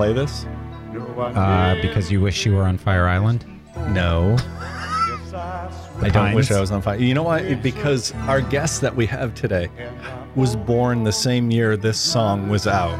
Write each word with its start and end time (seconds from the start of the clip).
play 0.00 0.14
this? 0.14 0.46
Uh, 1.18 1.76
because 1.82 2.10
you 2.10 2.22
wish 2.22 2.46
you 2.46 2.54
were 2.54 2.62
on 2.62 2.78
Fire 2.78 3.06
Island. 3.06 3.44
No. 3.88 4.34
I 5.34 6.08
don't 6.10 6.32
wish 6.32 6.50
I 6.50 6.58
was 6.58 6.70
on 6.70 6.80
fire. 6.80 6.96
You 6.96 7.12
know 7.12 7.24
why? 7.24 7.56
Because 7.56 8.14
our 8.26 8.40
guest 8.40 8.80
that 8.80 8.96
we 8.96 9.04
have 9.04 9.34
today 9.34 9.68
was 10.34 10.56
born 10.56 11.04
the 11.04 11.12
same 11.12 11.50
year 11.50 11.76
this 11.76 12.00
song 12.00 12.48
was 12.48 12.66
out. 12.66 12.96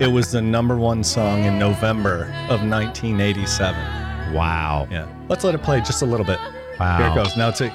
it 0.00 0.06
was 0.06 0.32
the 0.32 0.40
number 0.40 0.78
one 0.78 1.04
song 1.04 1.44
in 1.44 1.58
November 1.58 2.22
of 2.48 2.66
1987. 2.66 4.32
Wow. 4.32 4.88
Yeah. 4.90 5.06
Let's 5.28 5.44
let 5.44 5.54
it 5.54 5.62
play 5.62 5.80
just 5.80 6.00
a 6.00 6.06
little 6.06 6.24
bit. 6.24 6.38
Wow. 6.80 6.96
Here 6.96 7.08
it 7.08 7.14
goes. 7.14 7.36
Now 7.36 7.50
it's 7.50 7.60
a. 7.60 7.68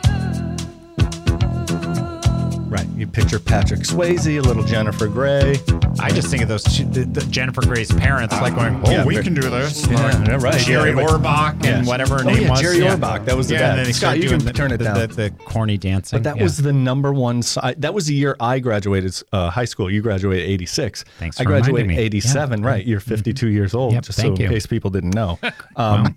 Right. 2.67 2.87
You 2.95 3.05
picture 3.05 3.37
Patrick 3.39 3.81
Swayze, 3.81 4.35
a 4.35 4.41
little 4.41 4.63
Jennifer 4.63 5.07
Grey. 5.07 5.57
I 5.99 6.11
just 6.11 6.29
think 6.29 6.41
of 6.43 6.47
those 6.49 6.63
two, 6.63 6.85
the, 6.85 7.05
the 7.05 7.21
Jennifer 7.31 7.61
Grey's 7.61 7.91
parents, 7.93 8.33
like 8.41 8.55
going, 8.55 8.81
"Oh, 8.85 8.91
Yeah, 8.91 9.05
we 9.05 9.21
can 9.21 9.33
do 9.33 9.41
this." 9.41 9.87
Yeah, 9.87 10.23
yeah, 10.23 10.37
right. 10.39 10.59
Jerry 10.59 10.89
Yeah, 10.89 10.95
but- 10.95 11.21
Orbach 11.21 11.65
and 11.65 11.87
whatever 11.87 12.15
her 12.15 12.21
Oh, 12.21 12.27
name 12.27 12.43
yeah, 12.43 12.49
was. 12.51 12.61
Jerry 12.61 12.77
Orbach. 12.79 13.25
That 13.25 13.35
was 13.35 13.47
the 13.47 13.55
yeah, 13.55 13.59
guy. 13.59 13.69
And 13.69 13.79
then 13.79 13.85
they 13.85 13.91
Scott, 13.93 14.19
you 14.19 14.29
can 14.29 14.39
the, 14.39 14.53
turn 14.53 14.71
it 14.71 14.77
the, 14.77 14.83
down. 14.85 14.99
The, 14.99 15.07
the 15.07 15.29
corny 15.45 15.77
dancing. 15.77 16.17
But 16.17 16.23
that 16.23 16.37
yeah. 16.37 16.43
was 16.43 16.57
the 16.57 16.73
number 16.73 17.13
one. 17.13 17.41
So 17.41 17.61
that 17.77 17.93
was 17.93 18.05
the 18.07 18.13
year 18.13 18.35
I 18.39 18.59
graduated 18.59 19.15
uh, 19.31 19.49
high 19.49 19.65
school. 19.65 19.89
You 19.89 20.01
graduated 20.01 20.47
'86. 20.47 21.03
Thanks 21.19 21.39
I 21.39 21.43
for 21.43 21.49
reminding 21.49 21.73
graduated 21.87 21.99
'87. 21.99 22.61
Yeah. 22.61 22.67
Right. 22.67 22.85
You're 22.85 22.99
52 22.99 23.47
years 23.47 23.73
old. 23.73 23.93
Yep, 23.93 24.03
just 24.03 24.19
thank 24.19 24.37
so 24.37 24.43
in 24.43 24.49
you. 24.49 24.55
case 24.55 24.65
people 24.65 24.89
didn't 24.89 25.11
know. 25.11 25.39
Um, 25.75 26.15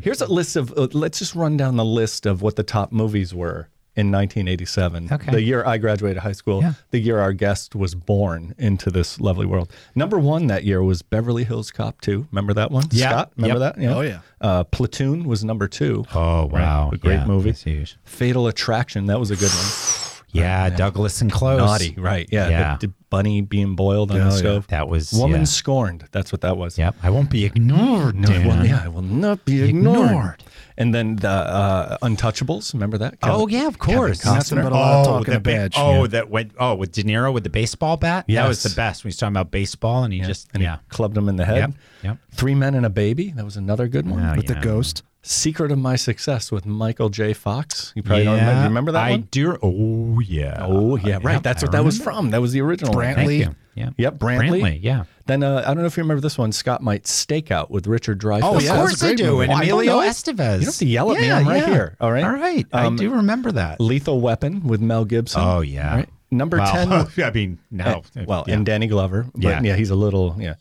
Here's 0.00 0.22
a 0.22 0.26
list 0.26 0.56
of. 0.56 0.72
Uh, 0.72 0.88
let's 0.92 1.18
just 1.18 1.34
run 1.34 1.56
down 1.58 1.76
the 1.76 1.84
list 1.84 2.24
of 2.24 2.40
what 2.40 2.56
the 2.56 2.62
top 2.62 2.92
movies 2.92 3.34
were 3.34 3.68
in 3.94 4.10
1987. 4.10 5.08
Okay. 5.12 5.32
The 5.32 5.42
year 5.42 5.64
I 5.66 5.76
graduated 5.78 6.22
high 6.22 6.32
school. 6.32 6.62
Yeah. 6.62 6.72
The 6.90 6.98
year 6.98 7.18
our 7.18 7.32
guest 7.32 7.74
was 7.74 7.94
born 7.94 8.54
into 8.58 8.90
this 8.90 9.20
lovely 9.20 9.44
world. 9.46 9.70
Number 9.94 10.18
one 10.18 10.46
that 10.46 10.64
year 10.64 10.82
was 10.82 11.02
Beverly 11.02 11.44
Hills 11.44 11.70
Cop 11.70 12.00
2. 12.00 12.28
Remember 12.30 12.54
that 12.54 12.70
one? 12.70 12.84
Yeah. 12.90 13.10
Scott, 13.10 13.32
remember 13.36 13.60
Yep. 13.64 13.76
that? 13.76 13.86
Oh, 13.94 14.00
yeah. 14.00 14.20
Uh, 14.40 14.64
Platoon 14.64 15.24
was 15.24 15.44
number 15.44 15.68
two. 15.68 16.04
Oh 16.14 16.46
wow, 16.46 16.90
a 16.92 16.96
great 16.96 17.14
Yeah, 17.20 17.26
movie. 17.26 17.52
huge. 17.52 17.96
Fatal 18.04 18.48
Attraction. 18.48 19.06
That 19.06 19.20
was 19.20 19.30
a 19.30 19.36
good 19.36 19.50
one. 19.50 20.01
Yeah, 20.32 20.70
Douglas 20.70 21.20
and 21.20 21.30
Close. 21.30 21.58
Naughty, 21.58 21.94
right? 21.98 22.28
Yeah, 22.30 22.48
Yeah. 22.48 22.76
The, 22.78 22.88
the 22.88 22.92
bunny 23.10 23.42
being 23.42 23.76
boiled 23.76 24.10
on 24.10 24.16
Yeah, 24.16 24.24
the 24.24 24.30
yeah. 24.30 24.36
stove. 24.36 24.66
That 24.68 24.88
was 24.88 25.12
Woman 25.12 25.40
yeah. 25.40 25.44
scorned. 25.44 26.08
That's 26.12 26.32
what 26.32 26.40
that 26.40 26.56
was. 26.56 26.78
Yep. 26.78 26.96
I 27.02 27.10
won't 27.10 27.30
be 27.30 27.44
ignored. 27.44 28.16
No, 28.16 28.28
Dan. 28.28 28.46
well, 28.46 28.66
yeah, 28.66 28.82
I 28.84 28.88
will 28.88 29.02
not 29.02 29.44
be 29.44 29.62
ignored. 29.62 30.06
Ignored. 30.06 30.44
And 30.78 30.94
then 30.94 31.16
the 31.16 31.28
uh, 31.28 31.98
Untouchables. 31.98 32.72
Remember 32.72 32.96
that? 32.98 33.18
Oh 33.22 33.46
yeah, 33.46 33.66
of 33.66 33.78
course. 33.78 34.22
Kevin 34.22 34.38
Nothing 34.38 34.62
but 34.62 34.72
a 34.72 34.74
lot 34.74 35.00
of 35.00 35.06
talking 35.06 35.34
the 35.34 35.40
ba- 35.40 35.50
badge. 35.50 35.74
oh, 35.76 36.02
yeah. 36.02 36.06
that 36.08 36.30
went. 36.30 36.52
Oh, 36.58 36.74
with 36.74 36.92
De 36.92 37.02
Niro 37.04 37.32
with 37.32 37.44
the 37.44 37.50
baseball 37.50 37.98
bat. 37.98 38.24
That 38.26 38.48
was 38.48 38.62
the 38.62 38.74
best. 38.74 39.04
When 39.04 39.10
he's 39.10 39.18
talking 39.18 39.34
about 39.34 39.50
baseball, 39.50 40.04
and 40.04 40.14
he 40.14 40.20
just 40.20 40.48
and 40.54 40.62
yeah. 40.62 40.76
he 40.76 40.88
clubbed 40.88 41.16
him 41.16 41.28
in 41.28 41.36
the 41.36 41.44
head. 41.44 41.58
Yep. 41.58 41.70
Yep. 42.04 42.18
Three 42.32 42.54
Men 42.54 42.74
and 42.74 42.86
a 42.86 42.90
Baby. 42.90 43.32
That 43.36 43.44
was 43.44 43.58
another 43.58 43.86
good 43.86 44.08
one. 44.08 44.24
Oh, 44.24 44.36
with 44.36 44.48
yeah. 44.48 44.54
the 44.54 44.60
ghost. 44.60 45.02
Secret 45.24 45.70
of 45.70 45.78
My 45.78 45.94
Success 45.96 46.50
with 46.50 46.66
Michael 46.66 47.08
J. 47.08 47.32
Fox. 47.32 47.92
You 47.94 48.02
probably 48.02 48.24
yeah, 48.24 48.30
don't 48.30 48.38
remember. 48.40 48.60
You 48.62 48.68
remember 48.68 48.92
that 48.92 49.04
I 49.04 49.10
one? 49.12 49.28
do. 49.30 49.56
Oh 49.62 50.18
yeah. 50.20 50.56
Oh 50.60 50.96
yeah, 50.96 51.18
right. 51.22 51.34
Yep, 51.34 51.42
That's 51.44 51.62
I 51.62 51.66
what 51.66 51.72
that 51.72 51.84
was 51.84 52.00
from. 52.00 52.30
That 52.30 52.40
was 52.40 52.52
the 52.52 52.60
original. 52.60 52.92
one. 52.94 53.04
Brantley. 53.04 53.14
Thank 53.14 53.30
you. 53.50 53.56
Yeah. 53.74 53.90
Yep, 53.96 54.14
Brantley. 54.18 54.78
Yeah. 54.82 55.04
Then 55.26 55.42
uh, 55.44 55.62
I 55.64 55.68
don't 55.68 55.78
know 55.78 55.86
if 55.86 55.96
you 55.96 56.02
remember 56.02 56.20
this 56.20 56.36
one. 56.36 56.50
Scott 56.52 56.82
might 56.82 57.04
Stakeout 57.04 57.70
with 57.70 57.86
Richard 57.86 58.20
Dreyfuss. 58.20 58.40
Oh, 58.42 58.56
of 58.56 58.62
yeah, 58.62 58.74
that's 58.74 58.80
course 58.80 59.02
a 59.02 59.04
I 59.04 59.08
great 59.10 59.18
do. 59.18 59.24
movie. 59.30 59.44
And 59.44 59.52
I 59.52 59.64
don't 59.66 59.80
Emilio. 59.80 60.00
Estevez. 60.00 60.34
You 60.34 60.58
don't 60.58 60.64
have 60.64 60.74
to 60.76 60.86
yell 60.86 61.12
at 61.12 61.20
me. 61.20 61.30
I'm 61.30 61.46
right 61.48 61.56
yeah. 61.62 61.66
here. 61.72 61.96
All 62.00 62.10
right. 62.12 62.24
All 62.24 62.32
right. 62.32 62.66
Um, 62.72 62.94
I 62.94 62.96
do 62.96 63.10
remember 63.10 63.52
that. 63.52 63.80
Lethal 63.80 64.20
Weapon 64.20 64.66
with 64.66 64.80
Mel 64.80 65.04
Gibson. 65.04 65.40
Oh 65.42 65.60
yeah. 65.60 65.94
Right. 65.94 66.08
Number 66.32 66.56
Well, 66.58 67.06
10. 67.06 67.24
I 67.24 67.30
mean, 67.30 67.58
no. 67.70 68.02
Eh, 68.16 68.24
well, 68.26 68.44
yeah. 68.48 68.54
and 68.54 68.66
Danny 68.66 68.88
Glover. 68.88 69.26
But 69.34 69.42
Yeah. 69.42 69.62
yeah. 69.62 69.76
he's 69.76 69.90
a 69.90 69.94
little, 69.94 70.34
yeah. 70.38 70.54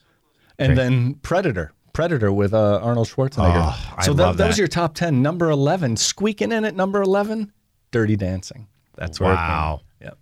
And 0.60 0.76
Great. 0.76 0.76
then 0.84 1.14
Predator. 1.16 1.72
Predator 1.94 2.32
with 2.32 2.54
uh, 2.54 2.80
Arnold 2.82 3.08
Schwarzenegger. 3.08 3.74
Oh, 3.74 3.96
so 4.02 4.12
love 4.14 4.38
that, 4.38 4.48
was 4.48 4.58
your 4.58 4.68
top 4.68 4.96
10. 4.96 5.22
Number 5.22 5.50
11, 5.50 5.98
squeaking 5.98 6.52
in 6.52 6.66
at 6.66 6.76
number 6.76 7.02
11, 7.02 7.52
Dirty 7.92 8.16
Dancing. 8.16 8.68
That's 8.96 9.20
where 9.20 9.34
Wow. 9.34 9.82
it 10.00 10.04
came. 10.04 10.08
Yeah. 10.08 10.14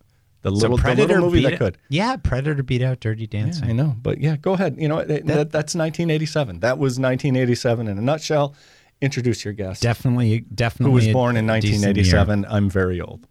The 0.42 0.50
So 0.52 0.56
little, 0.56 0.78
the 0.78 0.84
Predator 0.84 1.08
little 1.16 1.26
movie 1.30 1.44
that 1.44 1.54
it- 1.54 1.58
could. 1.58 1.78
Yeah, 1.90 2.16
Predator 2.18 2.64
beat 2.64 2.82
out 2.82 3.00
Dirty 3.00 3.28
Dancing. 3.28 3.70
I 3.70 3.72
know. 3.74 3.96
But 4.02 4.20
yeah, 4.22 4.38
go 4.38 4.54
ahead. 4.54 4.76
You 4.80 4.88
know, 4.88 4.98
that, 5.04 5.26
that, 5.28 5.52
that's 5.52 5.76
1987. 5.76 6.62
That 6.62 6.78
was 6.78 7.00
1987 7.00 7.88
in 7.88 7.98
a 7.98 8.02
nutshell. 8.02 8.56
Introduce 9.02 9.46
your 9.46 9.54
guest. 9.54 9.82
Definitely, 9.82 10.42
definitely. 10.54 10.92
who 10.92 10.96
was 10.96 11.08
born 11.14 11.38
in 11.38 11.48
1987. 11.48 12.46
I'm 12.50 12.70
very 12.70 13.00
old. 13.00 13.26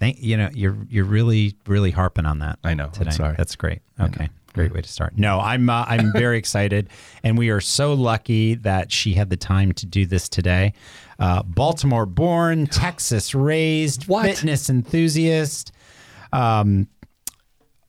Thank 0.00 0.22
you 0.22 0.36
know 0.36 0.48
you're 0.54 0.76
you're 0.88 1.04
really 1.04 1.56
really 1.66 1.90
harping 1.90 2.24
on 2.24 2.38
that. 2.38 2.60
I 2.62 2.74
know. 2.74 2.84
I'm 2.86 2.90
Today. 2.92 3.10
sorry. 3.10 3.34
That's 3.36 3.56
great. 3.56 3.80
Okay. 4.00 4.28
Great 4.54 4.72
way 4.72 4.80
to 4.80 4.88
start. 4.88 5.16
No, 5.16 5.38
I'm 5.40 5.68
uh, 5.70 5.84
I'm 5.86 6.12
very 6.16 6.38
excited, 6.38 6.88
and 7.22 7.36
we 7.38 7.50
are 7.50 7.60
so 7.60 7.92
lucky 7.94 8.54
that 8.56 8.90
she 8.90 9.14
had 9.14 9.30
the 9.30 9.36
time 9.36 9.72
to 9.72 9.86
do 9.86 10.06
this 10.06 10.28
today. 10.28 10.72
Uh, 11.18 11.42
Baltimore 11.42 12.06
born, 12.06 12.66
Texas 12.70 13.34
raised, 13.34 14.08
What? 14.08 14.24
fitness 14.26 14.68
enthusiast, 14.70 15.72
um, 16.32 16.88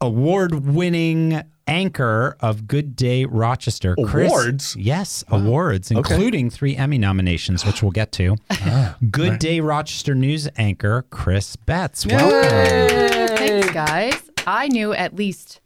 award 0.02 0.66
winning 0.66 1.42
anchor 1.68 2.36
of 2.40 2.68
Good 2.68 2.96
Day 2.96 3.26
Rochester. 3.26 3.96
Chris- 4.06 4.28
Awards? 4.32 4.76
yes, 4.76 5.24
awards, 5.30 5.92
including 5.92 6.50
three 6.50 6.76
Emmy 6.76 6.98
nominations, 6.98 7.64
which 7.66 7.82
we'll 7.84 7.92
get 7.92 8.12
to. 8.14 8.36
Ah, 8.52 8.98
Good 9.12 9.40
Day 9.40 9.60
Rochester 9.62 10.14
news 10.16 10.50
anchor 10.58 11.06
Chris 11.12 11.56
Betts. 11.56 12.06
Welcome. 12.06 13.38
Thanks, 13.38 13.70
guys. 13.72 14.14
I 14.48 14.68
knew 14.68 14.94
at 14.94 15.16
least 15.16 15.62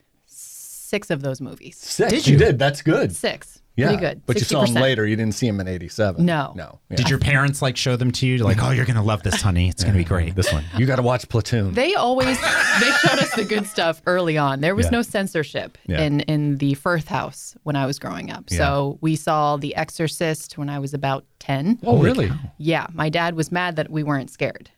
six 0.94 1.10
of 1.10 1.24
those 1.24 1.42
movies. 1.42 1.76
Six. 1.78 2.12
Did 2.12 2.28
you? 2.28 2.34
you? 2.34 2.38
did. 2.40 2.60
That's 2.60 2.84
good. 2.84 3.16
Six. 3.16 3.60
Yeah. 3.76 3.88
Pretty 3.88 4.02
good. 4.02 4.22
But 4.28 4.36
you 4.36 4.44
saw 4.44 4.64
him 4.64 4.76
60%. 4.76 4.82
later. 4.82 5.08
You 5.08 5.16
didn't 5.16 5.34
see 5.34 5.48
him 5.48 5.60
in 5.60 5.68
87. 5.68 6.24
No. 6.24 6.54
No. 6.56 6.80
Yeah. 6.92 6.98
Did 6.98 7.10
your 7.10 7.18
parents 7.18 7.60
like 7.64 7.76
show 7.76 7.96
them 7.96 8.12
to 8.12 8.28
you? 8.28 8.38
Like, 8.38 8.62
oh, 8.62 8.70
you're 8.70 8.86
gonna 8.86 9.02
love 9.02 9.24
this, 9.24 9.42
honey. 9.42 9.68
It's 9.70 9.84
gonna 9.84 9.98
be 9.98 10.04
great. 10.04 10.36
This 10.36 10.54
one. 10.54 10.64
You 10.78 10.86
got 10.86 10.98
to 10.98 11.02
watch 11.02 11.28
Platoon. 11.28 11.74
They 11.74 11.96
always 11.96 12.40
they 12.40 12.92
showed 13.02 13.18
us 13.18 13.34
the 13.34 13.44
good 13.44 13.66
stuff 13.66 14.04
early 14.06 14.38
on. 14.38 14.62
There 14.62 14.76
was 14.76 14.86
Yeah. 14.86 14.92
no 14.92 15.02
censorship 15.02 15.80
Yeah. 15.88 16.02
in 16.04 16.20
in 16.20 16.58
the 16.58 16.76
Firth 16.76 17.08
house 17.08 17.56
when 17.64 17.76
I 17.76 17.88
was 17.88 17.98
growing 17.98 18.30
up. 18.30 18.52
So 18.52 19.00
we 19.02 19.16
saw 19.16 19.58
The 19.58 19.76
Exorcist 19.76 20.56
when 20.60 20.70
I 20.70 20.78
was 20.78 20.94
about 20.94 21.26
10. 21.40 21.80
oh, 21.84 21.98
really? 21.98 22.32
Yeah, 22.60 22.86
my 22.94 23.10
dad 23.10 23.34
was 23.36 23.52
mad 23.52 23.78
that 23.78 23.90
we 23.90 24.04
weren't 24.04 24.30
scared. 24.30 24.70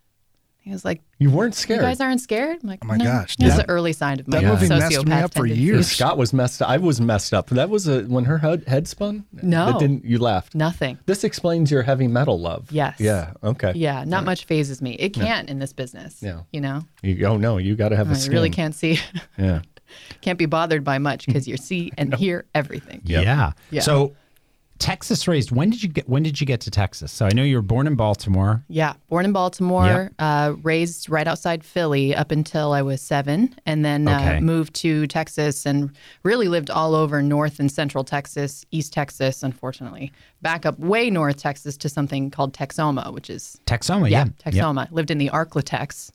He 0.65 0.71
was 0.71 0.83
like, 0.83 1.01
You 1.19 1.29
weren't 1.29 1.53
scared. 1.53 1.79
"You 1.81 1.85
guys 1.85 2.01
aren't 2.01 2.19
scared?" 2.21 2.57
I'm 2.63 2.67
like, 2.67 2.79
Oh 2.83 2.87
my 2.87 2.97
no. 2.97 3.05
gosh, 3.05 3.35
This 3.37 3.49
is 3.51 3.57
that- 3.57 3.67
the 3.67 3.71
early 3.71 3.93
sign 3.93 4.19
of 4.19 4.27
my 4.27 4.39
that 4.41 4.47
movie 4.47 4.67
messed 4.67 5.05
me 5.05 5.13
up 5.13 5.31
for 5.31 5.41
tendencies. 5.43 5.59
years. 5.63 5.87
Scott 5.91 6.17
was 6.17 6.33
messed 6.33 6.59
up. 6.63 6.69
I 6.69 6.77
was 6.77 6.99
messed 6.99 7.35
up. 7.35 7.49
That 7.51 7.69
was 7.69 7.87
a 7.87 8.01
when 8.05 8.25
her 8.25 8.39
head, 8.39 8.63
head 8.67 8.87
spun. 8.87 9.25
No. 9.31 9.67
That 9.67 9.79
didn't. 9.79 10.05
You 10.05 10.17
laughed. 10.17 10.55
Nothing. 10.55 10.97
This 11.05 11.23
explains 11.23 11.69
your 11.69 11.83
heavy 11.83 12.07
metal 12.07 12.39
love. 12.39 12.71
Yes. 12.71 12.99
Yeah. 12.99 13.33
Okay. 13.43 13.73
Yeah, 13.75 14.03
not 14.05 14.25
much 14.25 14.45
phases 14.45 14.81
me. 14.81 14.93
It 14.95 15.09
can't 15.13 15.47
in 15.49 15.59
this 15.59 15.71
business. 15.71 16.17
Yeah. 16.23 16.41
You 16.51 16.61
know, 16.61 16.81
You, 17.03 17.23
oh 17.27 17.37
no, 17.37 17.59
you 17.59 17.75
got 17.75 17.89
to 17.89 17.95
have 17.95 18.07
a 18.09 18.13
I 18.13 18.15
skin. 18.15 18.33
really 18.33 18.49
can't 18.49 18.73
see, 18.73 18.99
Yeah. 19.37 19.61
can't 20.21 20.39
be 20.39 20.47
bothered 20.47 20.83
by 20.83 20.97
much 20.97 21.27
because 21.27 21.47
you 21.47 21.57
see 21.57 21.91
and 21.97 22.13
hear 22.15 22.45
everything. 22.55 23.01
Yeah. 23.05 23.51
Yeah. 23.69 23.81
So, 23.81 24.15
Texas 24.77 25.27
raised. 25.27 25.51
When 25.51 25.69
did 25.69 25.81
you 25.81 25.89
get? 25.89 26.09
When 26.09 26.21
did 26.21 26.41
you 26.41 26.45
get 26.45 26.59
to 26.61 26.71
Texas? 26.71 27.11
So 27.11 27.25
I 27.25 27.29
know 27.33 27.43
you 27.43 27.55
were 27.55 27.61
born 27.61 27.87
in 27.87 27.95
Baltimore. 27.95 28.63
Yeah, 28.67 28.93
born 29.09 29.23
in 29.25 29.31
Baltimore, 29.31 30.11
uh, 30.19 30.53
raised 30.63 31.09
right 31.09 31.27
outside 31.27 31.63
Philly 31.63 32.13
up 32.13 32.29
until 32.31 32.73
I 32.73 32.81
was 32.81 33.01
seven, 33.01 33.55
and 33.65 33.85
then 33.85 34.07
Okay. 34.07 34.37
uh, 34.37 34.41
moved 34.41 34.73
to 34.75 35.07
Texas 35.07 35.65
and 35.65 35.91
really 36.23 36.47
lived 36.49 36.69
all 36.69 36.93
over 36.93 37.21
North 37.21 37.59
and 37.59 37.71
Central 37.71 38.03
Texas, 38.03 38.65
East 38.71 38.91
Texas, 38.91 39.43
unfortunately. 39.43 40.11
Back 40.41 40.65
up 40.65 40.77
way 40.77 41.09
North 41.09 41.37
Texas 41.37 41.77
to 41.77 41.89
something 41.89 42.29
called 42.29 42.53
Texoma, 42.53 43.13
which 43.13 43.29
is, 43.29 43.57
Texoma. 43.65 44.09
yeah, 44.09 44.25
Yeah. 44.25 44.51
Texoma. 44.51 44.91
Lived 44.91 45.09
in 45.09 45.17
the 45.17 45.29
Arklatex, 45.29 46.11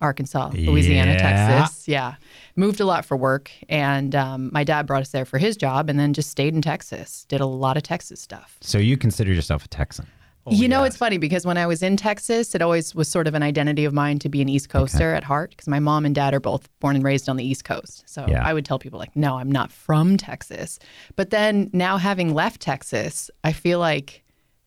Arkansas, 0.00 0.50
Louisiana, 0.54 1.12
Yeah. 1.12 1.18
Texas. 1.58 1.88
Yeah. 1.88 2.14
Moved 2.56 2.80
a 2.80 2.84
lot 2.84 3.04
for 3.04 3.16
work, 3.16 3.50
and 3.68 4.14
um, 4.14 4.50
my 4.52 4.64
dad 4.64 4.86
brought 4.86 5.02
us 5.02 5.10
there 5.10 5.24
for 5.24 5.38
his 5.38 5.56
job, 5.56 5.88
and 5.88 5.98
then 5.98 6.12
just 6.12 6.30
stayed 6.30 6.54
in 6.54 6.62
Texas. 6.62 7.24
Did 7.28 7.40
a 7.40 7.46
lot 7.46 7.76
of 7.76 7.82
Texas 7.82 8.20
stuff. 8.20 8.56
So 8.60 8.78
you 8.78 8.96
consider 8.96 9.32
yourself 9.32 9.64
a 9.64 9.68
Texan? 9.68 10.06
you 10.50 10.66
know, 10.66 10.82
it's 10.82 10.96
funny 10.96 11.18
because 11.18 11.44
when 11.44 11.58
I 11.58 11.66
was 11.66 11.82
in 11.82 11.98
Texas, 11.98 12.54
it 12.54 12.62
always 12.62 12.94
was 12.94 13.06
sort 13.06 13.26
of 13.26 13.34
an 13.34 13.42
identity 13.42 13.84
of 13.84 13.92
mine 13.92 14.18
to 14.20 14.30
be 14.30 14.40
an 14.40 14.48
East 14.48 14.70
Coaster 14.70 15.12
at 15.12 15.22
heart 15.22 15.50
because 15.50 15.68
my 15.68 15.78
mom 15.78 16.06
and 16.06 16.14
dad 16.14 16.32
are 16.32 16.40
both 16.40 16.70
born 16.80 16.96
and 16.96 17.04
raised 17.04 17.28
on 17.28 17.36
the 17.36 17.44
East 17.44 17.64
Coast. 17.66 18.02
So 18.06 18.24
Yeah. 18.26 18.42
I 18.42 18.54
would 18.54 18.64
tell 18.64 18.78
people, 18.78 18.98
like, 18.98 19.14
no, 19.14 19.36
I'm 19.36 19.52
not 19.52 19.70
from 19.70 20.16
Texas. 20.16 20.78
But 21.16 21.28
then 21.28 21.68
now 21.74 21.98
having 21.98 22.32
left 22.32 22.62
Texas, 22.62 23.30
I 23.44 23.52
feel 23.52 23.78
like 23.78 24.24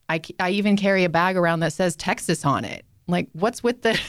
I, 0.07 0.21
I 0.39 0.51
even 0.51 0.77
carry 0.77 1.03
a 1.03 1.09
bag 1.09 1.35
around 1.35 1.61
that 1.61 1.73
says 1.73 1.95
Texas 1.95 2.45
on 2.45 2.63
it. 2.63 2.85
Like, 3.07 3.29
what's 3.33 3.63
with 3.63 3.81
the. 3.81 3.99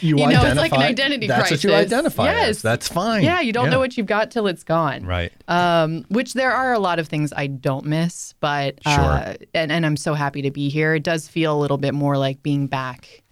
You, 0.00 0.18
You 0.18 0.26
know, 0.28 0.44
it's 0.44 0.56
like 0.56 0.72
an 0.72 0.80
identity 0.82 1.26
That's 1.26 1.48
crisis. 1.48 1.64
what 1.64 1.70
you 1.70 1.76
identify 1.76 2.24
Yes. 2.26 2.48
as. 2.48 2.62
That's 2.62 2.86
fine. 2.88 3.22
Yeah, 3.24 3.40
you 3.40 3.52
don't 3.52 3.70
know 3.70 3.78
what 3.78 3.96
you've 3.96 4.06
got 4.06 4.30
till 4.30 4.46
it's 4.46 4.62
gone. 4.62 5.04
Right. 5.04 5.32
Um, 5.48 6.04
which 6.08 6.34
there 6.34 6.52
are 6.52 6.72
a 6.74 6.78
lot 6.78 6.98
of 6.98 7.08
things 7.08 7.32
I 7.34 7.46
don't 7.46 7.86
miss, 7.86 8.34
but 8.40 8.78
uh, 8.84 9.34
and 9.54 9.72
and 9.72 9.86
I'm 9.86 9.96
so 9.96 10.12
happy 10.14 10.42
to 10.42 10.50
be 10.50 10.68
here. 10.68 10.94
It 10.94 11.02
does 11.02 11.28
feel 11.28 11.56
a 11.56 11.58
little 11.58 11.78
bit 11.78 11.94
more 11.94 12.18
like 12.18 12.42
being 12.42 12.66
back 12.66 13.22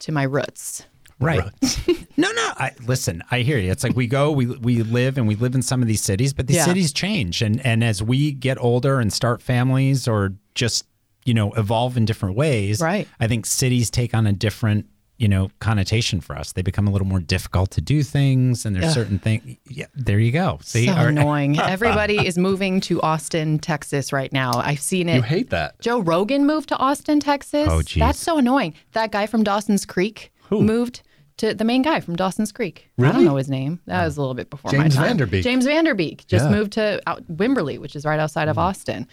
to 0.00 0.12
my 0.12 0.24
roots. 0.24 0.84
Right. 1.18 1.42
No, 2.16 2.30
no. 2.30 2.52
I, 2.56 2.70
listen, 2.86 3.24
I 3.32 3.40
hear 3.40 3.58
you. 3.58 3.72
It's 3.72 3.82
like 3.82 3.96
we 3.96 4.06
go, 4.06 4.30
we 4.30 4.46
we 4.46 4.84
live, 4.84 5.18
and 5.18 5.26
we 5.26 5.34
live 5.34 5.56
in 5.56 5.62
some 5.62 5.82
of 5.82 5.88
these 5.88 6.00
cities, 6.00 6.32
but 6.32 6.46
these 6.46 6.58
Yeah. 6.58 6.64
cities 6.64 6.92
change, 6.92 7.42
and 7.42 7.60
and 7.66 7.82
as 7.82 8.00
we 8.00 8.30
get 8.30 8.56
older 8.60 9.00
and 9.00 9.12
start 9.12 9.42
families, 9.42 10.06
or 10.06 10.34
just 10.54 10.86
you 11.24 11.34
know 11.34 11.52
evolve 11.54 11.96
in 11.96 12.04
different 12.04 12.36
ways, 12.36 12.80
Right. 12.80 13.08
I 13.18 13.26
think 13.26 13.46
cities 13.46 13.90
take 13.90 14.14
on 14.14 14.28
a 14.28 14.32
different 14.32 14.86
you 15.24 15.28
know 15.28 15.50
connotation 15.58 16.20
for 16.20 16.36
us. 16.36 16.52
They 16.52 16.60
become 16.60 16.86
a 16.86 16.90
little 16.90 17.06
more 17.06 17.18
difficult 17.18 17.70
to 17.70 17.80
do 17.80 18.02
things, 18.02 18.66
and 18.66 18.76
there's 18.76 18.92
certain 18.92 19.18
things. 19.18 19.56
Yeah, 19.66 19.86
there 19.94 20.18
you 20.18 20.30
go. 20.30 20.58
See, 20.60 20.84
so 20.84 20.92
All 20.92 20.98
right. 20.98 21.08
annoying. 21.08 21.58
Everybody 21.76 22.26
is 22.26 22.36
moving 22.36 22.78
to 22.82 23.00
Austin, 23.00 23.58
Texas 23.58 24.12
right 24.12 24.30
now. 24.34 24.52
I've 24.52 24.80
seen 24.80 25.08
it. 25.08 25.16
You 25.16 25.22
hate 25.22 25.48
that. 25.48 25.80
Joe 25.80 26.00
Rogan 26.00 26.44
moved 26.44 26.68
to 26.68 26.76
Austin, 26.76 27.20
Texas. 27.20 27.68
Oh, 27.70 27.80
geez. 27.80 28.00
That's 28.00 28.18
so 28.18 28.36
annoying. 28.36 28.74
That 28.92 29.12
guy 29.12 29.24
from 29.24 29.44
Dawson's 29.44 29.86
Creek 29.86 30.30
Who? 30.50 30.62
moved 30.62 31.00
to 31.38 31.54
the 31.54 31.64
main 31.64 31.80
guy 31.80 32.00
from 32.00 32.16
Dawson's 32.16 32.52
Creek. 32.52 32.90
Really? 32.98 33.10
I 33.10 33.16
don't 33.16 33.24
know 33.24 33.36
his 33.36 33.48
name. 33.48 33.80
That 33.86 34.04
was 34.04 34.18
a 34.18 34.20
little 34.20 34.34
bit 34.34 34.50
before 34.50 34.72
James 34.72 34.94
my 34.94 35.00
time. 35.00 35.08
Van 35.08 35.16
Der 35.16 35.26
Beek. 35.26 35.42
James 35.42 35.64
Van 35.64 35.84
Der 35.84 35.94
Beek 35.94 36.26
just 36.26 36.44
Yeah. 36.44 36.50
moved 36.50 36.72
to 36.74 37.00
out 37.06 37.24
Wimberley, 37.28 37.78
which 37.78 37.96
is 37.96 38.04
right 38.04 38.20
outside 38.20 38.48
of 38.48 38.56
mm-hmm. 38.56 38.66
Austin. 38.68 39.08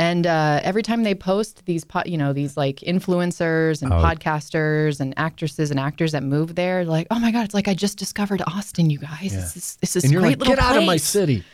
And 0.00 0.26
uh, 0.26 0.60
every 0.62 0.82
time 0.82 1.02
they 1.02 1.14
post 1.14 1.66
these, 1.66 1.84
po- 1.84 2.04
you 2.06 2.16
know, 2.16 2.32
these 2.32 2.56
like 2.56 2.76
influencers 2.76 3.82
and 3.82 3.92
podcasters 3.92 4.98
and 4.98 5.12
actresses 5.18 5.70
and 5.70 5.78
actors 5.78 6.12
that 6.12 6.22
move 6.22 6.54
there, 6.54 6.86
like, 6.86 7.06
oh 7.10 7.18
my 7.18 7.30
god, 7.30 7.44
it's 7.44 7.52
like 7.52 7.68
I 7.68 7.74
just 7.74 7.98
discovered 7.98 8.40
Austin, 8.46 8.88
you 8.88 8.96
guys. 8.96 9.30
This 9.30 9.56
is 9.56 9.76
this 9.82 9.96
is 9.96 10.04
And 10.04 10.14
great 10.14 10.22
like, 10.22 10.38
little 10.38 10.54
get 10.54 10.64
out 10.64 10.78
of 10.78 10.84
my 10.84 10.96
city. 10.96 11.44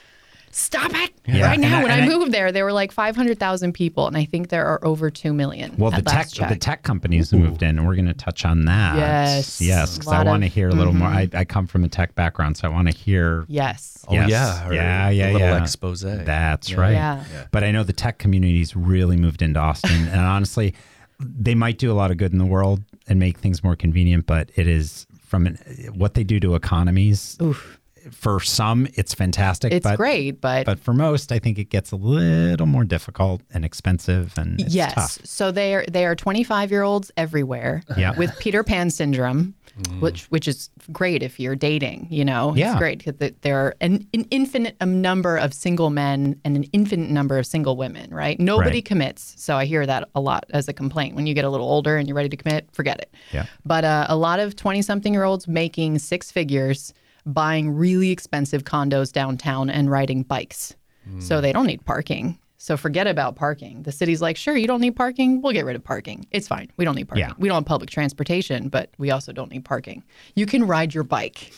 Stop 0.59 0.91
it 0.95 1.11
Yeah. 1.27 1.45
right 1.47 1.61
now. 1.61 1.81
I- 1.81 1.83
when 1.83 1.93
and 1.93 2.01
I, 2.01 2.07
I- 2.07 2.09
moved 2.09 2.33
there, 2.33 2.51
there 2.51 2.65
were 2.65 2.73
like 2.73 2.91
500,000 2.91 3.75
people, 3.75 4.07
and 4.07 4.17
I 4.17 4.25
think 4.25 4.49
there 4.49 4.65
are 4.65 4.83
over 4.83 5.11
2 5.11 5.35
million. 5.35 5.75
Well, 5.77 5.91
the 5.91 5.99
tech 6.01 6.15
last 6.35 6.49
the 6.49 6.57
tech 6.57 6.83
companies 6.83 7.31
have 7.31 7.41
moved 7.41 7.63
in, 7.63 7.77
and 7.77 7.87
we're 7.87 7.95
going 7.95 8.07
to 8.07 8.15
touch 8.15 8.47
on 8.47 8.65
that. 8.65 8.97
Yes. 8.97 9.61
yes, 9.61 9.99
because 9.99 10.11
A 10.11 10.15
I 10.15 10.19
lot 10.19 10.27
want 10.29 10.43
to 10.45 10.49
hear 10.49 10.71
a 10.71 10.73
little 10.73 10.95
more. 10.95 11.09
Mm-hmm. 11.11 11.37
I, 11.37 11.41
I 11.41 11.45
come 11.45 11.67
from 11.67 11.85
a 11.85 11.89
tech 11.91 12.15
background, 12.15 12.57
so 12.57 12.67
I 12.67 12.71
want 12.71 12.91
to 12.91 12.97
hear. 12.97 13.45
Yes. 13.49 14.03
Oh 14.09 14.15
Yes. 14.15 14.31
yeah, 14.31 14.67
or 14.69 14.73
yeah, 14.73 15.09
a 15.11 15.33
little 15.33 15.41
yeah. 15.41 15.61
expose. 15.63 16.01
That's 16.01 16.73
right. 16.73 16.93
Yeah. 16.93 17.25
But 17.51 17.63
I 17.63 17.71
know 17.71 17.83
the 17.83 17.93
tech 17.93 18.17
community's 18.19 18.75
really 18.75 19.19
moved 19.19 19.43
into 19.43 19.61
Austin, 19.61 20.09
and 20.09 20.21
honestly, 20.21 20.75
they 21.21 21.55
might 21.55 21.77
do 21.77 21.93
a 21.93 21.95
lot 21.95 22.11
of 22.11 22.17
good 22.17 22.33
in 22.33 22.39
the 22.39 22.47
world 22.47 22.83
and 23.09 23.19
make 23.19 23.37
things 23.39 23.63
more 23.63 23.77
convenient. 23.77 24.25
But 24.25 24.51
it 24.55 24.67
is 24.67 25.07
from 25.27 25.47
an, 25.49 25.57
what 25.95 26.15
they 26.15 26.25
do 26.25 26.41
to 26.41 26.55
economies. 26.55 27.37
Oof. 27.43 27.79
For 28.13 28.41
some, 28.41 28.87
it's 28.95 29.15
fantastic. 29.15 29.73
It's 29.73 29.85
but, 29.85 29.97
great, 29.97 30.41
but, 30.41 30.67
But 30.67 30.79
for 30.79 30.93
most, 30.95 31.33
I 31.33 31.39
think 31.39 31.59
it 31.59 31.71
gets 31.71 31.93
a 31.93 31.97
little 31.97 32.67
more 32.67 32.85
difficult 32.85 33.43
and 33.53 33.65
expensive, 33.65 34.37
and 34.39 34.61
it's 34.61 34.75
yes. 34.75 34.95
tough. 34.95 35.19
So 35.25 35.51
they 35.51 35.75
are 35.75 35.85
they 35.91 36.07
are 36.07 36.15
25 36.15 36.71
year 36.71 36.83
olds 36.83 37.11
everywhere 37.17 37.83
Yeah. 37.97 38.17
with 38.17 38.37
Peter 38.39 38.63
Pan 38.65 38.91
syndrome. 38.91 39.55
Which, 40.01 40.25
which 40.31 40.49
is 40.49 40.71
great 40.91 41.23
if 41.23 41.39
you're 41.39 41.55
dating, 41.55 42.07
you 42.09 42.25
know, 42.25 42.55
Yeah. 42.57 42.71
it's 42.73 42.79
great 42.79 43.05
because 43.05 43.31
there 43.43 43.59
are 43.59 43.75
an, 43.83 44.09
an 44.15 44.25
infinite 44.31 44.75
um, 44.81 45.03
number 45.03 45.37
of 45.37 45.53
single 45.53 45.91
men 45.91 46.41
and 46.47 46.57
an 46.57 46.63
infinite 46.73 47.11
number 47.11 47.37
of 47.39 47.45
single 47.45 47.77
women, 47.77 48.09
right? 48.11 48.41
Nobody 48.41 48.79
Right. 48.79 48.85
commits. 48.87 49.35
So 49.37 49.55
I 49.55 49.67
hear 49.67 49.85
that 49.85 50.09
a 50.15 50.21
lot 50.23 50.47
as 50.49 50.67
a 50.69 50.73
complaint. 50.73 51.15
When 51.15 51.27
you 51.27 51.35
get 51.35 51.45
a 51.45 51.51
little 51.51 51.69
older 51.69 51.99
and 51.99 52.09
you're 52.09 52.17
ready 52.17 52.31
to 52.31 52.39
commit, 52.39 52.71
forget 52.73 53.01
it. 53.01 53.13
Yeah. 53.35 53.45
But 53.67 53.85
uh, 53.85 54.07
a 54.09 54.17
lot 54.17 54.41
of 54.41 54.57
20 54.57 54.81
something 54.81 55.13
year 55.13 55.25
olds 55.25 55.47
making 55.47 55.99
six 55.99 56.31
figures, 56.31 56.95
buying 57.27 57.71
really 57.75 58.11
expensive 58.11 58.65
condos 58.65 59.13
downtown 59.13 59.69
and 59.69 59.91
riding 59.91 60.23
bikes. 60.23 60.75
So 61.21 61.41
they 61.41 61.53
don't 61.53 61.67
need 61.67 61.85
parking. 61.85 62.37
So 62.59 62.77
forget 62.77 63.07
about 63.07 63.37
parking. 63.37 63.85
The 63.85 63.93
city's 63.93 64.21
like, 64.21 64.37
sure, 64.37 64.57
you 64.57 64.67
don't 64.67 64.81
need 64.81 64.97
parking. 64.97 65.41
We'll 65.41 65.53
get 65.53 65.65
rid 65.65 65.77
of 65.77 65.85
parking. 65.85 66.27
It's 66.33 66.49
fine. 66.49 66.69
We 66.79 66.85
don't 66.85 66.97
need 66.97 67.07
parking. 67.07 67.29
Yeah. 67.29 67.35
We 67.39 67.47
don't 67.49 67.59
have 67.59 67.65
public 67.65 67.91
transportation, 67.91 68.69
but 68.69 68.91
we 68.99 69.13
also 69.13 69.31
don't 69.33 69.53
need 69.53 69.65
parking. 69.65 70.03
You 70.35 70.47
can 70.47 70.67
ride 70.67 70.95
your 70.95 71.05
bike. 71.05 71.53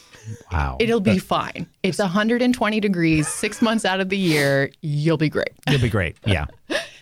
Wow. 0.53 0.77
It'll 0.81 1.01
be 1.01 1.19
fine. 1.19 1.67
It's 1.83 1.99
120 1.99 2.81
degrees, 2.81 3.27
six 3.27 3.63
months 3.63 3.87
out 3.87 4.01
of 4.01 4.11
the 4.11 4.19
year. 4.19 4.71
You'll 4.83 5.17
be 5.17 5.31
great. 5.31 5.53
You'll 5.71 5.81
be 5.81 5.89
great. 5.89 6.17
Yeah. 6.27 6.47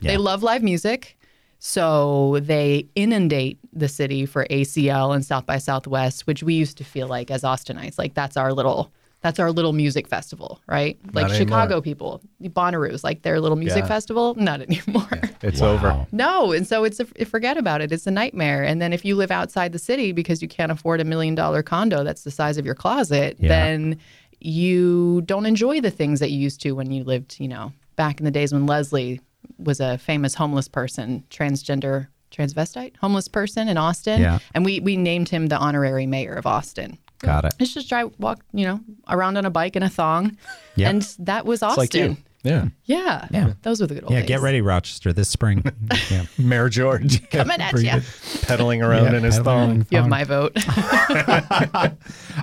They 0.00 0.16
love 0.18 0.44
live 0.44 0.62
music. 0.62 1.18
So 1.58 2.38
they 2.42 2.86
inundate 2.94 3.58
the 3.72 3.88
city 3.88 4.26
for 4.26 4.46
ACL 4.50 5.14
and 5.14 5.24
South 5.24 5.46
by 5.46 5.58
Southwest, 5.58 6.26
which 6.26 6.42
we 6.42 6.54
used 6.54 6.76
to 6.78 6.84
feel 6.84 7.08
like 7.08 7.30
as 7.30 7.42
Austinites, 7.42 7.98
like 7.98 8.14
that's 8.14 8.36
our 8.36 8.52
little 8.52 8.92
that's 9.22 9.40
our 9.40 9.50
little 9.50 9.72
music 9.72 10.06
festival, 10.06 10.60
right? 10.68 10.98
Like 11.12 11.28
Not 11.28 11.36
Chicago 11.36 11.62
anymore. 11.64 11.80
people, 11.82 12.20
Bonnaroo's, 12.42 13.02
like 13.02 13.22
their 13.22 13.40
little 13.40 13.56
music 13.56 13.82
Yeah. 13.82 13.88
festival, 13.88 14.34
not 14.36 14.60
anymore. 14.60 15.08
It's 15.42 15.60
Wow. 15.60 15.68
over. 15.72 16.06
No, 16.12 16.52
and 16.52 16.66
so 16.66 16.84
it's 16.84 17.00
a 17.00 17.06
forget 17.24 17.56
about 17.56 17.80
it. 17.80 17.90
It's 17.90 18.06
a 18.06 18.10
nightmare. 18.10 18.62
And 18.62 18.80
then 18.80 18.92
if 18.92 19.04
you 19.04 19.16
live 19.16 19.30
outside 19.32 19.72
the 19.72 19.78
city 19.80 20.12
because 20.12 20.42
you 20.42 20.48
can't 20.48 20.70
afford 20.70 21.00
a 21.00 21.04
million 21.04 21.34
dollar 21.34 21.62
condo 21.62 22.04
that's 22.04 22.22
the 22.22 22.30
size 22.30 22.56
of 22.58 22.66
your 22.66 22.74
closet, 22.76 23.36
Yeah. 23.40 23.48
then 23.48 23.98
you 24.38 25.22
don't 25.22 25.46
enjoy 25.46 25.80
the 25.80 25.90
things 25.90 26.20
that 26.20 26.30
you 26.30 26.38
used 26.38 26.60
to 26.60 26.72
when 26.72 26.92
you 26.92 27.02
lived, 27.02 27.40
you 27.40 27.48
know, 27.48 27.72
back 27.96 28.20
in 28.20 28.24
the 28.26 28.30
days 28.30 28.52
when 28.52 28.66
Leslie 28.66 29.20
was 29.58 29.80
a 29.80 29.98
famous 29.98 30.34
homeless 30.34 30.68
person, 30.68 31.24
transgender 31.30 32.08
transvestite 32.32 32.94
homeless 32.96 33.28
person 33.28 33.68
in 33.68 33.76
Austin. 33.78 34.20
Yeah. 34.20 34.40
And 34.54 34.64
we 34.64 34.80
we 34.80 34.96
named 34.96 35.28
him 35.28 35.46
the 35.46 35.56
honorary 35.56 36.06
mayor 36.06 36.34
of 36.34 36.46
Austin. 36.46 36.98
Got 37.20 37.44
it. 37.46 37.54
It's 37.58 37.72
just 37.72 37.88
drive 37.88 38.10
walk, 38.18 38.44
you 38.52 38.66
know, 38.66 38.80
around 39.08 39.38
on 39.38 39.46
a 39.46 39.50
bike 39.50 39.74
in 39.76 39.82
a 39.82 39.88
thong. 39.88 40.36
Yep. 40.74 40.90
And 40.90 41.02
that 41.20 41.46
was 41.46 41.58
It's 41.62 41.62
Austin. 41.62 41.80
like 41.80 41.94
you. 41.94 42.16
Yeah. 42.42 42.66
Yeah. 42.84 43.26
Yeah. 43.30 43.52
Those 43.62 43.80
were 43.80 43.86
the 43.86 43.94
good 43.94 44.04
old 44.04 44.12
Yeah. 44.12 44.20
days. 44.20 44.28
Get 44.28 44.40
ready, 44.40 44.60
Rochester, 44.60 45.12
this 45.12 45.28
spring. 45.28 45.64
Yeah. 46.10 46.26
Mayor 46.38 46.68
George 46.68 47.28
Coming 47.30 47.60
at 47.60 47.72
you. 47.80 48.02
pedaling 48.42 48.82
around 48.82 49.04
Yeah, 49.12 49.16
in 49.18 49.24
his 49.24 49.36
pedaling 49.38 49.84
thong. 49.84 49.86
You 49.90 49.98
have 49.98 50.08
my 50.08 50.24
vote. 50.24 50.56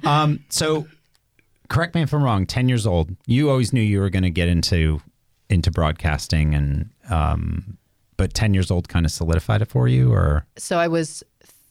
Um, 0.04 0.44
so 0.50 0.88
correct 1.70 1.96
me 1.96 2.02
if 2.02 2.14
I'm 2.14 2.24
wrong, 2.24 2.46
10 2.46 2.68
years 2.70 2.86
old, 2.86 3.16
you 3.26 3.50
always 3.50 3.72
knew 3.74 3.82
you 3.82 4.00
were 4.00 4.10
going 4.10 4.24
to 4.24 4.30
get 4.30 4.48
into 4.48 5.02
into 5.54 5.72
broadcasting 5.72 6.54
and 6.56 6.90
um 7.10 7.78
but 8.18 8.34
10 8.34 8.54
years 8.54 8.70
old 8.72 8.90
kind 8.90 9.06
of 9.06 9.12
solidified 9.12 9.62
it 9.62 9.68
for 9.70 9.88
you 9.88 10.12
or 10.14 10.46
So 10.58 10.78
I 10.78 10.88
was 10.88 11.24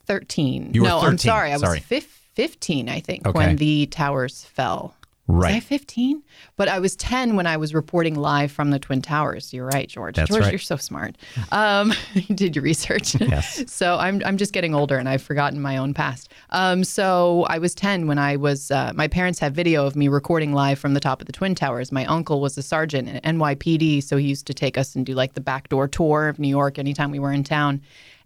13. 0.07 0.73
You 0.75 0.83
no, 0.83 0.99
I'm 1.01 1.17
sorry. 1.19 1.51
I 1.51 1.55
was 1.55 1.63
sorry. 1.63 1.81
fif- 1.81 2.21
15, 2.35 2.89
I 2.89 2.99
think, 3.01 3.27
Okay. 3.27 3.37
when 3.37 3.57
the 3.57 3.87
towers 3.87 4.45
fell. 4.45 4.95
Was 5.29 5.45
I 5.45 5.53
Right. 5.53 5.63
15? 5.63 6.23
But 6.57 6.69
I 6.69 6.79
was 6.79 6.97
10 6.97 7.37
when 7.37 7.47
I 7.47 7.57
was 7.57 7.75
reporting 7.75 8.17
live 8.17 8.51
from 8.51 8.71
the 8.71 8.79
Twin 8.79 9.01
Towers. 9.01 9.53
You're 9.53 9.67
right, 9.67 9.89
George. 9.89 10.17
That's 10.17 10.29
George, 10.29 10.43
right. 10.43 10.53
you're 10.53 10.59
so 10.59 10.77
smart. 10.77 11.17
Um, 11.53 11.93
you 12.15 12.35
did 12.35 12.57
your 12.57 12.63
research. 12.65 13.15
Yes. 13.23 13.73
so 13.73 13.97
I'm, 13.99 14.21
I'm 14.27 14.37
just 14.37 14.53
getting 14.53 14.75
older 14.75 14.99
and 14.99 15.09
I've 15.09 15.23
forgotten 15.23 15.61
my 15.61 15.77
own 15.77 15.95
past. 15.95 16.29
Um, 16.51 16.83
so 16.85 17.47
I 17.49 17.59
was 17.59 17.75
10 17.75 18.09
when 18.09 18.19
I 18.19 18.37
was, 18.37 18.71
uh, 18.71 18.93
my 18.95 19.07
parents 19.09 19.39
have 19.39 19.55
video 19.55 19.87
of 19.87 19.97
me 19.97 20.09
recording 20.09 20.53
live 20.53 20.79
from 20.79 20.93
the 20.93 21.01
top 21.01 21.21
of 21.21 21.27
the 21.27 21.33
Twin 21.33 21.55
Towers. 21.55 21.93
My 21.93 22.05
uncle 22.07 22.41
was 22.41 22.59
a 22.59 22.63
sergeant 22.63 23.09
at 23.09 23.23
NYPD. 23.23 24.03
So 24.03 24.17
he 24.17 24.27
used 24.27 24.47
to 24.49 24.55
take 24.55 24.77
us 24.77 24.95
and 24.97 25.07
do 25.07 25.15
like 25.15 25.35
the 25.35 25.41
backdoor 25.41 25.89
tour 25.89 26.29
of 26.29 26.39
New 26.39 26.49
York 26.49 26.79
anytime 26.79 27.11
we 27.11 27.19
were 27.21 27.33
in 27.33 27.45
town. 27.45 27.81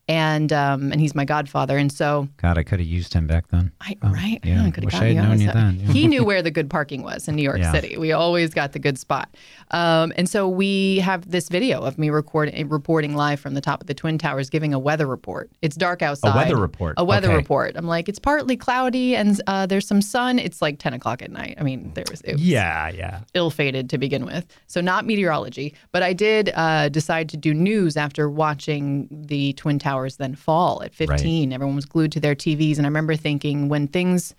And 0.08 0.52
um, 0.52 0.92
and 0.92 1.00
he's 1.00 1.16
my 1.16 1.24
godfather. 1.24 1.76
And 1.76 1.90
so 1.90 2.28
God, 2.36 2.58
I 2.58 2.62
could 2.62 2.78
have 2.78 2.86
used 2.88 3.12
him 3.12 3.26
back 3.26 3.48
then. 3.48 3.72
I, 3.80 3.96
Oh, 4.02 4.10
right? 4.12 4.38
yeah. 4.44 4.64
I 4.64 4.70
could 4.70 4.84
Wish 4.84 4.94
I 4.94 5.06
had 5.12 5.16
known 5.16 5.40
you 5.40 5.50
then, 5.50 5.80
yeah. 5.80 5.92
He 5.92 6.06
knew 6.06 6.24
where 6.30 6.42
the 6.42 6.50
good 6.52 6.70
parking 6.70 7.02
was 7.02 7.26
in 7.26 7.34
New 7.34 7.42
York 7.42 7.58
Yeah. 7.58 7.72
City. 7.72 7.96
We 7.96 8.12
always 8.12 8.54
got 8.54 8.72
the 8.72 8.78
good 8.78 8.98
spot. 8.98 9.34
Um, 9.72 10.12
and 10.16 10.28
so 10.28 10.48
we 10.48 10.98
have 11.00 11.28
this 11.28 11.48
video 11.48 11.80
of 11.80 11.98
me 11.98 12.10
recording, 12.10 12.68
reporting 12.68 13.16
live 13.16 13.40
from 13.40 13.54
the 13.54 13.60
top 13.60 13.80
of 13.80 13.88
the 13.88 13.94
Twin 13.94 14.16
Towers, 14.16 14.48
giving 14.48 14.72
a 14.72 14.78
weather 14.78 15.06
report. 15.08 15.50
It's 15.60 15.74
dark 15.74 16.02
outside. 16.02 16.34
A 16.34 16.36
weather 16.36 16.56
report. 16.56 16.94
A 16.98 17.04
weather 17.04 17.26
Okay. 17.28 17.36
report. 17.36 17.72
I'm 17.76 17.88
like, 17.88 18.08
it's 18.08 18.20
partly 18.20 18.56
cloudy 18.56 19.16
and 19.16 19.40
uh, 19.48 19.66
there's 19.66 19.88
some 19.88 20.00
sun. 20.00 20.38
It's 20.38 20.62
like 20.62 20.78
10 20.78 20.94
o'clock 20.94 21.20
at 21.20 21.32
night. 21.32 21.56
I 21.58 21.64
mean, 21.64 21.90
there 21.94 22.04
was 22.08 22.20
it 22.20 22.34
was 22.34 22.42
Yeah, 22.42 22.90
yeah. 22.90 23.20
ill-fated 23.34 23.90
to 23.90 23.98
begin 23.98 24.24
with. 24.24 24.46
So 24.68 24.80
not 24.80 25.04
meteorology, 25.04 25.74
but 25.90 26.04
I 26.04 26.12
did 26.12 26.52
uh, 26.54 26.90
decide 26.90 27.28
to 27.30 27.36
do 27.36 27.52
news 27.52 27.96
after 27.96 28.30
watching 28.30 29.08
the 29.10 29.52
Twin 29.54 29.80
Towers 29.80 29.95
then 30.18 30.34
fall 30.34 30.82
at 30.82 30.94
15. 30.94 31.52
Everyone 31.52 31.74
was 31.76 31.86
glued 31.86 32.12
to 32.12 32.20
their 32.20 32.34
TVs, 32.34 32.76
and 32.78 32.86
I 32.86 32.88
remember 32.88 33.16
thinking 33.16 33.68
when 33.68 33.88
things 33.88 34.34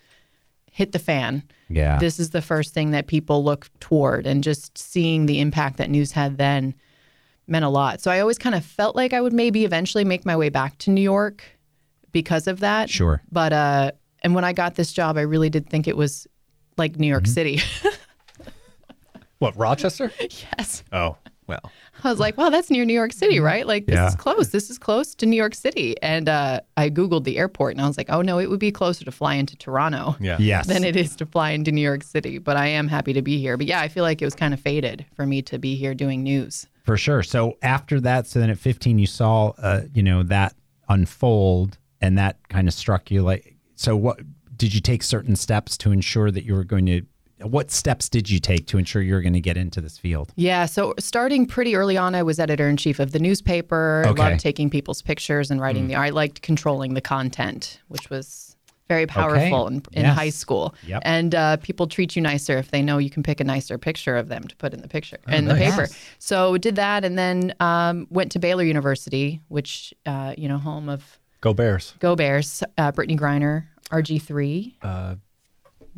hit 0.71 0.91
the 0.91 0.99
fan, 0.99 1.43
Yeah. 1.69 1.97
this 1.97 2.19
is 2.19 2.29
the 2.29 2.41
first 2.41 2.73
thing 2.73 2.91
that 2.91 3.07
people 3.07 3.43
look 3.43 3.69
toward, 3.79 4.27
and 4.27 4.43
just 4.43 4.77
seeing 4.77 5.25
the 5.25 5.39
impact 5.39 5.77
that 5.77 5.89
news 5.89 6.11
had 6.11 6.37
then 6.37 6.75
meant 7.47 7.65
a 7.65 7.69
lot. 7.69 7.99
So 8.01 8.11
I 8.11 8.19
always 8.19 8.37
kind 8.37 8.53
of 8.55 8.63
felt 8.63 8.95
like 8.95 9.13
I 9.13 9.21
would 9.21 9.33
maybe 9.33 9.65
eventually 9.65 10.03
make 10.05 10.25
my 10.25 10.35
way 10.35 10.49
back 10.49 10.77
to 10.79 10.91
New 10.91 11.01
York 11.01 11.43
because 12.11 12.45
of 12.47 12.59
that. 12.59 12.89
Sure. 12.89 13.21
But 13.31 13.53
uh, 13.53 13.91
and 14.21 14.35
when 14.35 14.43
I 14.43 14.53
got 14.53 14.75
this 14.75 14.91
job, 14.93 15.17
I 15.17 15.21
really 15.21 15.49
did 15.49 15.69
think 15.69 15.87
it 15.87 15.97
was 15.97 16.27
like 16.77 16.99
New 16.99 17.07
York 17.07 17.23
Mm-hmm. 17.23 17.33
City. 17.33 17.59
What, 19.39 19.55
Rochester? 19.55 20.11
yes. 20.19 20.83
Oh, 20.91 21.15
well. 21.47 21.71
I 22.03 22.09
was 22.09 22.19
like, 22.19 22.37
wow, 22.37 22.49
that's 22.49 22.69
near 22.69 22.85
New 22.85 22.93
York 22.93 23.13
City, 23.13 23.39
right? 23.39 23.65
Like, 23.65 23.85
this 23.87 23.95
Yeah. 23.95 24.07
is 24.07 24.15
close. 24.15 24.49
This 24.49 24.69
is 24.69 24.77
close 24.77 25.15
to 25.15 25.25
New 25.25 25.35
York 25.37 25.55
City. 25.55 25.95
And 26.01 26.29
uh, 26.29 26.59
I 26.75 26.89
Googled 26.89 27.23
the 27.23 27.37
airport 27.37 27.73
and 27.73 27.81
I 27.81 27.87
was 27.87 27.97
like, 27.97 28.07
oh, 28.09 28.21
no, 28.21 28.37
it 28.39 28.49
would 28.49 28.59
be 28.59 28.71
closer 28.71 29.03
to 29.05 29.11
fly 29.11 29.35
into 29.35 29.55
Toronto 29.57 30.15
Yeah. 30.19 30.37
Yes. 30.39 30.67
than 30.67 30.83
it 30.83 30.95
is 30.95 31.15
to 31.17 31.25
fly 31.25 31.51
into 31.51 31.71
New 31.71 31.81
York 31.81 32.03
City. 32.03 32.37
But 32.37 32.57
I 32.57 32.67
am 32.67 32.87
happy 32.87 33.13
to 33.13 33.21
be 33.21 33.39
here. 33.39 33.57
But 33.57 33.65
yeah, 33.67 33.81
I 33.81 33.87
feel 33.87 34.03
like 34.03 34.21
it 34.21 34.25
was 34.25 34.35
kind 34.35 34.53
of 34.53 34.59
fated 34.59 35.05
for 35.15 35.25
me 35.25 35.41
to 35.43 35.57
be 35.57 35.75
here 35.75 35.93
doing 35.95 36.21
news. 36.23 36.67
For 36.83 36.97
sure. 36.97 37.23
So 37.23 37.57
after 37.61 37.99
that, 38.01 38.27
so 38.27 38.39
then 38.39 38.49
at 38.49 38.57
15, 38.59 38.99
you 38.99 39.07
saw, 39.07 39.49
uh, 39.57 39.81
you 39.93 40.03
know, 40.03 40.23
that 40.23 40.53
unfold 40.89 41.77
and 42.01 42.17
that 42.17 42.37
kind 42.49 42.67
of 42.67 42.73
struck 42.73 43.11
you 43.11 43.21
like, 43.23 43.55
so 43.75 43.95
what, 43.95 44.19
did 44.55 44.73
you 44.73 44.81
take 44.81 45.03
certain 45.03 45.35
steps 45.35 45.77
to 45.77 45.91
ensure 45.91 46.31
that 46.31 46.43
you 46.43 46.53
were 46.55 46.63
going 46.63 46.85
to? 46.87 47.01
What 47.41 47.69
steps 47.71 48.09
did 48.09 48.29
you 48.29 48.39
take 48.39 48.65
to 48.67 48.77
ensure 48.77 49.01
you 49.01 49.13
were 49.13 49.21
going 49.21 49.33
to 49.33 49.39
get 49.41 49.57
into 49.57 49.79
this 49.79 49.97
field? 49.97 50.31
Yeah, 50.35 50.65
so 50.65 50.93
starting 50.97 51.45
pretty 51.45 51.75
early 51.75 51.95
on, 51.97 52.15
I 52.15 52.23
was 52.23 52.39
editor 52.39 52.67
in 52.67 52.77
chief 52.77 52.99
of 52.99 53.11
the 53.11 53.19
newspaper. 53.19 54.03
Okay. 54.07 54.21
I 54.23 54.29
loved 54.29 54.39
taking 54.41 54.69
people's 54.69 55.01
pictures 55.01 55.51
and 55.51 55.61
writing 55.61 55.87
the. 55.87 55.95
Art. 55.95 56.07
I 56.07 56.09
liked 56.09 56.41
controlling 56.41 56.93
the 56.95 57.01
content, 57.01 57.79
which 57.89 58.09
was 58.09 58.55
very 58.87 59.05
powerful 59.05 59.67
in, 59.67 59.83
in 59.91 60.05
Yes. 60.05 60.15
high 60.15 60.29
school. 60.29 60.73
Yep. 60.87 61.01
And 61.05 61.35
uh, 61.35 61.57
people 61.57 61.87
treat 61.87 62.15
you 62.15 62.21
nicer 62.21 62.57
if 62.57 62.71
they 62.71 62.81
know 62.81 62.97
you 62.97 63.09
can 63.09 63.21
pick 63.21 63.39
a 63.41 63.43
nicer 63.43 63.77
picture 63.77 64.15
of 64.15 64.29
them 64.29 64.45
to 64.45 64.55
put 64.55 64.73
in 64.73 64.81
the 64.81 64.87
picture 64.87 65.17
in 65.27 65.45
the 65.45 65.55
paper. 65.55 65.81
Yes. 65.81 65.99
So 66.19 66.57
did 66.57 66.75
that, 66.77 67.03
and 67.03 67.19
then 67.19 67.53
um, 67.59 68.07
went 68.09 68.31
to 68.31 68.39
Baylor 68.39 68.63
University, 68.63 69.41
which 69.49 69.93
uh, 70.05 70.33
you 70.37 70.47
know, 70.47 70.57
home 70.57 70.87
of 70.89 71.19
Go 71.41 71.53
Bears. 71.53 71.93
Go 71.99 72.15
Bears, 72.15 72.63
uh, 72.77 72.91
Brittney 72.93 73.19
Griner, 73.19 73.65
RG 73.91 74.21
three. 74.21 74.77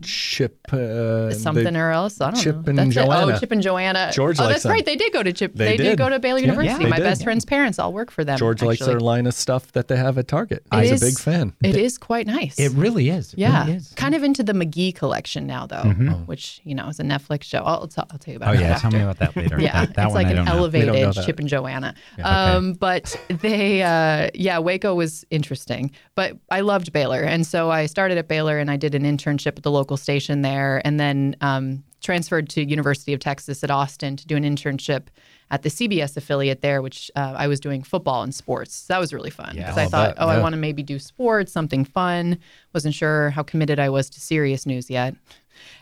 Chip. 0.03 0.71
Uh, 0.73 1.31
something 1.33 1.73
they- 1.73 1.79
or 1.79 1.91
else. 1.91 2.19
I 2.21 2.31
don't 2.31 2.39
Chip 2.41 2.55
know. 2.55 2.63
and 2.67 2.77
That's 2.77 2.89
it. 2.89 2.93
Joanna. 2.93 3.33
Oh, 3.33 3.39
Chip 3.39 3.51
and 3.51 3.61
Joanna. 3.61 4.11
George 4.13 4.39
oh, 4.39 4.43
likes 4.43 4.53
that's 4.55 4.63
them. 4.63 4.71
right. 4.73 4.85
They 4.85 4.95
did 4.95 5.11
go 5.13 5.23
to 5.23 5.33
Chip. 5.33 5.53
They 5.55 5.65
They, 5.71 5.77
did. 5.77 5.83
did. 5.83 5.97
go 5.97 6.09
to 6.09 6.19
Baylor 6.19 6.39
Yeah, 6.39 6.47
University. 6.47 6.85
My 6.85 6.97
did. 6.97 7.03
best 7.03 7.23
friend's 7.23 7.45
parents 7.45 7.79
all 7.79 7.93
work 7.93 8.11
for 8.11 8.23
them. 8.23 8.37
George 8.37 8.61
likes 8.61 8.79
their 8.85 8.99
line 8.99 9.25
of 9.27 9.33
stuff 9.33 9.71
that 9.73 9.87
they 9.87 9.95
have 9.97 10.17
at 10.17 10.27
Target. 10.27 10.63
It 10.71 10.81
He's 10.83 10.91
is- 10.93 11.01
a 11.03 11.05
big 11.07 11.19
fan. 11.19 11.53
It 11.63 11.75
is 11.75 11.97
quite 11.97 12.27
nice. 12.27 12.59
It 12.59 12.71
really 12.73 13.09
is. 13.09 13.33
It 13.33 13.39
yeah, 13.39 13.65
really 13.65 13.77
is. 13.77 13.93
kind 13.95 14.15
of 14.15 14.23
into 14.23 14.43
the 14.43 14.53
McGee 14.53 14.93
collection 14.95 15.45
now, 15.47 15.65
though, 15.67 15.83
which 16.25 16.61
you 16.63 16.75
know 16.75 16.87
is 16.87 16.99
a 16.99 17.03
Netflix 17.03 17.43
show. 17.43 17.59
I'll, 17.63 17.87
t- 17.87 17.95
I'll 17.99 18.17
tell 18.17 18.31
you 18.31 18.37
about. 18.37 18.55
Oh 18.55 18.57
it 18.57 18.61
yeah, 18.61 18.67
after. 18.71 18.81
tell 18.89 18.91
me 18.91 19.01
about 19.03 19.19
that 19.19 19.35
later. 19.35 19.59
Yeah, 19.69 19.85
that, 19.85 19.95
that 19.95 20.05
it's 20.05 20.13
one 20.13 20.23
like 20.23 20.27
I 20.27 20.29
an 20.31 20.35
don't 20.37 20.47
elevated. 20.47 21.13
Chip 21.25 21.39
and 21.39 21.47
Joanna. 21.49 21.93
Um, 22.23 22.73
but 22.73 23.15
they, 23.41 23.81
uh, 23.83 24.29
yeah, 24.33 24.59
Waco 24.59 24.95
was 24.95 25.25
interesting. 25.31 25.91
But 26.15 26.37
I 26.49 26.61
loved 26.61 26.93
Baylor, 26.93 27.21
and 27.21 27.45
so 27.45 27.69
I 27.71 27.85
started 27.87 28.17
at 28.17 28.27
Baylor, 28.27 28.57
and 28.59 28.69
I 28.71 28.77
did 28.77 28.95
an 28.95 29.03
internship 29.03 29.57
at 29.57 29.63
the 29.63 29.71
local 29.71 29.88
station 29.97 30.41
there, 30.41 30.81
and 30.85 30.99
then 30.99 31.35
um, 31.41 31.83
transferred 32.01 32.49
to 32.49 32.63
University 32.63 33.13
of 33.13 33.19
Texas 33.19 33.63
at 33.63 33.71
Austin 33.71 34.15
to 34.17 34.27
do 34.27 34.35
an 34.35 34.43
internship 34.43 35.03
at 35.51 35.63
the 35.63 35.69
CBS 35.69 36.15
affiliate 36.15 36.61
there, 36.61 36.81
which 36.81 37.09
uh, 37.15 37.33
I 37.35 37.47
was 37.47 37.59
doing 37.59 37.81
football 37.81 38.21
and 38.21 38.33
sports. 38.33 38.75
So 38.75 38.93
that 38.93 38.99
was 38.99 39.13
really 39.13 39.31
fun 39.31 39.55
because 39.55 39.77
I'll 39.77 39.85
I 39.85 39.89
thought, 39.89 40.15
bet, 40.15 40.23
oh, 40.23 40.29
I 40.29 40.39
want 40.39 40.53
to 40.53 40.57
maybe 40.57 40.83
do 40.83 40.99
sports, 40.99 41.51
something 41.51 41.85
fun. 41.85 42.37
Wasn't 42.73 42.93
sure 42.93 43.31
how 43.31 43.41
committed 43.43 43.79
I 43.79 43.89
was 43.89 44.09
to 44.11 44.19
serious 44.19 44.65
news 44.65 44.89
yet 44.89 45.15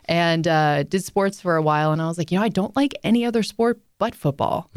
and 0.06 0.48
uh, 0.48 0.84
did 0.84 1.04
sports 1.04 1.42
for 1.42 1.56
a 1.56 1.62
while. 1.62 1.92
And 1.92 2.02
I 2.02 2.08
was 2.08 2.18
like, 2.18 2.32
you 2.32 2.38
know, 2.38 2.44
I 2.44 2.50
don't 2.50 2.76
like 2.76 2.96
any 3.04 3.26
other 3.26 3.44
sport 3.44 3.80
but 4.00 4.16
football. 4.16 4.70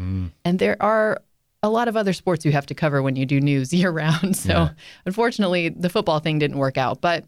And 0.45 0.59
there 0.59 0.81
are 0.81 1.21
a 1.63 1.69
lot 1.69 1.87
of 1.87 1.95
other 1.95 2.13
sports 2.13 2.43
you 2.43 2.51
have 2.51 2.65
to 2.67 2.73
cover 2.73 3.01
when 3.01 3.15
you 3.15 3.25
do 3.25 3.39
news 3.39 3.73
year 3.73 3.91
round. 3.91 4.35
So 4.35 4.69
unfortunately, 5.05 5.69
the 5.69 5.89
football 5.89 6.19
thing 6.19 6.39
didn't 6.39 6.57
work 6.57 6.77
out. 6.77 7.01
But 7.01 7.25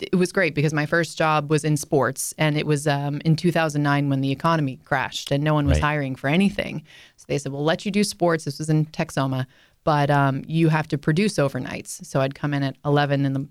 it 0.00 0.16
was 0.16 0.32
great 0.32 0.54
because 0.54 0.72
my 0.74 0.86
first 0.86 1.16
job 1.16 1.48
was 1.50 1.64
in 1.64 1.76
sports, 1.76 2.34
and 2.38 2.56
it 2.58 2.66
was 2.66 2.86
um, 2.86 3.20
in 3.24 3.36
2009 3.36 4.08
when 4.08 4.20
the 4.20 4.32
economy 4.32 4.78
crashed 4.84 5.30
and 5.30 5.44
no 5.44 5.54
one 5.54 5.66
was 5.66 5.76
Right. 5.76 5.84
hiring 5.84 6.16
for 6.16 6.28
anything. 6.28 6.82
So 7.16 7.24
they 7.28 7.38
said, 7.38 7.52
"We'll 7.52 7.64
let 7.64 7.84
you 7.86 7.92
do 7.92 8.02
sports." 8.04 8.44
This 8.44 8.58
was 8.58 8.68
in 8.68 8.86
Texoma, 8.86 9.46
but 9.84 10.10
um, 10.10 10.42
you 10.46 10.68
have 10.70 10.88
to 10.88 10.98
produce 10.98 11.34
overnights. 11.36 12.04
So 12.04 12.20
I'd 12.20 12.34
come 12.34 12.52
in 12.52 12.62
at 12.64 12.76
11 12.84 13.24
in 13.24 13.32
the 13.32 13.46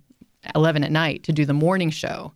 11 0.56 0.84
at 0.84 0.92
night 0.92 1.24
to 1.24 1.32
do 1.32 1.44
the 1.46 1.54
morning 1.54 1.89
show 1.89 2.32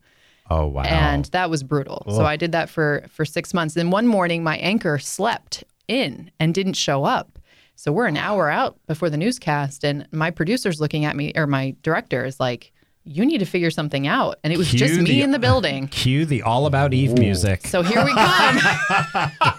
Oh 0.49 0.65
wow. 0.65 0.81
and 0.81 1.25
that 1.25 1.49
was 1.51 1.61
brutal. 1.61 2.03
So 2.07 2.25
I 2.25 2.37
did 2.37 2.53
that 2.53 2.69
for 2.69 3.03
for 3.09 3.23
six 3.25 3.53
months. 3.53 3.75
And 3.77 3.91
one 3.91 4.07
morning, 4.07 4.43
my 4.43 4.57
anchor 4.57 4.97
slept 4.97 5.63
in 5.87 6.31
and 6.39 6.55
didn't 6.55 6.73
show 6.73 7.03
up. 7.03 7.37
So 7.75 7.91
we're 7.91 8.07
an 8.07 8.17
hour 8.17 8.49
out 8.49 8.77
before 8.87 9.09
the 9.09 9.17
newscast, 9.17 9.83
and 9.83 10.07
my 10.11 10.31
producer's 10.31 10.81
looking 10.81 11.05
at 11.05 11.15
me, 11.15 11.31
or 11.35 11.45
my 11.47 11.75
director 11.83 12.25
is 12.25 12.39
like, 12.39 12.71
"You 13.05 13.25
need 13.25 13.39
to 13.39 13.45
figure 13.45 13.71
something 13.71 14.07
out." 14.07 14.37
And 14.43 14.53
it 14.53 14.57
was 14.57 14.69
Cue 14.69 14.79
just 14.79 14.95
me 14.99 15.03
the- 15.05 15.21
in 15.21 15.31
the 15.31 15.39
building. 15.47 15.87
Cue 15.87 16.25
the 16.25 16.41
All 16.43 16.65
About 16.65 16.93
Eve 16.93 17.17
music. 17.17 17.65
So 17.67 17.81
here 17.81 18.03
we 18.03 18.13
come. 18.13 18.57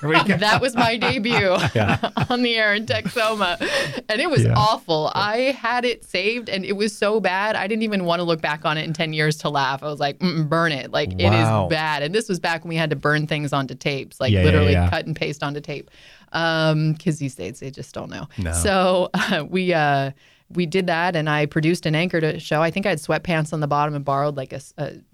that 0.02 0.58
was 0.60 0.74
my 0.76 0.96
debut 0.96 1.48
on 2.30 2.42
the 2.42 2.54
air 2.56 2.74
in 2.74 2.86
Texoma. 2.86 3.60
And 4.08 4.20
it 4.20 4.30
was 4.30 4.44
Yeah. 4.44 4.54
awful. 4.56 5.10
I 5.14 5.52
had 5.58 5.84
it 5.84 6.04
saved 6.04 6.48
and 6.48 6.64
it 6.64 6.74
was 6.76 6.96
so 6.96 7.20
bad. 7.20 7.56
I 7.56 7.66
didn't 7.66 7.82
even 7.82 8.04
want 8.04 8.20
to 8.20 8.24
look 8.24 8.40
back 8.40 8.64
on 8.64 8.76
it 8.78 8.84
in 8.86 8.92
10 8.92 9.12
years 9.12 9.38
to 9.38 9.48
laugh. 9.50 9.82
I 9.82 9.86
was 9.86 10.00
like, 10.00 10.18
burn 10.18 10.72
it. 10.72 10.90
Like, 10.90 11.12
it 11.18 11.30
Wow. 11.30 11.66
is 11.66 11.70
bad. 11.70 12.02
And 12.02 12.14
this 12.14 12.28
was 12.28 12.40
back 12.40 12.64
when 12.64 12.70
we 12.70 12.76
had 12.76 12.90
to 12.90 12.96
burn 12.96 13.26
things 13.26 13.52
onto 13.52 13.74
tapes, 13.74 14.20
like 14.20 14.32
Yeah, 14.32 14.40
yeah, 14.40 14.44
literally 14.44 14.72
yeah. 14.72 14.90
cut 14.90 15.06
and 15.06 15.14
paste 15.16 15.42
onto 15.42 15.60
tape. 15.60 15.90
Um, 16.32 16.92
Because 16.92 17.18
these 17.18 17.34
days 17.34 17.60
they 17.60 17.70
just 17.70 17.92
don't 17.94 18.10
know. 18.10 18.28
No. 18.38 18.52
So 18.52 19.10
uh, 19.14 19.44
we, 19.48 19.72
uh, 19.72 20.12
we 20.52 20.66
did 20.66 20.86
that 20.88 21.16
and 21.16 21.30
I 21.30 21.46
produced 21.46 21.86
an 21.86 21.94
anchor 21.94 22.20
to 22.20 22.40
show. 22.40 22.60
I 22.60 22.70
think 22.70 22.86
I 22.86 22.90
had 22.90 22.98
sweatpants 22.98 23.52
on 23.52 23.60
the 23.60 23.68
bottom 23.68 23.94
and 23.94 24.04
borrowed 24.04 24.36
like 24.36 24.52
a 24.52 24.60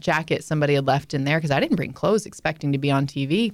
jacket 0.01 0.45
somebody 0.45 0.75
had 0.75 0.87
left 0.87 1.15
in 1.15 1.25
there 1.25 1.39
because 1.39 1.51
I 1.51 1.61
didn't 1.61 1.77
bring 1.77 1.93
clothes 1.93 2.27
expecting 2.27 2.73
to 2.73 2.79
be 2.79 2.91
on 2.91 3.07
TV 3.07 3.53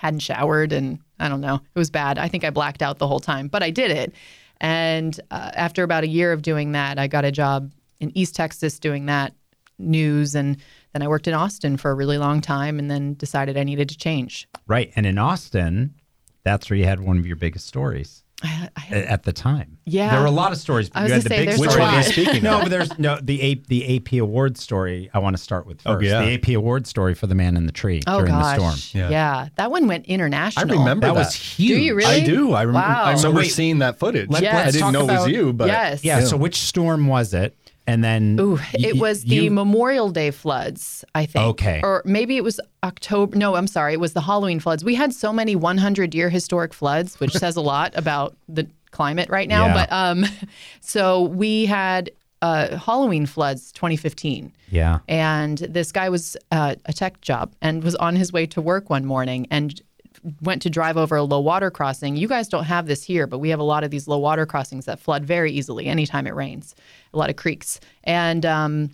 hadn't 0.00 0.20
showered 0.20 0.72
and 0.72 0.98
I 1.18 1.28
don't 1.28 1.40
know. 1.40 1.56
It 1.56 1.78
was 1.78 1.90
bad. 1.90 2.18
I 2.18 2.28
think 2.28 2.44
I 2.44 2.50
blacked 2.50 2.82
out 2.82 2.98
the 2.98 3.06
whole 3.06 3.20
time, 3.20 3.48
but 3.48 3.62
I 3.62 3.70
did 3.70 3.90
it. 3.90 4.14
And 4.60 5.18
uh, 5.30 5.52
after 5.54 5.82
about 5.82 6.04
a 6.04 6.08
year 6.08 6.32
of 6.32 6.42
doing 6.42 6.72
that, 6.72 6.98
I 6.98 7.06
got 7.06 7.24
a 7.24 7.30
job 7.30 7.72
in 8.00 8.16
East 8.16 8.34
Texas 8.34 8.78
doing 8.78 9.06
that 9.06 9.34
news. 9.78 10.34
And 10.34 10.56
then 10.92 11.02
I 11.02 11.08
worked 11.08 11.28
in 11.28 11.34
Austin 11.34 11.76
for 11.76 11.90
a 11.90 11.94
really 11.94 12.18
long 12.18 12.40
time 12.40 12.78
and 12.78 12.90
then 12.90 13.14
decided 13.14 13.56
I 13.56 13.64
needed 13.64 13.88
to 13.90 13.96
change. 13.96 14.48
right. 14.66 14.90
And 14.96 15.06
in 15.06 15.18
Austin, 15.18 15.94
that's 16.44 16.70
where 16.70 16.78
you 16.78 16.86
had 16.86 17.00
one 17.00 17.18
of 17.18 17.26
your 17.26 17.36
biggest 17.36 17.66
stories 17.66 18.24
I, 18.42 18.68
I, 18.76 18.86
a- 18.96 19.10
at 19.10 19.22
the 19.24 19.32
time. 19.32 19.78
Yeah. 19.84 20.10
There 20.10 20.20
were 20.20 20.26
a 20.26 20.30
lot 20.30 20.52
of 20.52 20.58
stories. 20.58 20.88
But 20.88 21.00
I 21.00 21.02
was 21.02 21.08
you 21.10 21.14
had 21.14 21.22
gonna 21.24 21.28
the 21.28 21.28
say, 21.34 21.38
big 21.40 21.48
there's 21.48 21.58
a 21.58 21.60
Which 21.60 21.70
story. 21.70 21.84
one 21.84 21.94
are 21.94 21.96
you 21.98 22.02
speaking 22.04 22.42
No, 22.44 22.60
but 22.60 22.70
there's 22.70 22.98
no 22.98 23.18
the 23.20 23.42
A, 23.42 23.54
the 23.68 23.96
AP 23.96 24.12
award 24.20 24.56
story. 24.56 25.10
I 25.12 25.18
want 25.18 25.36
to 25.36 25.42
start 25.42 25.66
with 25.66 25.80
Oh, 25.84 25.94
first. 25.94 26.06
yeah. 26.06 26.24
The 26.24 26.34
AP 26.34 26.48
award 26.56 26.86
story 26.86 27.14
for 27.14 27.26
the 27.26 27.34
man 27.34 27.56
in 27.56 27.66
the 27.66 27.72
tree 27.72 28.02
oh 28.06 28.18
during 28.18 28.32
gosh. 28.32 28.56
the 28.58 28.76
storm. 28.76 29.00
Yeah. 29.02 29.10
yeah. 29.10 29.48
That 29.56 29.70
one 29.70 29.86
went 29.88 30.06
international. 30.06 30.70
I 30.70 30.78
remember 30.78 31.06
That 31.08 31.14
that. 31.14 31.18
was 31.18 31.34
huge. 31.34 31.68
Do 31.78 31.84
you 31.84 31.94
really? 31.94 32.22
I 32.22 32.24
do. 32.24 32.52
I, 32.52 32.64
rem- 32.64 32.74
Wow. 32.74 33.04
I 33.04 33.14
So 33.14 33.24
remember 33.24 33.40
wait, 33.40 33.48
seeing 33.52 33.78
that 33.80 33.98
footage. 33.98 34.30
let- 34.30 34.42
Yes. 34.42 34.54
I 34.68 34.70
didn't 34.70 34.80
talk 34.80 34.92
know 34.92 35.02
it 35.02 35.06
was 35.18 35.28
you, 35.28 35.52
but 35.52 35.68
Yes. 35.68 36.04
Yeah. 36.04 36.20
So 36.20 36.36
which 36.36 36.56
storm 36.60 37.06
was 37.08 37.34
it? 37.34 37.56
And 37.90 38.04
then 38.04 38.38
Ooh, 38.40 38.58
it 38.74 38.94
y- 38.94 39.00
was 39.00 39.24
the 39.24 39.36
you- 39.36 39.50
Memorial 39.50 40.10
Day 40.10 40.30
floods, 40.30 41.04
I 41.14 41.26
think. 41.26 41.46
Okay. 41.50 41.80
Or 41.82 42.02
maybe 42.04 42.36
it 42.36 42.44
was 42.44 42.60
October. 42.84 43.36
No, 43.36 43.56
I'm 43.56 43.66
sorry. 43.66 43.92
It 43.94 44.00
was 44.00 44.12
the 44.12 44.20
Halloween 44.22 44.60
floods. 44.60 44.84
We 44.84 44.94
had 44.94 45.12
so 45.12 45.32
many 45.32 45.56
100 45.56 46.14
year 46.14 46.30
historic 46.30 46.72
floods, 46.72 47.18
which 47.20 47.32
says 47.32 47.56
a 47.56 47.60
lot 47.60 47.92
about 47.96 48.36
the 48.48 48.66
climate 48.90 49.28
right 49.30 49.48
now. 49.48 49.66
Yeah. 49.66 49.74
But 49.74 49.92
um, 49.92 50.24
so 50.80 51.22
we 51.22 51.66
had 51.66 52.10
uh, 52.42 52.76
Halloween 52.78 53.26
floods 53.26 53.70
2015. 53.72 54.52
Yeah. 54.70 55.00
And 55.08 55.58
this 55.58 55.92
guy 55.92 56.08
was 56.08 56.36
uh, 56.50 56.74
a 56.86 56.92
tech 56.92 57.20
job 57.20 57.52
and 57.60 57.84
was 57.84 57.94
on 57.96 58.16
his 58.16 58.32
way 58.32 58.46
to 58.46 58.60
work 58.62 58.88
one 58.88 59.04
morning 59.04 59.46
and 59.50 59.80
went 60.42 60.62
to 60.62 60.70
drive 60.70 60.96
over 60.96 61.16
a 61.16 61.22
low 61.22 61.40
water 61.40 61.70
crossing. 61.70 62.16
You 62.16 62.28
guys 62.28 62.48
don't 62.48 62.64
have 62.64 62.86
this 62.86 63.02
here, 63.02 63.26
but 63.26 63.38
we 63.38 63.48
have 63.50 63.60
a 63.60 63.64
lot 63.64 63.84
of 63.84 63.90
these 63.90 64.06
low 64.06 64.18
water 64.18 64.46
crossings 64.46 64.84
that 64.84 65.00
flood 65.00 65.24
very 65.24 65.52
easily 65.52 65.86
anytime 65.86 66.26
it 66.26 66.34
rains, 66.34 66.74
a 67.14 67.18
lot 67.18 67.30
of 67.30 67.36
creeks. 67.36 67.80
And 68.04 68.44
um, 68.44 68.90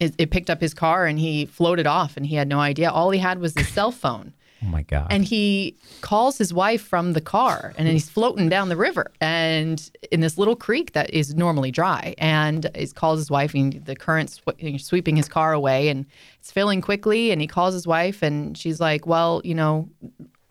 it, 0.00 0.14
it 0.18 0.30
picked 0.30 0.50
up 0.50 0.60
his 0.60 0.74
car 0.74 1.06
and 1.06 1.18
he 1.18 1.46
floated 1.46 1.86
off 1.86 2.16
and 2.16 2.26
he 2.26 2.34
had 2.34 2.48
no 2.48 2.58
idea. 2.58 2.90
All 2.90 3.10
he 3.10 3.18
had 3.20 3.38
was 3.38 3.54
his 3.54 3.68
cell 3.68 3.92
phone. 3.92 4.34
Oh 4.64 4.68
my 4.68 4.82
God. 4.82 5.08
And 5.10 5.24
he 5.24 5.76
calls 6.02 6.38
his 6.38 6.54
wife 6.54 6.82
from 6.82 7.14
the 7.14 7.20
car 7.20 7.74
and 7.76 7.88
he's 7.88 8.08
floating 8.08 8.48
down 8.48 8.68
the 8.68 8.76
river 8.76 9.10
and 9.20 9.90
in 10.12 10.20
this 10.20 10.38
little 10.38 10.54
creek 10.54 10.92
that 10.92 11.10
is 11.10 11.34
normally 11.34 11.72
dry. 11.72 12.14
And 12.18 12.70
he 12.76 12.86
calls 12.88 13.18
his 13.18 13.30
wife 13.30 13.54
and 13.54 13.84
the 13.84 13.96
current's 13.96 14.40
sweeping 14.78 15.16
his 15.16 15.28
car 15.28 15.52
away 15.52 15.88
and 15.88 16.06
it's 16.38 16.52
filling 16.52 16.80
quickly. 16.80 17.32
And 17.32 17.40
he 17.40 17.48
calls 17.48 17.74
his 17.74 17.88
wife 17.88 18.22
and 18.22 18.56
she's 18.56 18.78
like, 18.78 19.04
Well, 19.04 19.40
you 19.44 19.54
know, 19.54 19.88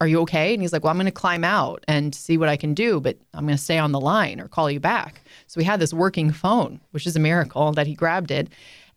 are 0.02 0.08
you 0.08 0.20
okay? 0.22 0.54
And 0.54 0.62
he's 0.62 0.74
like, 0.74 0.84
Well, 0.84 0.92
I'm 0.92 0.98
going 0.98 1.06
to 1.06 1.12
climb 1.12 1.44
out 1.44 1.86
and 1.88 2.14
see 2.14 2.38
what 2.38 2.50
I 2.50 2.58
can 2.58 2.74
do, 2.74 3.00
but 3.00 3.18
I'm 3.34 3.46
going 3.46 3.56
to 3.56 3.64
stay 3.64 3.78
on 3.78 3.92
the 3.92 4.00
line 4.00 4.42
or 4.42 4.48
call 4.48 4.70
you 4.70 4.80
back. 4.80 5.22
So 5.46 5.60
we 5.60 5.64
had 5.64 5.80
this 5.80 5.94
working 5.94 6.32
phone, 6.32 6.82
which 6.90 7.06
is 7.06 7.16
a 7.16 7.20
miracle 7.20 7.72
that 7.74 7.88
he 7.88 7.94
grabbed 7.94 8.32
it 8.32 8.50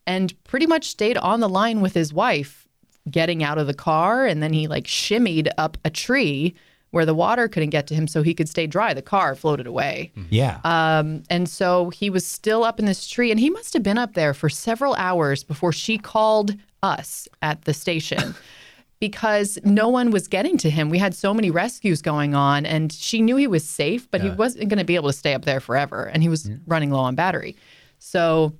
and 0.06 0.32
pretty 0.44 0.66
much 0.66 0.88
stayed 0.88 1.18
on 1.18 1.40
the 1.40 1.48
line 1.48 1.80
with 1.82 1.94
his 1.94 2.12
wife 2.12 2.66
getting 3.10 3.42
out 3.44 3.58
of 3.58 3.66
the 3.66 3.74
car 3.74 4.26
and 4.26 4.42
then 4.42 4.52
he 4.52 4.66
like 4.66 4.84
shimmied 4.84 5.48
up 5.58 5.76
a 5.84 5.90
tree 5.90 6.54
where 6.90 7.04
the 7.04 7.14
water 7.14 7.48
couldn't 7.48 7.70
get 7.70 7.86
to 7.86 7.94
him 7.94 8.06
so 8.06 8.22
he 8.22 8.32
could 8.32 8.48
stay 8.48 8.66
dry 8.66 8.94
the 8.94 9.02
car 9.02 9.34
floated 9.34 9.66
away 9.66 10.10
yeah. 10.30 10.58
um, 10.64 11.22
and 11.28 11.48
so 11.48 11.90
he 11.90 12.08
was 12.08 12.26
still 12.26 12.64
up 12.64 12.78
in 12.78 12.86
this 12.86 13.06
tree 13.06 13.30
and 13.30 13.38
he 13.38 13.50
must 13.50 13.74
have 13.74 13.82
been 13.82 13.98
up 13.98 14.14
there 14.14 14.32
for 14.32 14.48
several 14.48 14.94
hours 14.94 15.44
before 15.44 15.72
she 15.72 15.98
called 15.98 16.54
us 16.82 17.28
at 17.42 17.62
the 17.66 17.74
station 17.74 18.34
because 19.00 19.58
no 19.64 19.88
one 19.88 20.10
was 20.10 20.28
getting 20.28 20.56
to 20.58 20.70
him. 20.70 20.88
We 20.88 20.98
had 20.98 21.14
so 21.14 21.34
many 21.34 21.50
rescues 21.50 22.00
going 22.00 22.34
on 22.34 22.64
and 22.64 22.92
she 22.92 23.20
knew 23.20 23.36
he 23.36 23.46
was 23.46 23.68
safe 23.68 24.10
but 24.10 24.20
he 24.20 24.30
wasn't 24.30 24.68
going 24.68 24.78
to 24.78 24.84
be 24.84 24.94
able 24.94 25.10
to 25.10 25.16
stay 25.16 25.34
up 25.34 25.44
there 25.44 25.60
forever 25.60 26.04
and 26.04 26.22
he 26.22 26.28
was 26.28 26.50
running 26.66 26.90
low 26.90 27.00
on 27.00 27.14
battery. 27.14 27.56
So 27.98 28.54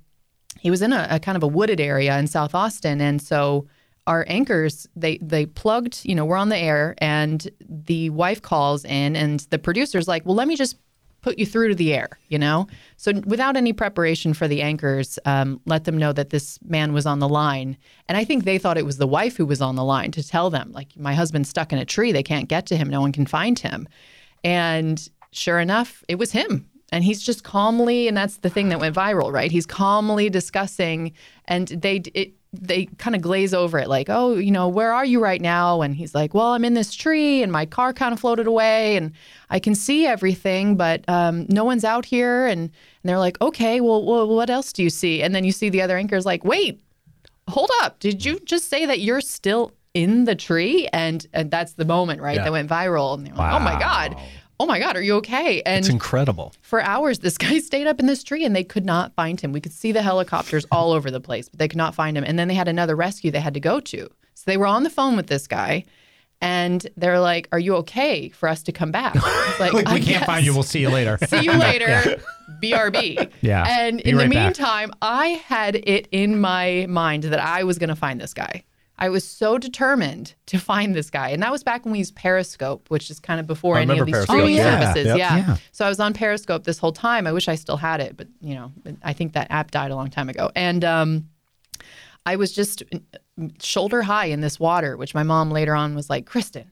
he 0.65 0.71
was 0.71 0.83
in 0.83 0.93
a, 0.93 1.07
a 1.11 1.21
kind 1.21 1.37
of 1.37 1.43
a 1.43 1.47
wooded 1.47 1.81
area 1.81 2.19
in 2.19 2.27
South 2.27 2.55
Austin, 2.55 3.01
and 3.01 3.21
so 3.21 3.67
our 4.07 4.25
anchors 4.29 4.87
they 4.97 5.19
they 5.19 5.45
plugged. 5.47 6.01
You 6.05 6.15
know, 6.15 6.25
we're 6.25 6.39
on 6.39 6.49
the 6.49 6.57
air, 6.57 6.95
and 6.99 7.47
the 7.61 8.09
wife 8.11 8.41
calls 8.41 8.85
in, 8.85 9.17
and 9.17 9.41
the 9.51 9.59
producer's 9.59 10.09
like, 10.09 10.25
"Well, 10.25 10.35
let 10.35 10.49
me 10.49 10.57
just 10.57 10.77
put 11.25 11.39
you 11.39 11.47
through 11.47 11.69
to 11.69 11.75
the 11.75 11.95
air, 11.95 12.11
you 12.29 12.39
know? 12.39 12.67
So 12.99 13.13
without 13.25 13.57
any 13.57 13.73
preparation 13.73 14.35
for 14.35 14.47
the 14.47 14.61
anchors, 14.61 15.19
um, 15.25 15.59
let 15.65 15.85
them 15.85 15.97
know 15.97 16.13
that 16.13 16.29
this 16.29 16.59
man 16.63 16.93
was 16.93 17.07
on 17.07 17.19
the 17.19 17.29
line. 17.29 17.79
And 18.09 18.19
I 18.19 18.25
think 18.25 18.45
they 18.45 18.59
thought 18.59 18.77
it 18.77 18.85
was 18.85 18.99
the 18.99 19.07
wife 19.07 19.35
who 19.39 19.47
was 19.47 19.63
on 19.63 19.75
the 19.75 19.85
line 19.85 20.11
to 20.13 20.23
tell 20.23 20.51
them, 20.51 20.71
like, 20.73 20.95
my 20.99 21.15
husband's 21.15 21.49
stuck 21.49 21.73
in 21.73 21.79
a 21.79 21.87
tree. 21.87 22.13
They 22.13 22.23
can't 22.23 22.47
get 22.47 22.67
to 22.67 22.77
him. 22.77 22.91
No 22.91 23.01
one 23.01 23.11
can 23.11 23.25
find 23.25 23.59
him. 23.59 23.89
And 24.45 25.09
sure 25.31 25.61
enough, 25.61 26.05
it 26.09 26.17
was 26.17 26.33
him. 26.33 26.69
And 26.93 27.03
he's 27.03 27.23
just 27.23 27.43
calmly, 27.43 28.07
and 28.07 28.15
that's 28.15 28.37
the 28.37 28.51
thing 28.51 28.69
that 28.69 28.79
went 28.79 28.95
viral, 28.95 29.33
right? 29.33 29.51
He's 29.51 29.67
calmly 29.67 30.29
discussing, 30.29 31.15
and 31.47 31.69
they, 31.69 32.03
it, 32.13 32.35
they 32.61 32.87
kind 32.99 33.15
of 33.17 33.23
glaze 33.23 33.53
over 33.53 33.79
it 33.79 33.89
like, 33.89 34.09
oh, 34.09 34.35
you 34.35 34.51
know, 34.51 34.69
where 34.69 34.93
are 34.93 35.05
you 35.05 35.21
right 35.21 35.41
now? 35.41 35.83
And 35.83 35.95
he's 35.95 36.15
like, 36.15 36.35
well, 36.35 36.49
I'm 36.49 36.65
in 36.65 36.75
this 36.75 36.95
tree 36.95 37.43
and 37.43 37.51
my 37.51 37.67
car 37.67 37.93
kind 37.93 38.13
of 38.13 38.21
floated 38.21 38.47
away 38.47 38.97
and 38.97 39.13
I 39.51 39.59
can 39.59 39.75
see 39.75 40.07
everything, 40.07 40.77
but 40.77 41.05
um, 41.09 41.47
no 41.49 41.65
one's 41.65 41.85
out 41.85 42.05
here. 42.05 42.47
And, 42.47 42.61
and 42.63 42.71
they're 43.03 43.19
like, 43.19 43.41
okay, 43.41 43.81
well, 43.81 44.05
well, 44.05 44.27
what 44.29 44.51
else 44.51 44.73
do 44.73 44.83
you 44.83 44.91
see? 44.91 45.23
And 45.23 45.35
then 45.35 45.45
you 45.45 45.53
see 45.53 45.69
the 45.69 45.83
other 45.83 45.97
anchors 45.97 46.25
like, 46.25 46.45
wait, 46.45 46.81
hold 47.49 47.71
up. 47.83 47.99
Did 47.99 48.25
you 48.25 48.41
just 48.41 48.69
say 48.69 48.87
that 48.87 49.01
you're 49.01 49.21
still 49.21 49.73
in 49.93 50.25
the 50.25 50.35
tree? 50.35 50.89
And, 50.93 51.27
and 51.33 51.51
that's 51.51 51.75
the 51.75 51.85
moment, 51.85 52.21
right? 52.21 52.37
Yeah. 52.37 52.45
That 52.45 52.53
went 52.53 52.71
viral. 52.71 53.15
And 53.15 53.27
they're 53.27 53.35
like, 53.35 53.55
oh 53.55 53.61
my 53.61 53.79
God. 53.79 54.17
Oh 54.61 54.67
my 54.67 54.79
God, 54.79 54.97
are 54.97 55.03
you 55.03 55.17
okay? 55.17 55.63
And 55.63 55.79
It's 55.81 55.89
incredible. 55.89 56.53
for 56.63 56.81
hours 56.81 57.19
this 57.21 57.37
guy 57.39 57.59
stayed 57.71 57.87
up 57.87 57.99
in 58.01 58.07
this 58.07 58.23
tree 58.23 58.45
and 58.45 58.55
they 58.55 58.65
could 58.65 58.85
not 58.85 59.13
find 59.15 59.41
him 59.41 59.53
we 59.53 59.61
could 59.61 59.73
see 59.73 59.93
the 59.93 60.03
helicopters 60.03 60.65
all 60.71 60.93
over 60.93 61.11
the 61.11 61.21
place 61.21 61.49
but 61.49 61.59
they 61.59 61.69
could 61.69 61.77
not 61.79 61.95
find 61.95 62.17
him 62.17 62.25
and 62.25 62.39
then 62.39 62.49
they 62.49 62.55
had 62.55 62.69
another 62.69 62.95
rescue 62.97 63.31
they 63.31 63.41
had 63.41 63.55
to 63.55 63.61
go 63.61 63.81
to 63.81 64.09
so 64.35 64.43
they 64.47 64.57
were 64.57 64.67
on 64.67 64.83
the 64.85 64.91
phone 64.91 65.17
with 65.17 65.27
this 65.27 65.47
guy 65.49 65.85
and 66.41 66.87
they're 66.97 67.21
like 67.21 67.49
are 67.53 67.59
you 67.59 67.75
okay 67.77 68.29
for 68.31 68.49
us 68.49 68.63
to 68.63 68.73
come 68.73 68.91
back 68.93 69.15
It's 69.17 69.61
like, 69.61 69.73
Like, 69.73 69.87
"I 69.89 69.95
we 69.95 70.01
can't 70.01 70.19
guess. 70.21 70.27
find 70.27 70.45
you. 70.47 70.53
We'll 70.55 70.63
see 70.63 70.81
you 70.81 70.91
later. 70.91 71.19
see 71.27 71.43
you 71.45 71.53
later 71.53 72.21
brb 72.63 73.31
Yeah. 73.41 73.65
and 73.69 73.99
Be 74.03 74.11
in 74.11 74.17
the 74.17 74.25
right 74.25 74.33
back. 74.33 74.45
meantime 74.45 74.93
i 75.03 75.29
had 75.47 75.77
it 75.77 76.09
in 76.13 76.41
my 76.41 76.87
mind 76.89 77.25
that 77.25 77.41
i 77.41 77.65
was 77.65 77.79
going 77.79 77.89
to 77.89 77.97
find 77.97 78.21
this 78.21 78.35
guy 78.35 78.63
I 78.99 79.09
was 79.09 79.25
so 79.27 79.59
determined 79.59 80.35
to 80.47 80.59
find 80.59 80.95
this 80.95 81.11
guy. 81.11 81.31
And 81.31 81.43
that 81.43 81.51
was 81.51 81.65
back 81.65 81.85
when 81.85 81.91
we 81.93 81.99
used 81.99 82.15
Periscope, 82.15 82.89
which 82.91 83.11
is 83.11 83.19
kind 83.19 83.41
of 83.41 83.47
before 83.47 83.77
I 83.77 83.83
any 83.83 83.99
of 83.99 84.07
these 84.07 84.13
Periscope. 84.15 84.37
streaming 84.37 84.55
Oh, 84.61 84.63
yeah. 84.63 84.81
services. 84.81 85.07
Yep. 85.07 85.19
Yeah. 85.19 85.37
Yeah. 85.37 85.57
So 85.73 85.85
I 85.85 85.89
was 85.89 85.99
on 85.99 86.13
Periscope 86.15 86.63
this 86.65 86.79
whole 86.79 86.93
time. 86.93 87.27
I 87.27 87.33
wish 87.33 87.49
I 87.49 87.57
still 87.57 87.77
had 87.77 88.01
it, 88.01 88.17
but 88.17 88.29
you 88.41 88.55
know, 88.55 88.73
I 89.03 89.13
think 89.13 89.33
that 89.33 89.49
app 89.51 89.73
died 89.73 89.91
a 89.91 89.97
long 89.97 90.11
time 90.11 90.29
ago. 90.29 90.51
And 90.55 90.85
um, 90.85 91.29
I 92.25 92.37
was 92.37 92.53
just 92.53 92.85
shoulder 93.61 94.03
high 94.03 94.27
in 94.27 94.41
this 94.43 94.61
water, 94.61 94.97
which 94.97 95.13
my 95.15 95.25
mom 95.25 95.51
later 95.51 95.75
on 95.75 95.97
was 95.97 96.09
like, 96.09 96.25
Kristen, 96.27 96.71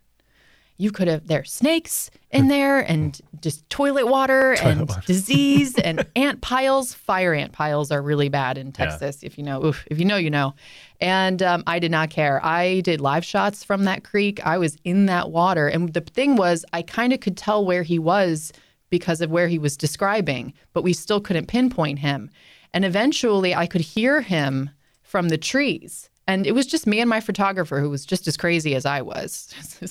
you 0.78 0.90
could 0.90 1.08
have 1.08 1.26
there's 1.26 1.52
snakes 1.52 2.10
in 2.30 2.48
there 2.48 2.80
and 2.80 3.20
just 3.40 3.68
toilet 3.70 4.06
water 4.06 4.52
and 4.62 4.90
disease 5.06 5.78
and 5.78 6.06
ant 6.16 6.40
piles. 6.40 6.94
Fire 6.94 7.34
ant 7.34 7.52
piles 7.52 7.90
are 7.90 8.02
really 8.02 8.28
bad 8.28 8.58
in 8.58 8.72
Texas. 8.72 9.22
If 9.22 9.38
you 9.38 9.44
know, 9.44 9.64
oof, 9.64 9.84
if 9.86 9.98
you 9.98 10.04
know, 10.04 10.16
you 10.16 10.30
know. 10.30 10.54
And 11.00 11.42
um, 11.42 11.62
I 11.66 11.78
did 11.78 11.90
not 11.90 12.10
care. 12.10 12.44
I 12.44 12.80
did 12.80 13.00
live 13.00 13.24
shots 13.24 13.64
from 13.64 13.84
that 13.84 14.04
creek. 14.04 14.44
I 14.46 14.58
was 14.58 14.76
in 14.84 15.06
that 15.06 15.30
water, 15.30 15.68
and 15.68 15.92
the 15.92 16.00
thing 16.00 16.36
was, 16.36 16.64
I 16.72 16.82
kind 16.82 17.12
of 17.12 17.20
could 17.20 17.36
tell 17.36 17.64
where 17.64 17.82
he 17.82 17.98
was 17.98 18.52
because 18.88 19.20
of 19.20 19.30
where 19.30 19.48
he 19.48 19.58
was 19.58 19.76
describing, 19.76 20.52
but 20.72 20.82
we 20.82 20.92
still 20.92 21.20
couldn't 21.20 21.46
pinpoint 21.46 21.98
him. 21.98 22.30
And 22.74 22.84
eventually, 22.84 23.54
I 23.54 23.66
could 23.66 23.80
hear 23.80 24.20
him 24.20 24.70
from 25.02 25.28
the 25.28 25.38
trees. 25.38 26.08
And 26.28 26.46
it 26.46 26.52
was 26.52 26.66
just 26.66 26.86
me 26.86 27.00
and 27.00 27.10
my 27.10 27.20
photographer 27.20 27.80
who 27.80 27.90
was 27.90 28.06
just 28.06 28.28
as 28.28 28.36
crazy 28.36 28.74
as 28.74 28.86
I 28.86 29.02
was. 29.02 29.52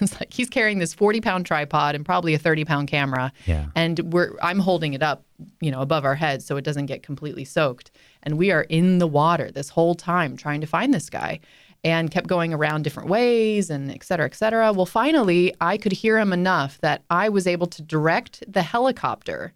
it's 0.00 0.20
like 0.20 0.32
he's 0.32 0.48
carrying 0.48 0.78
this 0.78 0.94
40 0.94 1.20
pound 1.20 1.46
tripod 1.46 1.94
and 1.94 2.04
probably 2.04 2.34
a 2.34 2.38
30 2.38 2.64
pound 2.64 2.88
camera. 2.88 3.32
Yeah. 3.46 3.66
And 3.74 3.98
we're 4.12 4.36
I'm 4.42 4.60
holding 4.60 4.94
it 4.94 5.02
up, 5.02 5.24
you 5.60 5.70
know, 5.70 5.80
above 5.80 6.04
our 6.04 6.14
heads 6.14 6.44
so 6.44 6.56
it 6.56 6.62
doesn't 6.62 6.86
get 6.86 7.02
completely 7.02 7.44
soaked. 7.44 7.90
And 8.22 8.38
we 8.38 8.52
are 8.52 8.62
in 8.62 8.98
the 8.98 9.08
water 9.08 9.50
this 9.50 9.70
whole 9.70 9.94
time 9.94 10.36
trying 10.36 10.60
to 10.60 10.66
find 10.66 10.94
this 10.94 11.10
guy 11.10 11.40
and 11.82 12.10
kept 12.10 12.26
going 12.26 12.52
around 12.52 12.82
different 12.82 13.08
ways 13.08 13.70
and 13.70 13.90
et 13.90 14.04
cetera, 14.04 14.26
et 14.26 14.34
cetera. 14.34 14.72
Well, 14.72 14.86
finally, 14.86 15.54
I 15.60 15.78
could 15.78 15.92
hear 15.92 16.18
him 16.18 16.32
enough 16.32 16.78
that 16.78 17.02
I 17.10 17.28
was 17.28 17.46
able 17.46 17.66
to 17.68 17.82
direct 17.82 18.44
the 18.46 18.62
helicopter 18.62 19.52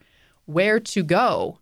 where 0.47 0.81
to 0.81 1.03
go. 1.03 1.59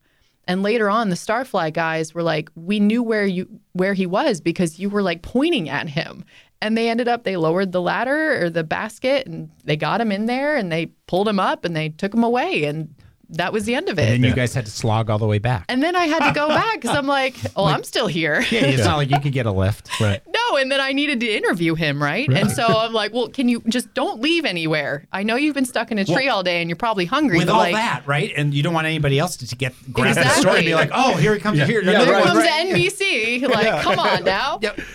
And 0.48 0.62
later 0.62 0.90
on, 0.90 1.08
the 1.08 1.16
STAR 1.16 1.44
Flight 1.44 1.74
guys 1.74 2.14
were 2.14 2.22
like, 2.22 2.50
"We 2.54 2.80
knew 2.80 3.02
where 3.02 3.26
you 3.26 3.48
where 3.72 3.94
he 3.94 4.06
was 4.06 4.40
because 4.40 4.78
you 4.78 4.90
were 4.90 5.02
like 5.02 5.22
pointing 5.22 5.68
at 5.68 5.88
him." 5.88 6.24
And 6.60 6.76
they 6.76 6.88
ended 6.88 7.08
up 7.08 7.24
they 7.24 7.36
lowered 7.36 7.72
the 7.72 7.80
ladder 7.80 8.44
or 8.44 8.50
the 8.50 8.64
basket 8.64 9.26
and 9.26 9.50
they 9.64 9.76
got 9.76 10.00
him 10.00 10.12
in 10.12 10.26
there 10.26 10.56
and 10.56 10.70
they 10.70 10.86
pulled 11.06 11.28
him 11.28 11.40
up 11.40 11.64
and 11.64 11.74
they 11.74 11.88
took 11.88 12.14
him 12.14 12.22
away 12.22 12.64
and 12.64 12.94
that 13.32 13.52
was 13.52 13.64
the 13.64 13.74
end 13.74 13.88
of 13.88 13.98
it. 13.98 14.02
And 14.02 14.22
then 14.22 14.30
you 14.30 14.34
guys 14.34 14.54
had 14.54 14.66
to 14.66 14.70
slog 14.70 15.10
all 15.10 15.18
the 15.18 15.26
way 15.26 15.38
back. 15.38 15.64
And 15.68 15.82
then 15.82 15.96
I 15.96 16.06
had 16.06 16.28
to 16.28 16.34
go 16.34 16.48
back 16.60 16.80
because 16.80 16.96
I'm 16.96 17.06
like, 17.06 17.34
oh, 17.56 17.64
I'm 17.64 17.84
still 17.84 18.06
here. 18.06 18.42
Yeah, 18.50 18.66
it's 18.66 18.84
not 18.84 18.96
like 18.96 19.10
you 19.10 19.18
could 19.20 19.32
get 19.32 19.46
a 19.46 19.52
lift. 19.52 19.90
Right. 20.02 20.20
no, 20.26 20.56
and 20.56 20.72
then 20.72 20.80
I 20.80 20.92
needed 20.92 21.20
to 21.20 21.26
interview 21.28 21.74
him, 21.74 22.02
right? 22.02 22.26
right? 22.28 22.38
And 22.38 22.50
so 22.50 22.66
I'm 22.66 22.92
like, 22.92 23.12
well, 23.12 23.28
can 23.28 23.48
you 23.48 23.62
just 23.68 23.94
don't 23.94 24.20
leave 24.20 24.44
anywhere? 24.44 25.06
I 25.12 25.22
know 25.22 25.36
you've 25.36 25.54
been 25.54 25.64
stuck 25.64 25.92
in 25.92 25.98
a 25.98 26.04
tree 26.04 26.28
all 26.28 26.42
day 26.42 26.60
and 26.60 26.68
you're 26.68 26.76
probably 26.76 27.04
hungry. 27.04 27.38
With 27.38 27.46
but 27.46 27.52
all 27.52 27.60
like, 27.60 27.74
that, 27.74 28.02
right? 28.06 28.32
And 28.36 28.52
you 28.52 28.62
don't 28.64 28.74
want 28.74 28.86
anybody 28.86 29.18
else 29.18 29.36
to, 29.36 29.46
to 29.46 29.54
get 29.54 29.74
grab 29.92 30.16
the 30.16 30.28
story 30.30 30.58
and 30.58 30.66
be 30.66 30.74
like, 30.74 30.90
oh, 30.92 31.14
here 31.16 31.34
he 31.34 31.40
comes. 31.40 31.58
Here, 31.58 31.82
Yeah, 31.82 32.04
Here 32.04 32.12
right, 32.12 32.24
comes 32.24 32.38
right. 32.38 32.74
NBC. 32.74 33.48
Like, 33.48 33.82
come 33.82 33.98
on 33.98 34.24
now. 34.24 34.58
Yep. 34.60 34.80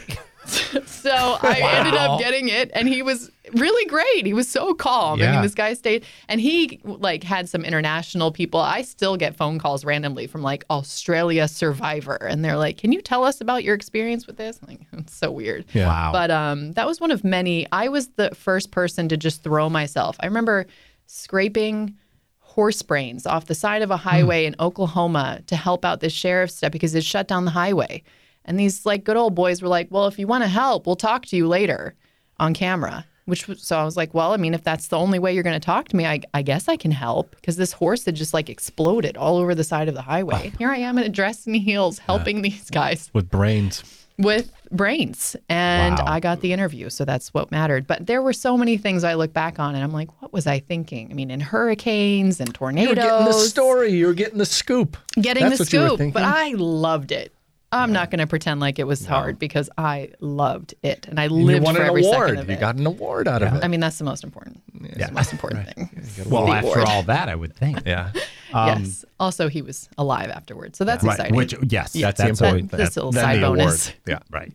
So 0.85 1.37
I 1.41 1.59
ended 1.77 1.93
up 1.93 2.19
getting 2.19 2.49
it, 2.49 2.71
and 2.73 2.87
he 2.87 3.01
was 3.01 3.31
really 3.53 3.85
great. 3.89 4.25
He 4.25 4.33
was 4.33 4.47
so 4.47 4.73
calm. 4.73 5.21
I 5.21 5.31
mean, 5.31 5.41
this 5.41 5.55
guy 5.55 5.73
stayed, 5.73 6.05
and 6.27 6.39
he 6.41 6.79
like 6.83 7.23
had 7.23 7.49
some 7.49 7.63
international 7.63 8.31
people. 8.31 8.59
I 8.59 8.81
still 8.81 9.17
get 9.17 9.35
phone 9.35 9.59
calls 9.59 9.85
randomly 9.85 10.27
from 10.27 10.41
like 10.41 10.65
Australia 10.69 11.47
Survivor, 11.47 12.15
and 12.15 12.43
they're 12.43 12.57
like, 12.57 12.77
"Can 12.77 12.91
you 12.91 13.01
tell 13.01 13.23
us 13.23 13.41
about 13.41 13.63
your 13.63 13.75
experience 13.75 14.27
with 14.27 14.37
this?" 14.37 14.59
I'm 14.61 14.69
like, 14.69 14.81
it's 14.93 15.15
so 15.15 15.31
weird. 15.31 15.65
Yeah. 15.73 15.87
Wow. 15.87 16.11
But 16.11 16.31
um, 16.31 16.73
that 16.73 16.87
was 16.87 16.99
one 16.99 17.11
of 17.11 17.23
many. 17.23 17.67
I 17.71 17.89
was 17.89 18.09
the 18.09 18.33
first 18.35 18.71
person 18.71 19.09
to 19.09 19.17
just 19.17 19.43
throw 19.43 19.69
myself. 19.69 20.17
I 20.19 20.25
remember 20.25 20.65
scraping 21.05 21.95
horse 22.39 22.81
brains 22.81 23.27
off 23.27 23.45
the 23.45 23.55
side 23.55 23.81
of 23.83 23.91
a 23.91 23.97
highway 23.97 24.45
in 24.45 24.55
Oklahoma 24.59 25.41
to 25.45 25.55
help 25.55 25.85
out 25.85 25.99
the 25.99 26.09
sheriff's 26.09 26.55
step 26.55 26.71
because 26.71 26.95
it 26.95 27.03
shut 27.03 27.27
down 27.27 27.45
the 27.45 27.51
highway. 27.51 28.01
And 28.45 28.59
these 28.59 28.85
like 28.85 29.03
good 29.03 29.17
old 29.17 29.35
boys 29.35 29.61
were 29.61 29.67
like, 29.67 29.87
"Well, 29.91 30.07
if 30.07 30.17
you 30.17 30.25
want 30.25 30.43
to 30.43 30.47
help, 30.47 30.87
we'll 30.87 30.95
talk 30.95 31.25
to 31.27 31.35
you 31.35 31.47
later 31.47 31.95
on 32.39 32.53
camera." 32.53 33.05
Which 33.27 33.47
was, 33.47 33.61
so 33.61 33.77
I 33.77 33.83
was 33.83 33.95
like, 33.95 34.13
"Well, 34.13 34.33
I 34.33 34.37
mean, 34.37 34.53
if 34.55 34.63
that's 34.63 34.87
the 34.87 34.97
only 34.97 35.19
way 35.19 35.33
you're 35.33 35.43
going 35.43 35.59
to 35.59 35.65
talk 35.65 35.89
to 35.89 35.95
me, 35.95 36.05
I, 36.05 36.21
I 36.33 36.41
guess 36.41 36.67
I 36.67 36.75
can 36.77 36.91
help." 36.91 37.35
Because 37.35 37.55
this 37.57 37.73
horse 37.73 38.05
had 38.05 38.15
just 38.15 38.33
like 38.33 38.49
exploded 38.49 39.15
all 39.17 39.37
over 39.37 39.53
the 39.53 39.63
side 39.63 39.87
of 39.89 39.93
the 39.95 40.01
highway. 40.01 40.51
Here 40.57 40.69
I 40.71 40.77
am 40.77 40.97
in 40.97 41.03
a 41.03 41.09
dress 41.09 41.45
and 41.45 41.55
heels 41.55 41.99
helping 41.99 42.41
these 42.41 42.69
guys 42.71 43.11
With 43.13 43.29
brains. 43.29 43.83
with 44.17 44.51
brains 44.71 45.35
and 45.47 45.97
Wow. 45.99 46.05
I 46.07 46.19
got 46.19 46.41
the 46.41 46.51
interview 46.51 46.89
so 46.89 47.05
that's 47.05 47.33
what 47.35 47.51
mattered 47.51 47.85
but 47.85 48.07
there 48.07 48.21
were 48.23 48.33
so 48.33 48.57
many 48.57 48.75
things 48.75 49.03
I 49.03 49.13
look 49.13 49.31
back 49.31 49.59
on 49.59 49.75
and 49.75 49.83
I'm 49.83 49.91
like 49.93 50.09
what 50.21 50.33
was 50.33 50.47
I 50.47 50.57
thinking 50.59 51.09
I 51.11 51.13
mean 51.13 51.29
in 51.29 51.39
hurricanes 51.39 52.39
and 52.39 52.51
tornadoes. 52.53 52.89
You 52.89 52.95
tornadoes 52.95 53.11
were 53.13 53.19
getting 53.19 53.41
the 53.43 53.47
story. 53.47 53.91
you're 53.93 54.13
getting 54.15 54.37
the 54.39 54.45
scoop. 54.45 54.97
getting 55.21 55.43
That's 55.43 55.57
the 55.59 55.63
what 55.65 55.73
you 55.73 55.79
were 55.81 55.89
scoop 55.97 56.13
but 56.13 56.23
I 56.23 56.53
loved 56.57 57.11
it 57.11 57.31
I'm 57.71 57.91
not 57.91 58.09
going 58.11 58.19
to 58.19 58.27
pretend 58.27 58.59
like 58.61 58.79
it 58.79 58.85
was 58.87 59.05
hard 59.05 59.37
because 59.37 59.69
I 59.77 60.11
loved 60.21 60.73
it 60.83 61.05
and 61.09 61.19
I 61.19 61.25
And 61.25 61.37
you 61.39 61.45
lived 61.45 61.65
won 61.65 61.75
for 61.75 61.81
an 61.81 61.87
every 61.87 62.03
second 62.03 62.15
award. 62.15 62.37
of 62.39 62.47
You 62.49 62.55
it 62.55 62.59
got 62.61 62.75
an 62.77 62.85
award 62.85 63.27
out 63.27 63.43
of 63.43 63.53
it. 63.55 63.63
I 63.63 63.67
mean 63.67 63.81
that's 63.81 63.97
the 63.97 64.05
most 64.05 64.23
important 64.23 64.61
it's 64.83 65.05
the 65.07 65.11
most 65.11 65.31
important 65.33 65.67
thing 65.73 65.89
well, 66.29 66.45
The 66.45 66.51
after 66.53 66.67
award. 66.69 66.87
all 66.87 67.03
that, 67.03 67.27
I 67.29 67.35
would 67.35 67.53
think. 67.55 67.81
yeah. 67.85 68.11
yes 68.53 69.03
also 69.19 69.49
he 69.49 69.61
was 69.61 69.89
alive 69.97 70.29
afterwards 70.29 70.77
so 70.77 70.85
that's 70.85 71.03
Right. 71.03 71.13
exciting 71.15 71.35
Which, 71.35 71.53
yes, 71.69 71.93
Yeah, 71.95 72.07
That's 72.07 72.17
the 72.21 72.27
that's 72.27 72.41
important 72.41 72.71
That- 72.71 72.77
this 72.77 72.89
thing. 72.93 73.01
little 73.03 73.11
Then 73.11 73.23
side 73.23 73.39
the 73.41 73.45
award. 73.47 73.59
bonus. 73.59 73.93
Yeah. 74.07 74.19
Right. 74.31 74.53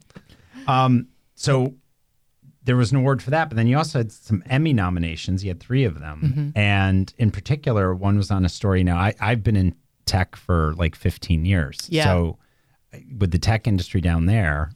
Um, 0.67 1.09
so 1.35 1.75
there 2.65 2.77
was 2.77 2.93
an 2.93 2.99
award 2.99 3.21
for 3.23 3.31
that, 3.31 3.49
but 3.51 3.57
then 3.57 3.67
you 3.67 3.77
also 3.77 3.99
had 3.99 4.13
some 4.13 4.43
Emmy 4.49 4.73
nominations. 4.73 5.43
You 5.45 5.51
had 5.51 5.59
three 5.61 5.83
of 5.85 5.99
them. 5.99 6.21
Mm-hmm. 6.55 6.59
And 6.59 7.13
in 7.19 7.31
particular, 7.33 7.93
one 7.95 8.17
was 8.17 8.31
on 8.31 8.45
a 8.45 8.49
story. 8.49 8.85
Now, 8.85 8.97
I, 8.99 9.15
I've 9.21 9.43
been 9.43 9.57
in 9.57 9.75
tech 10.07 10.37
for 10.37 10.73
like 10.75 10.95
15 10.95 11.45
years. 11.45 11.77
Yeah. 11.91 12.05
So 12.05 12.39
with 13.19 13.31
the 13.31 13.39
tech 13.39 13.67
industry 13.67 14.01
down 14.01 14.27
there, 14.27 14.71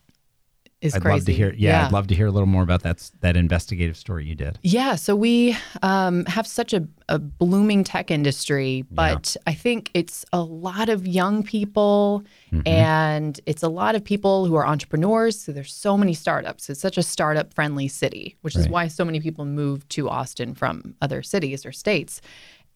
is 0.83 0.95
I'd 0.95 1.03
crazy 1.03 1.15
love 1.15 1.25
to 1.27 1.33
hear. 1.33 1.55
Yeah, 1.57 1.87
I'd 1.87 1.93
love 1.93 2.07
to 2.09 2.15
hear 2.15 2.27
a 2.27 2.31
little 2.31 2.47
more 2.47 2.63
about 2.63 2.83
that 2.83 3.11
that 3.21 3.37
investigative 3.37 3.97
story 3.97 4.27
you 4.27 4.35
did. 4.35 4.59
Yeah, 4.63 4.95
so 4.97 5.17
we 5.17 5.57
um, 5.83 6.25
have 6.27 6.47
such 6.47 6.75
a, 6.75 6.87
a 7.09 7.19
blooming 7.19 7.83
tech 7.83 8.11
industry, 8.11 8.85
but 8.91 9.37
I 9.47 9.55
think 9.55 9.91
it's 9.95 10.25
a 10.33 10.41
lot 10.41 10.89
of 10.89 11.07
young 11.07 11.43
people 11.43 12.25
and 12.67 13.41
it's 13.47 13.63
a 13.63 13.69
lot 13.69 13.95
of 13.95 14.05
people 14.05 14.47
who 14.47 14.55
are 14.55 14.67
entrepreneurs. 14.67 15.41
So 15.41 15.53
there's 15.53 15.73
so 15.73 15.97
many 15.97 16.15
startups. 16.15 16.69
It's 16.69 16.81
such 16.81 16.99
a 16.99 17.03
startup 17.03 17.55
friendly 17.55 17.89
city, 17.89 18.37
which 18.43 18.55
is 18.55 18.69
why 18.69 18.89
so 18.89 19.05
many 19.05 19.21
people 19.21 19.45
move 19.45 19.89
to 19.91 20.09
Austin 20.09 20.55
from 20.55 20.95
other 21.01 21.23
cities 21.23 21.65
or 21.65 21.73
states. 21.73 22.21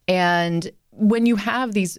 And 0.07 0.71
when 0.91 1.25
you 1.25 1.35
have 1.35 1.73
these 1.73 1.97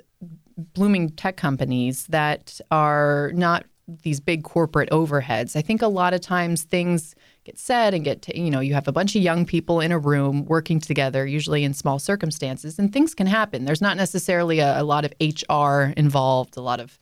blooming 0.56 1.10
tech 1.10 1.36
companies 1.36 2.06
that 2.08 2.60
are 2.70 3.30
not 3.34 3.64
these 4.02 4.20
big 4.20 4.44
corporate 4.44 4.90
overheads. 4.90 5.56
I 5.56 5.62
think 5.62 5.82
a 5.82 5.88
lot 5.88 6.14
of 6.14 6.20
times 6.20 6.62
things 6.62 7.14
get 7.44 7.58
said 7.58 7.94
and 7.94 8.04
get 8.04 8.22
to, 8.22 8.38
you 8.38 8.50
know, 8.50 8.60
you 8.60 8.74
have 8.74 8.86
a 8.86 8.92
bunch 8.92 9.16
of 9.16 9.22
young 9.22 9.44
people 9.44 9.80
in 9.80 9.90
a 9.90 9.98
room 9.98 10.44
working 10.44 10.80
together, 10.80 11.26
usually 11.26 11.64
in 11.64 11.74
small 11.74 11.98
circumstances, 11.98 12.78
and 12.78 12.92
things 12.92 13.14
can 13.14 13.26
happen. 13.26 13.64
There's 13.64 13.82
not 13.82 13.96
necessarily 13.96 14.60
a, 14.60 14.80
a 14.80 14.84
lot 14.84 15.04
of 15.04 15.12
HR 15.20 15.92
involved, 15.96 16.56
a 16.56 16.60
lot 16.60 16.80
of 16.80 16.98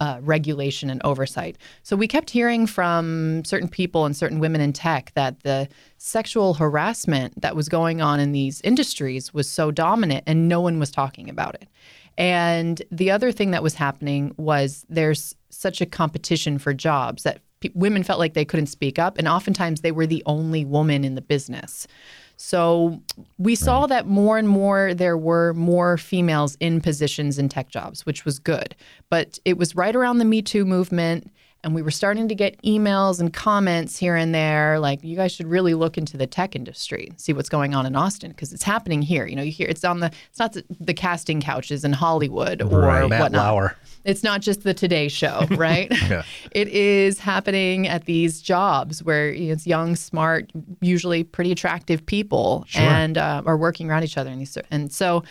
uh, 0.00 0.18
regulation 0.20 0.90
and 0.90 1.00
oversight. 1.04 1.56
So 1.84 1.94
we 1.94 2.08
kept 2.08 2.30
hearing 2.30 2.66
from 2.66 3.44
certain 3.44 3.68
people 3.68 4.04
and 4.04 4.16
certain 4.16 4.40
women 4.40 4.60
in 4.60 4.72
tech 4.72 5.12
that 5.14 5.44
the 5.44 5.68
sexual 5.98 6.54
harassment 6.54 7.40
that 7.40 7.54
was 7.54 7.68
going 7.68 8.00
on 8.00 8.18
in 8.18 8.32
these 8.32 8.60
industries 8.62 9.32
was 9.32 9.48
so 9.48 9.70
dominant 9.70 10.24
and 10.26 10.48
no 10.48 10.60
one 10.60 10.80
was 10.80 10.90
talking 10.90 11.30
about 11.30 11.54
it. 11.54 11.68
And 12.18 12.82
the 12.90 13.10
other 13.10 13.32
thing 13.32 13.52
that 13.52 13.62
was 13.62 13.74
happening 13.74 14.34
was 14.36 14.84
there's 14.88 15.34
such 15.50 15.80
a 15.80 15.86
competition 15.86 16.58
for 16.58 16.74
jobs 16.74 17.22
that 17.22 17.40
p- 17.60 17.72
women 17.74 18.02
felt 18.02 18.18
like 18.18 18.34
they 18.34 18.44
couldn't 18.44 18.66
speak 18.66 18.98
up, 18.98 19.18
and 19.18 19.26
oftentimes 19.26 19.80
they 19.80 19.92
were 19.92 20.06
the 20.06 20.22
only 20.26 20.64
woman 20.64 21.04
in 21.04 21.14
the 21.14 21.22
business. 21.22 21.86
So 22.36 23.00
we 23.38 23.54
saw 23.54 23.86
that 23.86 24.06
more 24.06 24.36
and 24.36 24.48
more 24.48 24.94
there 24.94 25.16
were 25.16 25.52
more 25.54 25.96
females 25.96 26.56
in 26.58 26.80
positions 26.80 27.38
in 27.38 27.48
tech 27.48 27.68
jobs, 27.68 28.04
which 28.04 28.24
was 28.24 28.38
good. 28.38 28.74
But 29.10 29.38
it 29.44 29.58
was 29.58 29.76
right 29.76 29.94
around 29.94 30.18
the 30.18 30.24
Me 30.24 30.42
Too 30.42 30.64
movement 30.64 31.30
and 31.64 31.74
we 31.74 31.82
were 31.82 31.90
starting 31.92 32.28
to 32.28 32.34
get 32.34 32.60
emails 32.62 33.20
and 33.20 33.32
comments 33.32 33.96
here 33.98 34.16
and 34.16 34.34
there 34.34 34.78
like 34.80 35.02
you 35.04 35.14
guys 35.16 35.30
should 35.32 35.46
really 35.46 35.74
look 35.74 35.96
into 35.96 36.16
the 36.16 36.26
tech 36.26 36.56
industry 36.56 37.12
see 37.16 37.32
what's 37.32 37.48
going 37.48 37.74
on 37.74 37.86
in 37.86 37.94
austin 37.94 38.30
because 38.30 38.52
it's 38.52 38.62
happening 38.64 39.00
here 39.02 39.26
you 39.26 39.36
know 39.36 39.42
you 39.42 39.52
hear 39.52 39.68
it's 39.68 39.84
on 39.84 40.00
the 40.00 40.10
it's 40.30 40.38
not 40.38 40.52
the, 40.54 40.64
the 40.80 40.94
casting 40.94 41.40
couches 41.40 41.84
in 41.84 41.92
hollywood 41.92 42.60
or 42.62 42.80
Right. 42.80 43.08
Matt 43.08 43.20
whatnot 43.20 43.44
Lauer. 43.54 43.76
it's 44.04 44.22
not 44.24 44.40
just 44.40 44.62
the 44.64 44.74
Today 44.74 45.06
Show, 45.08 45.46
right? 45.52 45.88
yeah. 46.10 46.22
It 46.50 46.68
is 46.68 47.20
happening 47.20 47.86
at 47.86 48.04
these 48.06 48.42
jobs 48.42 49.02
where 49.04 49.28
it's 49.32 49.64
young, 49.66 49.94
smart, 49.94 50.50
usually 50.80 51.22
pretty 51.22 51.52
attractive 51.52 52.04
people, 52.04 52.64
and 52.74 53.16
uh, 53.16 53.42
are 53.46 53.56
working 53.56 53.88
around 53.88 54.02
each 54.02 54.18
other. 54.18 54.28
And 54.30 54.40
these, 54.40 54.58
and 54.72 54.92
so, 54.92 55.22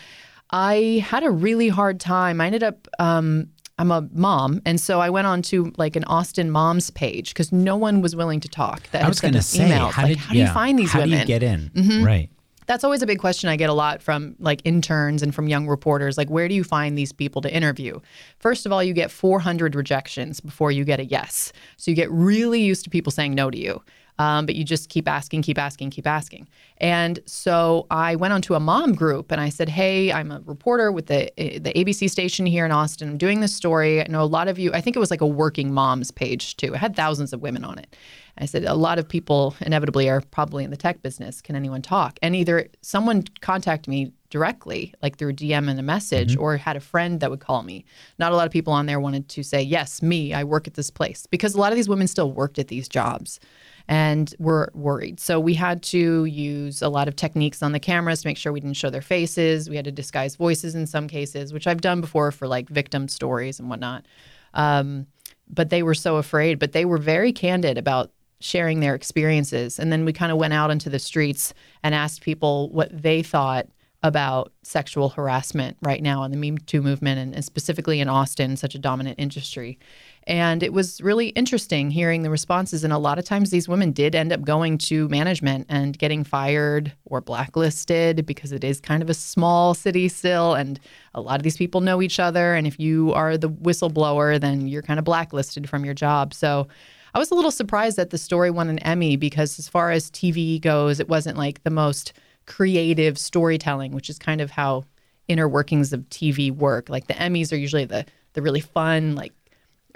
I 0.51 1.03
had 1.05 1.23
a 1.23 1.29
really 1.31 1.67
hard 1.67 1.99
time. 1.99 2.39
I 2.39 2.45
ended 2.45 2.63
up. 2.63 2.87
Um, 2.99 3.49
I'm 3.79 3.91
a 3.91 4.07
mom, 4.13 4.61
and 4.65 4.79
so 4.79 4.99
I 4.99 5.09
went 5.09 5.25
on 5.27 5.41
to 5.43 5.73
like 5.77 5.95
an 5.95 6.03
Austin 6.03 6.51
moms 6.51 6.91
page 6.91 7.29
because 7.33 7.51
no 7.51 7.75
one 7.77 8.01
was 8.01 8.15
willing 8.15 8.39
to 8.41 8.47
talk. 8.49 8.87
That 8.91 9.03
I 9.03 9.07
was 9.07 9.19
going 9.19 9.33
to 9.33 9.41
say, 9.41 9.69
emails. 9.69 9.91
how 9.91 10.03
like, 10.03 10.09
did 10.09 10.17
how 10.19 10.33
do 10.33 10.39
you 10.39 10.47
find 10.47 10.77
these 10.77 10.91
how 10.91 10.99
women? 10.99 11.09
do 11.09 11.15
Mm-hmm. 11.15 11.31
you 11.31 11.39
get 11.39 11.95
in? 11.97 12.03
Right. 12.05 12.29
That's 12.67 12.83
always 12.83 13.01
a 13.01 13.07
big 13.07 13.19
question 13.19 13.49
I 13.49 13.55
get 13.57 13.69
a 13.69 13.73
lot 13.73 14.01
from 14.01 14.35
like 14.39 14.61
interns 14.63 15.23
and 15.23 15.33
from 15.33 15.47
young 15.47 15.67
reporters. 15.67 16.17
Like, 16.17 16.29
where 16.29 16.47
do 16.47 16.53
you 16.53 16.63
find 16.63 16.97
these 16.97 17.11
people 17.11 17.41
to 17.41 17.53
interview? 17.53 17.99
First 18.39 18.65
of 18.65 18.71
all, 18.71 18.83
you 18.83 18.93
get 18.93 19.09
400 19.11 19.75
rejections 19.75 20.39
before 20.39 20.71
you 20.71 20.85
get 20.85 20.99
a 20.99 21.05
yes. 21.05 21.51
So 21.77 21.91
you 21.91 21.95
get 21.95 22.09
really 22.11 22.61
used 22.61 22.83
to 22.85 22.89
people 22.89 23.11
saying 23.11 23.33
no 23.33 23.49
to 23.49 23.57
you. 23.57 23.81
Um, 24.21 24.45
but 24.45 24.55
you 24.55 24.63
just 24.63 24.89
keep 24.89 25.07
asking, 25.07 25.41
keep 25.41 25.57
asking, 25.57 25.89
keep 25.89 26.05
asking. 26.05 26.47
And 26.77 27.19
so 27.25 27.87
I 27.89 28.15
went 28.15 28.33
onto 28.33 28.53
a 28.53 28.59
mom 28.59 28.93
group 28.93 29.31
and 29.31 29.41
I 29.41 29.49
said, 29.49 29.67
"Hey, 29.69 30.11
I'm 30.11 30.31
a 30.31 30.41
reporter 30.45 30.91
with 30.91 31.07
the 31.07 31.31
the 31.37 31.73
ABC 31.73 32.09
station 32.09 32.45
here 32.45 32.65
in 32.65 32.71
Austin. 32.71 33.09
I'm 33.09 33.17
doing 33.17 33.39
this 33.41 33.55
story. 33.55 34.01
I 34.01 34.07
know 34.09 34.21
a 34.21 34.33
lot 34.37 34.47
of 34.47 34.59
you. 34.59 34.71
I 34.73 34.81
think 34.81 34.95
it 34.95 34.99
was 34.99 35.11
like 35.11 35.21
a 35.21 35.27
working 35.27 35.73
moms 35.73 36.11
page 36.11 36.55
too. 36.57 36.73
It 36.73 36.77
had 36.77 36.95
thousands 36.95 37.33
of 37.33 37.41
women 37.41 37.63
on 37.63 37.79
it. 37.79 37.95
I 38.37 38.45
said, 38.45 38.63
a 38.63 38.75
lot 38.75 38.97
of 38.97 39.07
people 39.07 39.55
inevitably 39.61 40.09
are 40.09 40.21
probably 40.21 40.63
in 40.63 40.71
the 40.71 40.77
tech 40.77 41.01
business. 41.01 41.41
Can 41.41 41.55
anyone 41.55 41.81
talk? 41.81 42.17
And 42.21 42.35
either 42.35 42.67
someone 42.81 43.23
contact 43.41 43.87
me 43.87 44.13
directly, 44.31 44.93
like 45.03 45.17
through 45.17 45.29
a 45.29 45.33
DM 45.33 45.69
and 45.69 45.79
a 45.79 45.83
message, 45.83 46.35
or 46.37 46.57
had 46.57 46.75
a 46.75 46.79
friend 46.79 47.19
that 47.19 47.29
would 47.29 47.41
call 47.41 47.61
me. 47.61 47.85
Not 48.17 48.31
a 48.31 48.35
lot 48.35 48.47
of 48.47 48.51
people 48.51 48.73
on 48.73 48.87
there 48.87 48.99
wanted 48.99 49.29
to 49.29 49.43
say, 49.43 49.61
yes, 49.61 50.01
me, 50.01 50.33
I 50.33 50.43
work 50.43 50.67
at 50.67 50.73
this 50.73 50.89
place. 50.89 51.27
Because 51.27 51.53
a 51.53 51.59
lot 51.59 51.71
of 51.71 51.75
these 51.75 51.89
women 51.89 52.07
still 52.07 52.31
worked 52.31 52.57
at 52.57 52.69
these 52.69 52.89
jobs 52.89 53.39
and 53.87 54.33
were 54.39 54.71
worried. 54.73 55.19
So 55.19 55.39
we 55.39 55.53
had 55.53 55.83
to 55.83 56.25
use 56.25 56.81
a 56.81 56.89
lot 56.89 57.07
of 57.07 57.15
techniques 57.15 57.61
on 57.61 57.73
the 57.73 57.79
cameras 57.79 58.21
to 58.21 58.27
make 58.27 58.37
sure 58.37 58.51
we 58.51 58.61
didn't 58.61 58.77
show 58.77 58.89
their 58.89 59.01
faces. 59.01 59.69
We 59.69 59.75
had 59.75 59.85
to 59.85 59.91
disguise 59.91 60.35
voices 60.35 60.73
in 60.73 60.87
some 60.87 61.07
cases, 61.07 61.53
which 61.53 61.67
I've 61.67 61.81
done 61.81 62.01
before 62.01 62.31
for 62.31 62.47
like 62.47 62.69
victim 62.69 63.07
stories 63.07 63.59
and 63.59 63.69
whatnot. 63.69 64.05
Um, 64.53 65.07
but 65.49 65.69
they 65.69 65.83
were 65.83 65.93
so 65.93 66.15
afraid, 66.15 66.57
but 66.57 66.71
they 66.71 66.85
were 66.85 66.97
very 66.97 67.33
candid 67.33 67.77
about 67.77 68.11
sharing 68.39 68.79
their 68.79 68.95
experiences. 68.95 69.79
And 69.79 69.91
then 69.91 70.05
we 70.05 70.13
kind 70.13 70.31
of 70.31 70.37
went 70.37 70.53
out 70.53 70.71
into 70.71 70.89
the 70.89 70.99
streets 70.99 71.53
and 71.83 71.93
asked 71.93 72.21
people 72.21 72.69
what 72.69 72.89
they 72.91 73.21
thought 73.21 73.67
about 74.03 74.51
sexual 74.63 75.09
harassment 75.09 75.77
right 75.81 76.01
now 76.01 76.23
in 76.23 76.31
the 76.31 76.37
Me 76.37 76.57
Too 76.65 76.81
movement 76.81 77.19
and, 77.19 77.35
and 77.35 77.45
specifically 77.45 77.99
in 77.99 78.09
Austin, 78.09 78.57
such 78.57 78.73
a 78.73 78.79
dominant 78.79 79.19
industry. 79.19 79.77
And 80.25 80.63
it 80.63 80.73
was 80.73 81.01
really 81.01 81.29
interesting 81.29 81.91
hearing 81.91 82.21
the 82.21 82.29
responses. 82.29 82.83
And 82.83 82.93
a 82.93 82.97
lot 82.97 83.19
of 83.19 83.25
times 83.25 83.49
these 83.49 83.67
women 83.67 83.91
did 83.91 84.15
end 84.15 84.31
up 84.31 84.41
going 84.41 84.77
to 84.79 85.07
management 85.09 85.67
and 85.69 85.97
getting 85.97 86.23
fired 86.23 86.93
or 87.05 87.21
blacklisted 87.21 88.25
because 88.25 88.51
it 88.51 88.63
is 88.63 88.79
kind 88.79 89.03
of 89.03 89.09
a 89.09 89.15
small 89.15 89.73
city 89.73 90.07
still. 90.07 90.53
And 90.53 90.79
a 91.13 91.21
lot 91.21 91.37
of 91.39 91.43
these 91.43 91.57
people 91.57 91.81
know 91.81 92.01
each 92.01 92.19
other. 92.19 92.53
And 92.55 92.65
if 92.65 92.79
you 92.79 93.13
are 93.13 93.37
the 93.37 93.49
whistleblower, 93.49 94.39
then 94.39 94.67
you're 94.67 94.83
kind 94.83 94.99
of 94.99 95.05
blacklisted 95.05 95.69
from 95.69 95.85
your 95.85 95.95
job. 95.95 96.33
So 96.33 96.67
I 97.13 97.19
was 97.19 97.31
a 97.31 97.35
little 97.35 97.51
surprised 97.51 97.97
that 97.97 98.11
the 98.11 98.17
story 98.17 98.51
won 98.51 98.69
an 98.69 98.79
Emmy 98.79 99.17
because, 99.17 99.59
as 99.59 99.67
far 99.67 99.91
as 99.91 100.09
TV 100.09 100.61
goes, 100.61 100.99
it 100.99 101.09
wasn't 101.09 101.37
like 101.37 101.61
the 101.63 101.69
most 101.69 102.13
creative 102.45 103.17
storytelling, 103.17 103.93
which 103.93 104.09
is 104.09 104.17
kind 104.19 104.41
of 104.41 104.51
how 104.51 104.83
inner 105.27 105.47
workings 105.47 105.93
of 105.93 106.01
TV 106.09 106.51
work. 106.51 106.89
Like 106.89 107.07
the 107.07 107.13
Emmys 107.13 107.51
are 107.51 107.57
usually 107.57 107.85
the 107.85 108.05
the 108.33 108.41
really 108.41 108.61
fun, 108.61 109.15
like 109.15 109.33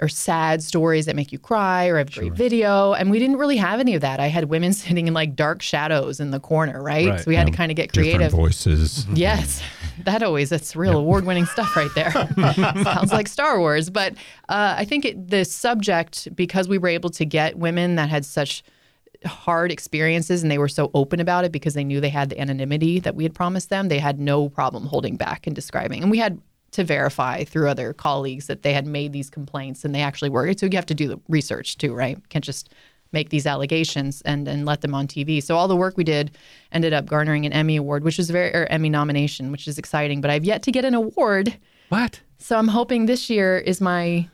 or 0.00 0.08
sad 0.08 0.62
stories 0.62 1.06
that 1.06 1.16
make 1.16 1.32
you 1.32 1.38
cry 1.38 1.86
or 1.86 1.96
have 1.96 2.12
great 2.12 2.34
video. 2.34 2.92
And 2.92 3.10
we 3.10 3.18
didn't 3.18 3.38
really 3.38 3.56
have 3.56 3.80
any 3.80 3.94
of 3.94 4.02
that. 4.02 4.20
I 4.20 4.26
had 4.26 4.44
women 4.44 4.72
sitting 4.74 5.06
in 5.06 5.14
like 5.14 5.34
dark 5.34 5.62
shadows 5.62 6.20
in 6.20 6.32
the 6.32 6.40
corner, 6.40 6.82
right? 6.82 7.08
Right. 7.08 7.20
So 7.20 7.24
we 7.28 7.34
had 7.34 7.46
to 7.46 7.52
kind 7.52 7.72
of 7.72 7.76
get 7.76 7.92
Different 7.92 8.16
creative. 8.16 8.32
voices. 8.32 9.06
Yes, 9.14 9.62
that 10.04 10.22
always 10.22 10.50
that's 10.50 10.76
real 10.76 10.98
award-winning 10.98 11.46
stuff 11.46 11.74
right 11.74 11.90
there. 11.94 12.10
Sounds 12.84 13.10
like 13.10 13.28
Star 13.28 13.58
Wars, 13.58 13.88
but 13.88 14.12
uh, 14.50 14.74
I 14.76 14.84
think 14.84 15.06
it, 15.06 15.30
the 15.30 15.44
subject 15.46 16.28
because 16.36 16.68
we 16.68 16.76
were 16.76 16.88
able 16.88 17.08
to 17.10 17.24
get 17.24 17.56
women 17.58 17.94
that 17.94 18.10
had 18.10 18.26
such 18.26 18.62
hard 19.26 19.70
experiences 19.72 20.42
and 20.42 20.50
they 20.50 20.58
were 20.58 20.68
so 20.68 20.90
open 20.94 21.20
about 21.20 21.44
it 21.44 21.52
because 21.52 21.74
they 21.74 21.84
knew 21.84 22.00
they 22.00 22.08
had 22.08 22.30
the 22.30 22.40
anonymity 22.40 23.00
that 23.00 23.14
we 23.14 23.22
had 23.24 23.34
promised 23.34 23.68
them. 23.70 23.88
They 23.88 23.98
had 23.98 24.18
no 24.18 24.48
problem 24.48 24.86
holding 24.86 25.16
back 25.16 25.46
and 25.46 25.54
describing, 25.54 26.02
and 26.02 26.10
we 26.10 26.18
had 26.18 26.40
to 26.72 26.84
verify 26.84 27.44
through 27.44 27.68
other 27.68 27.92
colleagues 27.92 28.48
that 28.48 28.62
they 28.62 28.72
had 28.72 28.86
made 28.86 29.12
these 29.12 29.30
complaints 29.30 29.84
and 29.84 29.94
they 29.94 30.02
actually 30.02 30.28
were. 30.28 30.52
So 30.54 30.66
you 30.66 30.72
have 30.76 30.86
to 30.86 30.94
do 30.94 31.08
the 31.08 31.18
research 31.28 31.78
too, 31.78 31.94
right? 31.94 32.18
Can't 32.28 32.44
just 32.44 32.70
make 33.12 33.30
these 33.30 33.46
allegations 33.46 34.20
and 34.22 34.48
and 34.48 34.66
let 34.66 34.80
them 34.80 34.92
on 34.94 35.06
TV. 35.06 35.42
So 35.42 35.56
all 35.56 35.68
the 35.68 35.76
work 35.76 35.96
we 35.96 36.04
did 36.04 36.32
ended 36.72 36.92
up 36.92 37.06
garnering 37.06 37.46
an 37.46 37.52
Emmy 37.52 37.76
award, 37.76 38.02
which 38.04 38.18
is 38.18 38.28
very 38.30 38.52
or 38.52 38.66
Emmy 38.66 38.88
nomination, 38.90 39.52
which 39.52 39.68
is 39.68 39.78
exciting. 39.78 40.20
But 40.20 40.30
I've 40.30 40.44
yet 40.44 40.62
to 40.64 40.72
get 40.72 40.84
an 40.84 40.92
award, 40.94 41.56
What? 41.88 42.20
so 42.38 42.58
I'm 42.58 42.68
hoping 42.68 43.06
this 43.06 43.30
year 43.30 43.56
is 43.58 43.80
my 43.80 44.28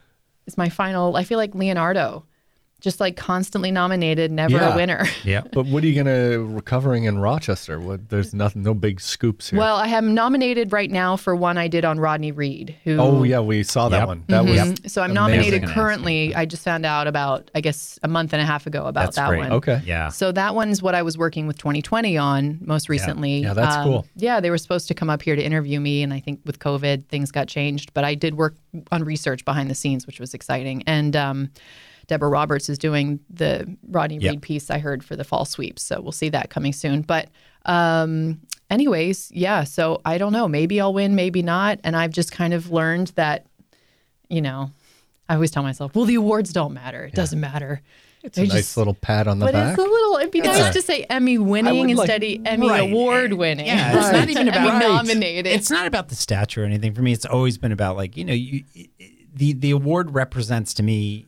is 0.46 0.56
my 0.56 0.68
final. 0.70 1.16
I 1.16 1.22
feel 1.24 1.38
like 1.38 1.54
Leonardo, 1.54 2.24
just 2.82 3.00
like 3.00 3.16
constantly 3.16 3.70
nominated, 3.70 4.30
never 4.30 4.56
Yeah. 4.56 4.74
a 4.74 4.76
winner. 4.76 5.06
Yeah. 5.24 5.42
But 5.52 5.66
what 5.66 5.84
are 5.84 5.86
you 5.86 5.94
gonna 5.94 6.40
recovering 6.40 7.04
in 7.04 7.18
Rochester? 7.18 7.78
What? 7.78 8.08
There's 8.08 8.34
nothing, 8.34 8.62
no 8.64 8.74
big 8.74 9.00
scoops 9.00 9.50
here. 9.50 9.58
Well, 9.60 9.76
I 9.76 9.86
am 9.86 10.14
nominated 10.14 10.72
right 10.72 10.90
now 10.90 11.16
for 11.16 11.36
one 11.36 11.56
I 11.56 11.68
did 11.68 11.84
on 11.84 12.00
Rodney 12.00 12.32
Reed, 12.32 12.76
who 12.82 12.98
oh 12.98 13.22
yeah, 13.22 13.38
we 13.40 13.62
saw 13.62 13.88
that 13.88 13.98
Yep. 14.00 14.06
one. 14.08 14.24
That 14.28 14.44
was 14.44 14.58
Mhm. 14.60 14.90
So 14.90 15.00
I'm 15.00 15.12
amazing. 15.12 15.14
nominated 15.14 15.54
Amazing. 15.62 15.74
currently. 15.74 16.34
I 16.34 16.44
just 16.44 16.64
found 16.64 16.84
out 16.84 17.06
about, 17.06 17.50
I 17.54 17.60
guess, 17.60 17.98
a 18.02 18.08
month 18.08 18.32
and 18.32 18.42
a 18.42 18.44
half 18.44 18.66
ago 18.66 18.86
about 18.86 19.04
That's 19.04 19.16
that 19.16 19.28
great. 19.28 19.38
one. 19.40 19.52
Okay. 19.52 19.80
Yeah. 19.86 20.08
So 20.08 20.32
that 20.32 20.54
one's 20.56 20.82
what 20.82 20.94
I 20.96 21.02
was 21.02 21.16
working 21.16 21.46
with 21.46 21.58
2020 21.58 22.18
on 22.18 22.58
most 22.64 22.88
recently. 22.88 23.38
Um, 23.38 23.42
Yeah, 23.44 23.54
that's 23.54 23.76
cool. 23.84 24.06
Yeah, 24.16 24.40
they 24.40 24.50
were 24.50 24.58
supposed 24.58 24.88
to 24.88 24.94
come 24.94 25.08
up 25.08 25.22
here 25.22 25.36
to 25.36 25.42
interview 25.42 25.78
me, 25.78 26.02
and 26.02 26.12
I 26.12 26.18
think 26.18 26.40
with 26.44 26.58
COVID 26.58 27.06
things 27.06 27.30
got 27.30 27.46
changed. 27.46 27.94
But 27.94 28.02
I 28.04 28.16
did 28.16 28.34
work 28.34 28.56
on 28.90 29.04
research 29.04 29.44
behind 29.44 29.70
the 29.70 29.74
scenes, 29.76 30.04
which 30.06 30.18
was 30.18 30.34
exciting. 30.34 30.82
And 30.86 31.14
um, 31.14 31.50
Deborah 32.06 32.28
Roberts 32.28 32.68
is 32.68 32.78
doing 32.78 33.20
the 33.30 33.76
Rodney 33.88 34.18
Yep. 34.18 34.30
Reed 34.30 34.42
piece 34.42 34.70
I 34.70 34.78
heard 34.78 35.04
for 35.04 35.16
the 35.16 35.24
fall 35.24 35.44
sweeps, 35.44 35.82
so 35.82 36.00
we'll 36.00 36.12
see 36.12 36.28
that 36.30 36.50
coming 36.50 36.72
soon. 36.72 37.02
But 37.02 37.28
um, 37.66 38.40
anyways, 38.70 39.30
yeah. 39.32 39.64
So 39.64 40.00
I 40.04 40.18
don't 40.18 40.32
know. 40.32 40.48
Maybe 40.48 40.80
I'll 40.80 40.92
win, 40.94 41.14
maybe 41.14 41.42
not. 41.42 41.78
And 41.84 41.96
I've 41.96 42.10
just 42.12 42.32
kind 42.32 42.54
of 42.54 42.70
learned 42.70 43.08
that, 43.16 43.46
you 44.28 44.40
know, 44.40 44.70
I 45.28 45.34
always 45.34 45.50
tell 45.50 45.62
myself, 45.62 45.94
well, 45.94 46.04
the 46.04 46.16
awards 46.16 46.52
don't 46.52 46.74
matter. 46.74 47.04
It 47.04 47.14
doesn't 47.14 47.40
matter. 47.40 47.80
It's 48.24 48.38
a 48.38 48.46
nice 48.46 48.76
little 48.76 48.94
pat 48.94 49.26
on 49.26 49.40
the 49.40 49.46
But 49.46 49.52
back. 49.52 49.70
it's 49.76 49.78
a 49.78 49.88
little. 49.88 50.16
It'd 50.18 50.30
be 50.30 50.40
nice 50.42 50.72
to 50.74 50.80
say 50.82 51.04
Emmy 51.10 51.38
winning 51.38 51.88
would 51.88 51.96
like- 51.96 52.08
instead 52.08 52.22
of 52.40 52.46
Emmy 52.46 52.68
Right. 52.68 52.90
award 52.92 53.32
winning. 53.32 53.66
Yeah, 53.66 53.98
it's 53.98 54.12
not 54.12 54.28
even 54.30 54.46
about 54.48 54.74
Emmy 54.82 54.86
nominated. 54.94 55.52
It's 55.52 55.70
not 55.70 55.88
about 55.88 56.08
the 56.08 56.14
stature 56.14 56.62
or 56.62 56.66
anything 56.66 56.94
for 56.94 57.02
me. 57.02 57.12
It's 57.12 57.24
always 57.26 57.58
been 57.58 57.72
about 57.72 57.96
like 57.96 58.16
you 58.16 58.24
know 58.24 58.32
you 58.32 58.62
the 59.34 59.54
the 59.54 59.70
award 59.72 60.14
represents 60.14 60.72
to 60.74 60.84
me 60.84 61.26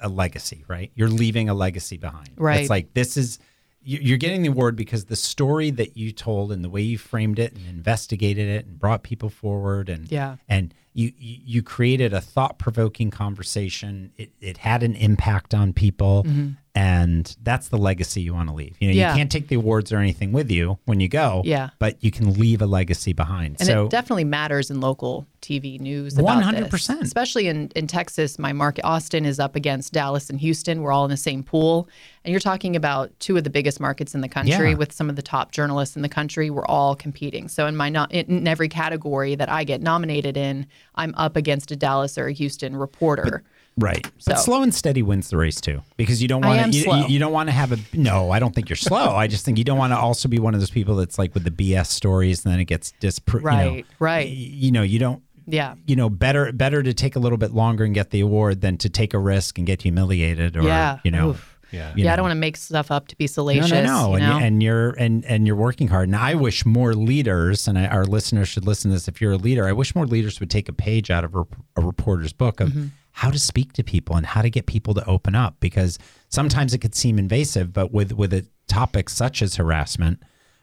a 0.00 0.08
legacy, 0.08 0.64
right? 0.68 0.90
You're 0.94 1.08
leaving 1.08 1.48
a 1.48 1.54
legacy 1.54 1.96
behind. 1.96 2.30
Right. 2.36 2.60
It's 2.60 2.70
like 2.70 2.94
this 2.94 3.16
is 3.16 3.38
you- 3.82 4.00
you're 4.02 4.18
getting 4.18 4.42
the 4.42 4.48
award 4.48 4.76
because 4.76 5.06
the 5.06 5.16
story 5.16 5.70
that 5.70 5.96
you 5.96 6.12
told 6.12 6.52
and 6.52 6.62
the 6.64 6.68
way 6.68 6.82
you 6.82 6.98
framed 6.98 7.38
it 7.38 7.54
and 7.56 7.66
investigated 7.68 8.48
it 8.48 8.66
and 8.66 8.78
brought 8.78 9.02
people 9.02 9.28
forward 9.30 9.88
and 9.88 10.10
Yeah. 10.10 10.36
and 10.48 10.74
you 10.94 11.12
you 11.18 11.62
created 11.62 12.12
a 12.12 12.20
thought 12.20 12.58
provoking 12.58 13.10
conversation. 13.10 14.12
It 14.16 14.30
it 14.40 14.58
had 14.58 14.82
an 14.82 14.94
impact 14.96 15.54
on 15.54 15.72
people, 15.72 16.24
mm-hmm. 16.24 16.50
And 16.78 17.36
that's 17.42 17.68
the 17.68 17.76
legacy 17.76 18.20
you 18.20 18.32
want 18.32 18.48
to 18.48 18.54
leave. 18.54 18.76
You 18.78 18.88
know, 18.88 18.94
Yeah. 18.94 19.10
you 19.12 19.16
can't 19.18 19.32
take 19.32 19.48
the 19.48 19.56
awards 19.56 19.92
or 19.92 19.96
anything 19.98 20.30
with 20.30 20.48
you 20.48 20.78
when 20.84 21.00
you 21.00 21.08
go. 21.08 21.42
Yeah. 21.44 21.70
but 21.80 21.96
you 22.04 22.10
can 22.12 22.34
leave 22.34 22.62
a 22.62 22.66
legacy 22.66 23.12
behind. 23.12 23.56
And 23.58 23.66
so 23.66 23.86
it 23.86 23.90
definitely 23.90 24.24
matters 24.24 24.70
in 24.70 24.80
local 24.80 25.26
TV 25.42 25.80
news. 25.80 26.14
100%. 26.14 27.00
Especially 27.02 27.48
in, 27.48 27.70
in 27.74 27.86
Texas, 27.88 28.38
my 28.38 28.52
market, 28.52 28.84
Austin, 28.84 29.24
is 29.24 29.40
up 29.40 29.56
against 29.56 29.92
Dallas 29.92 30.30
and 30.30 30.38
Houston. 30.40 30.82
We're 30.82 30.92
all 30.92 31.04
in 31.04 31.10
the 31.10 31.16
same 31.16 31.42
pool. 31.42 31.88
And 32.24 32.30
you're 32.32 32.40
talking 32.40 32.76
about 32.76 33.10
two 33.18 33.36
of 33.36 33.42
the 33.44 33.50
biggest 33.50 33.80
markets 33.80 34.14
in 34.14 34.20
the 34.20 34.28
country 34.28 34.70
Yeah. 34.70 34.74
with 34.76 34.92
some 34.92 35.08
of 35.10 35.16
the 35.16 35.22
top 35.22 35.50
journalists 35.52 35.96
in 35.96 36.02
the 36.02 36.08
country. 36.08 36.48
We're 36.50 36.66
all 36.66 36.94
competing. 36.94 37.48
So 37.48 37.66
in 37.66 37.74
my 37.76 37.88
no, 37.88 38.06
in 38.10 38.46
every 38.46 38.68
category 38.68 39.34
that 39.34 39.50
I 39.50 39.64
get 39.64 39.80
nominated 39.82 40.36
in, 40.36 40.66
I'm 40.94 41.14
up 41.16 41.34
against 41.36 41.70
a 41.72 41.76
Dallas 41.76 42.16
or 42.18 42.26
a 42.28 42.32
Houston 42.32 42.76
reporter. 42.76 43.42
Right. 43.78 44.06
But 44.26 44.38
slow 44.40 44.62
and 44.62 44.74
steady 44.74 45.02
wins 45.02 45.30
the 45.30 45.36
race 45.36 45.60
too, 45.60 45.82
because 45.96 46.20
you 46.20 46.28
don't 46.28 46.44
want 46.44 46.72
to. 46.72 46.78
You, 46.78 46.92
you, 46.94 47.06
you 47.06 47.18
don't 47.18 47.32
want 47.32 47.48
to 47.48 47.52
have 47.52 47.72
a. 47.72 47.78
No, 47.92 48.30
I 48.30 48.38
don't 48.38 48.54
think 48.54 48.68
you're 48.68 48.76
slow. 48.76 49.14
I 49.14 49.26
just 49.26 49.44
think 49.44 49.56
you 49.58 49.64
don't 49.64 49.78
want 49.78 49.92
to 49.92 49.96
also 49.98 50.28
be 50.28 50.38
one 50.38 50.54
of 50.54 50.60
those 50.60 50.70
people 50.70 50.96
that's 50.96 51.18
like 51.18 51.32
with 51.34 51.44
the 51.44 51.50
BS 51.50 51.86
stories, 51.86 52.44
and 52.44 52.52
then 52.52 52.60
it 52.60 52.64
gets 52.66 52.92
disproved. 53.00 53.44
Right, 53.44 53.64
You 53.72 53.78
know, 53.82 53.84
right. 53.98 54.28
You 54.28 54.72
know, 54.72 54.82
you 54.82 54.98
don't. 54.98 55.22
yeah. 55.46 55.74
You 55.86 55.96
know, 55.96 56.10
better 56.10 56.52
better 56.52 56.82
to 56.82 56.92
take 56.92 57.16
a 57.16 57.18
little 57.18 57.38
bit 57.38 57.52
longer 57.52 57.84
and 57.84 57.94
get 57.94 58.10
the 58.10 58.20
award 58.20 58.60
than 58.60 58.76
to 58.78 58.88
take 58.88 59.14
a 59.14 59.18
risk 59.18 59.58
and 59.58 59.66
get 59.66 59.82
humiliated 59.82 60.56
or 60.56 60.62
Yeah. 60.62 60.98
you 61.04 61.10
know. 61.10 61.30
Oof. 61.30 61.57
Yeah. 61.70 61.92
you 61.94 62.04
yeah, 62.04 62.12
I 62.12 62.16
don't 62.16 62.22
want 62.24 62.32
to 62.32 62.40
make 62.40 62.56
stuff 62.56 62.90
up 62.90 63.08
to 63.08 63.16
be 63.16 63.26
salacious. 63.26 63.70
no, 63.70 63.82
no, 63.82 64.08
you 64.10 64.14
and, 64.16 64.22
know? 64.24 64.38
you- 64.38 64.44
and 64.44 64.62
you're 64.62 64.90
and 64.90 65.24
and 65.24 65.46
you're 65.46 65.56
working 65.56 65.88
hard. 65.88 66.08
And 66.08 66.16
I 66.16 66.34
wish 66.34 66.64
more 66.64 66.94
leaders, 66.94 67.68
and 67.68 67.78
I, 67.78 67.86
our 67.86 68.04
listeners 68.04 68.48
should 68.48 68.66
listen 68.66 68.90
to 68.90 68.94
this. 68.96 69.08
If 69.08 69.20
you're 69.20 69.32
a 69.32 69.36
leader, 69.36 69.66
I 69.66 69.72
wish 69.72 69.94
more 69.94 70.06
leaders 70.06 70.40
would 70.40 70.50
take 70.50 70.68
a 70.68 70.72
page 70.72 71.10
out 71.10 71.24
of 71.24 71.34
a, 71.34 71.44
a 71.76 71.80
reporter's 71.82 72.32
book 72.32 72.60
of 72.60 72.68
Mm-hmm. 72.70 72.86
how 73.12 73.30
to 73.30 73.38
speak 73.38 73.72
to 73.74 73.82
people 73.82 74.16
and 74.16 74.24
how 74.26 74.42
to 74.42 74.50
get 74.50 74.66
people 74.66 74.94
to 74.94 75.04
open 75.06 75.34
up. 75.34 75.56
Because 75.60 75.98
sometimes 76.28 76.72
it 76.74 76.78
could 76.78 76.94
seem 76.94 77.18
invasive, 77.18 77.72
but 77.72 77.92
with 77.92 78.12
with 78.12 78.32
a 78.32 78.46
topic 78.66 79.08
such 79.10 79.42
as 79.42 79.56
harassment, 79.56 80.22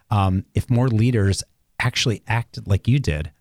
um, 0.09 0.45
if 0.53 0.69
more 0.69 0.87
leaders 0.87 1.43
actually 1.79 2.21
acted 2.27 2.67
like 2.67 2.87
you 2.87 2.99
did 2.99 3.31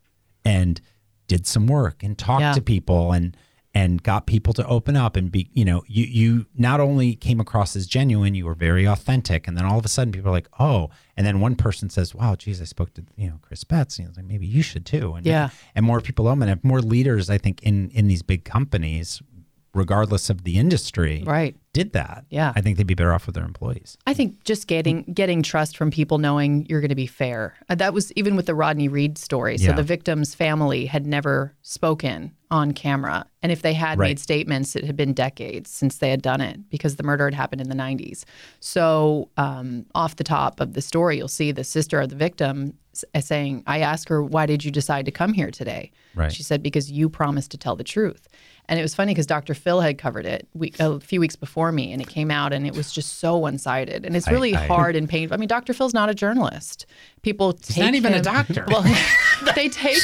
and 0.45 0.81
did 1.29 1.47
some 1.47 1.67
work 1.67 2.03
and 2.03 2.19
talked 2.19 2.41
Yeah. 2.43 2.53
to 2.53 2.61
people 2.61 3.13
and 3.13 3.37
and 3.75 4.03
got 4.03 4.27
people 4.27 4.53
to 4.55 4.67
open 4.67 4.97
up 4.97 5.17
and 5.17 5.33
be 5.33 5.49
you 5.53 5.65
know 5.65 5.83
you 5.89 6.05
you 6.05 6.47
not 6.57 6.81
only 6.81 7.15
came 7.17 7.41
across 7.41 7.75
as 7.75 7.87
genuine 7.87 8.35
you 8.35 8.47
were 8.47 8.55
very 8.55 8.85
authentic 8.85 9.49
and 9.49 9.57
then 9.57 9.65
all 9.65 9.79
of 9.79 9.85
a 9.85 9.89
sudden 9.89 10.13
people 10.13 10.29
are 10.29 10.33
like 10.33 10.49
oh 10.61 10.89
and 11.17 11.27
then 11.27 11.41
one 11.41 11.57
person 11.57 11.91
says 11.91 12.15
wow 12.15 12.35
geez 12.37 12.61
i 12.61 12.65
spoke 12.65 12.95
to 12.95 13.05
you 13.17 13.29
know 13.29 13.39
chris 13.43 13.65
betts 13.65 13.99
you 13.99 14.05
know 14.05 14.13
like 14.17 14.27
maybe 14.27 14.47
you 14.47 14.63
should 14.63 14.87
too 14.87 15.15
and 15.15 15.27
Yeah. 15.27 15.51
and 15.75 15.85
more 15.85 16.01
people 16.01 16.29
open 16.29 16.49
up 16.49 16.63
more 16.63 16.81
leaders 16.81 17.29
i 17.31 17.39
think 17.39 17.63
in 17.63 17.91
in 17.91 18.07
these 18.07 18.23
big 18.23 18.45
companies 18.45 19.21
regardless 19.75 20.31
of 20.31 20.45
the 20.45 20.57
industry 20.59 21.23
Right. 21.27 21.57
did 21.73 21.93
that 21.93 22.25
Yeah. 22.31 22.53
i 22.57 22.61
think 22.61 22.77
they'd 22.77 22.87
be 22.87 22.95
better 22.95 23.13
off 23.13 23.27
with 23.27 23.35
their 23.35 23.45
employees 23.45 23.99
I 24.07 24.15
think 24.15 24.43
just 24.45 24.67
getting 24.67 25.03
getting 25.05 25.43
trust 25.43 25.77
from 25.77 25.91
people 25.91 26.19
knowing 26.19 26.67
you're 26.69 26.81
going 26.81 26.89
to 26.91 26.95
be 26.95 27.07
fair. 27.07 27.55
Uh, 27.69 27.75
That 27.75 27.93
was 27.95 28.13
even 28.13 28.37
with 28.37 28.47
the 28.47 28.55
Rodney 28.55 28.87
Reed 28.89 29.19
story. 29.19 29.59
So 29.59 29.65
Yeah. 29.71 29.73
the 29.77 29.83
victim's 29.83 30.35
family 30.35 30.87
had 30.87 31.07
never 31.07 31.55
spoken 31.63 32.33
on 32.51 32.73
camera, 32.73 33.27
and 33.43 33.51
if 33.51 33.63
they 33.63 33.73
had 33.75 33.99
Right. 33.99 34.09
made 34.11 34.19
statements, 34.21 34.77
it 34.77 34.85
had 34.85 34.97
been 34.97 35.13
decades 35.13 35.71
since 35.71 35.99
they 35.99 36.11
had 36.11 36.23
done 36.23 36.41
it 36.41 36.69
because 36.71 36.97
the 36.97 37.03
murder 37.03 37.25
had 37.25 37.35
happened 37.35 37.61
in 37.61 37.69
the 37.69 37.75
90s. 37.75 38.25
So 38.61 39.29
um, 39.37 39.87
off 39.95 40.17
the 40.17 40.25
top 40.25 40.61
of 40.61 40.75
the 40.75 40.83
story, 40.83 41.17
you'll 41.17 41.29
see 41.29 41.51
the 41.53 41.65
sister 41.65 42.01
of 42.01 42.11
the 42.11 42.17
victim 42.17 42.75
saying, 43.21 43.63
"I 43.67 43.81
asked 43.81 44.09
her 44.09 44.23
why 44.23 44.47
did 44.47 44.65
you 44.65 44.71
decide 44.71 45.05
to 45.07 45.11
come 45.11 45.33
here 45.33 45.51
today?" 45.51 45.91
Right. 46.15 46.33
She 46.33 46.43
said 46.43 46.63
because 46.63 46.91
you 46.91 47.09
promised 47.09 47.51
to 47.53 47.59
tell 47.59 47.77
the 47.77 47.85
truth. 47.85 48.29
And 48.67 48.79
it 48.79 48.83
was 48.83 48.95
funny 48.95 49.13
because 49.13 49.27
Dr. 49.27 49.53
Phil 49.53 49.81
had 49.83 49.99
covered 49.99 50.25
it 50.25 50.49
we, 50.55 50.73
a 50.79 50.99
few 50.99 51.21
weeks 51.21 51.37
before 51.37 51.71
me, 51.71 51.93
and 51.93 52.01
it 52.01 52.09
came 52.09 52.31
out, 52.31 52.55
and 52.55 52.67
it 52.67 52.75
was 52.75 52.91
just 52.91 53.19
so 53.19 53.37
one-sided. 53.37 54.07
And 54.07 54.17
it's 54.17 54.27
really 54.31 54.55
I- 54.55 54.67
hard 54.67 54.97
and 54.97 55.07
painful. 55.07 55.35
I 55.35 55.37
mean, 55.39 55.49
Dr. 55.49 55.75
Phil's 55.75 55.93
not 55.93 56.09
a 56.09 56.15
journalist. 56.15 56.87
People 57.21 57.53
take 57.53 57.85
not 57.85 57.95
even 57.95 58.15
a 58.15 58.23
doctor. 58.23 58.65
Well, 58.75 58.83
they 59.55 59.69
take 59.69 59.99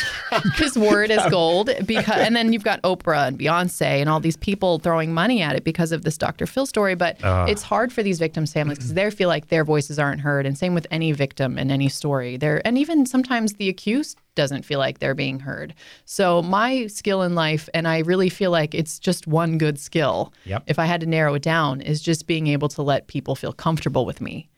his 0.57 0.77
word 0.77 1.11
as 1.11 1.31
gold 1.31 1.71
because, 1.87 2.17
and 2.19 2.35
then 2.37 2.53
you've 2.53 2.65
got 2.65 2.81
Oprah 2.83 3.29
and 3.29 3.39
Beyonce 3.39 3.83
and 4.01 4.09
all 4.09 4.21
these 4.21 4.37
people 4.37 4.79
throwing 4.79 5.13
money 5.13 5.43
at 5.43 5.57
it 5.57 5.65
because 5.65 5.93
of 5.93 6.03
this 6.03 6.17
Dr. 6.19 6.47
Phil 6.47 6.67
story. 6.67 6.95
But 6.95 7.17
it's 7.23 7.63
hard 7.63 7.93
for 7.93 8.03
these 8.03 8.19
victims' 8.19 8.53
families 8.53 8.79
because 8.79 8.95
they 8.95 9.11
feel 9.11 9.29
like 9.29 9.49
their 9.49 9.65
voices 9.65 9.99
aren't 9.99 10.21
heard. 10.21 10.47
And 10.47 10.57
same 10.57 10.75
with 10.75 10.87
any 10.91 11.13
victim 11.13 11.59
in 11.59 11.71
any 11.71 11.89
story. 11.89 12.37
They're, 12.37 12.65
and 12.67 12.77
even 12.79 13.07
sometimes 13.07 13.55
the 13.55 13.69
accused 13.69 14.19
doesn't 14.35 14.65
feel 14.65 14.79
like 14.79 15.01
they're 15.01 15.15
being 15.15 15.41
heard. 15.41 15.75
So 16.05 16.41
my 16.43 16.87
skill 16.87 17.23
in 17.23 17.35
life, 17.35 17.69
and 17.75 17.87
I 17.89 17.99
really 17.99 18.29
feel 18.29 18.51
like 18.51 18.75
it's 18.75 18.99
just 18.99 19.27
one 19.27 19.59
good 19.59 19.79
skill. 19.79 20.33
Yep. 20.45 20.65
If 20.67 20.79
I 20.79 20.85
had 20.87 21.01
to 21.01 21.07
narrow 21.07 21.35
it 21.35 21.43
down, 21.43 21.81
is 21.81 22.01
just 22.01 22.27
being 22.27 22.47
able 22.47 22.69
to 22.71 22.83
let 22.83 23.07
people 23.09 23.35
feel 23.35 23.53
comfortable 23.53 24.07
with 24.07 24.21
me. 24.21 24.49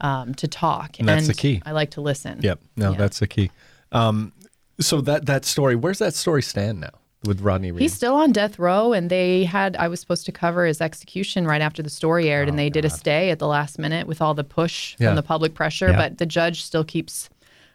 Um, 0.00 0.34
to 0.34 0.48
talk, 0.48 0.98
And 0.98 1.06
that's 1.08 1.28
the 1.28 1.34
key. 1.34 1.62
I 1.64 1.70
like 1.70 1.92
to 1.92 2.00
listen. 2.00 2.40
Yep. 2.42 2.58
No, 2.76 2.90
Yeah. 2.90 2.96
that's 2.98 3.20
the 3.20 3.28
key. 3.28 3.52
Um, 3.92 4.32
so 4.80 5.00
that 5.02 5.26
that 5.26 5.44
story, 5.44 5.76
where's 5.76 5.98
that 5.98 6.14
story 6.14 6.42
stand 6.42 6.80
now 6.80 6.90
with 7.24 7.40
Rodney 7.40 7.70
Reed? 7.72 7.82
He's 7.82 7.92
still 7.94 8.14
on 8.14 8.32
death 8.32 8.58
row, 8.58 8.92
and 8.92 9.10
they 9.10 9.44
had. 9.44 9.76
I 9.76 9.88
was 9.88 10.00
supposed 10.00 10.26
to 10.26 10.32
cover 10.32 10.64
his 10.66 10.80
execution 10.80 11.46
right 11.46 11.60
after 11.62 11.82
the 11.82 11.90
story 11.90 12.30
aired, 12.30 12.48
and 12.48 12.58
they 12.58 12.70
did 12.70 12.84
a 12.84 12.90
stay 12.90 13.30
at 13.30 13.38
the 13.38 13.46
last 13.46 13.78
minute 13.78 14.06
with 14.06 14.20
all 14.22 14.34
the 14.34 14.44
push 14.44 14.96
Yeah. 14.98 15.08
from 15.08 15.16
the 15.16 15.22
public 15.22 15.54
pressure. 15.54 15.90
Yeah. 15.90 15.96
But 15.96 16.18
the 16.18 16.26
judge 16.26 16.62
still 16.62 16.84
keeps 16.84 17.28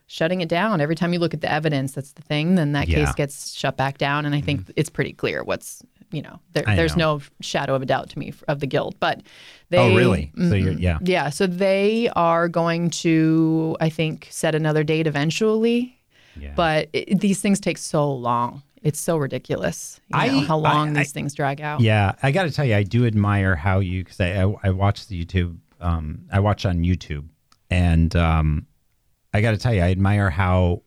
shutting 0.08 0.42
it 0.42 0.50
down. 0.50 0.80
Every 0.82 0.96
time 0.96 1.14
you 1.14 1.20
look 1.20 1.34
at 1.34 1.42
the 1.42 1.52
evidence, 1.52 1.92
that's 1.94 2.14
the 2.14 2.22
thing. 2.22 2.56
Then 2.56 2.72
that 2.74 2.88
Yeah. 2.88 3.06
case 3.06 3.14
gets 3.16 3.54
shut 3.54 3.78
back 3.78 3.98
down, 3.98 4.26
and 4.26 4.34
I 4.34 4.42
think 4.42 4.72
it's 4.76 4.90
pretty 4.90 5.14
clear 5.14 5.44
what's 5.44 5.82
you 6.10 6.22
know. 6.22 6.40
There, 6.54 6.64
there's 6.64 6.96
know. 6.96 7.18
no 7.18 7.22
shadow 7.42 7.76
of 7.76 7.82
a 7.82 7.86
doubt 7.86 8.10
to 8.12 8.20
me 8.20 8.30
f- 8.30 8.42
of 8.48 8.62
the 8.62 8.66
guilt, 8.68 8.96
but 9.02 9.22
they. 9.70 9.78
oh 9.78 9.94
really 9.96 10.32
so 10.38 10.56
you're 10.56 10.72
yeah 10.72 11.00
Yeah, 11.02 11.30
so 11.30 11.48
they 11.48 12.10
are 12.16 12.48
going 12.48 12.92
to, 12.92 13.76
I 13.82 13.90
think, 13.90 14.28
set 14.32 14.56
another 14.56 14.86
date 14.86 15.06
eventually. 15.06 15.97
Yeah. 16.41 16.54
But 16.56 16.89
it, 16.93 17.19
these 17.19 17.39
things 17.41 17.60
take 17.60 17.78
so 17.78 18.12
long. 18.13 18.63
It's 18.84 19.00
so 19.00 19.17
ridiculous. 19.17 20.00
You 20.10 20.17
know, 20.17 20.39
I- 20.39 20.45
how 20.45 20.58
long 20.58 20.95
I- 20.95 21.00
these 21.02 21.12
things 21.12 21.34
drag 21.34 21.62
out. 21.62 21.82
Yeah, 21.82 22.13
I 22.23 22.32
got 22.32 22.43
to 22.43 22.52
tell 22.52 22.65
you, 22.65 22.76
I 22.76 22.84
do 22.84 23.06
admire 23.06 23.56
how 23.56 23.80
you 23.80 24.04
because 24.04 24.19
I, 24.21 24.43
I 24.43 24.54
I 24.63 24.69
watch 24.69 25.08
the 25.08 25.23
YouTube. 25.26 25.58
Um, 25.82 26.26
I 26.32 26.39
watch 26.39 26.65
on 26.65 26.80
YouTube, 26.80 27.26
and 27.69 28.15
um, 28.15 28.67
I 29.34 29.41
got 29.41 29.52
to 29.52 29.58
tell 29.58 29.73
you, 29.73 29.82
I 29.82 29.91
admire 29.91 30.30
how 30.30 30.84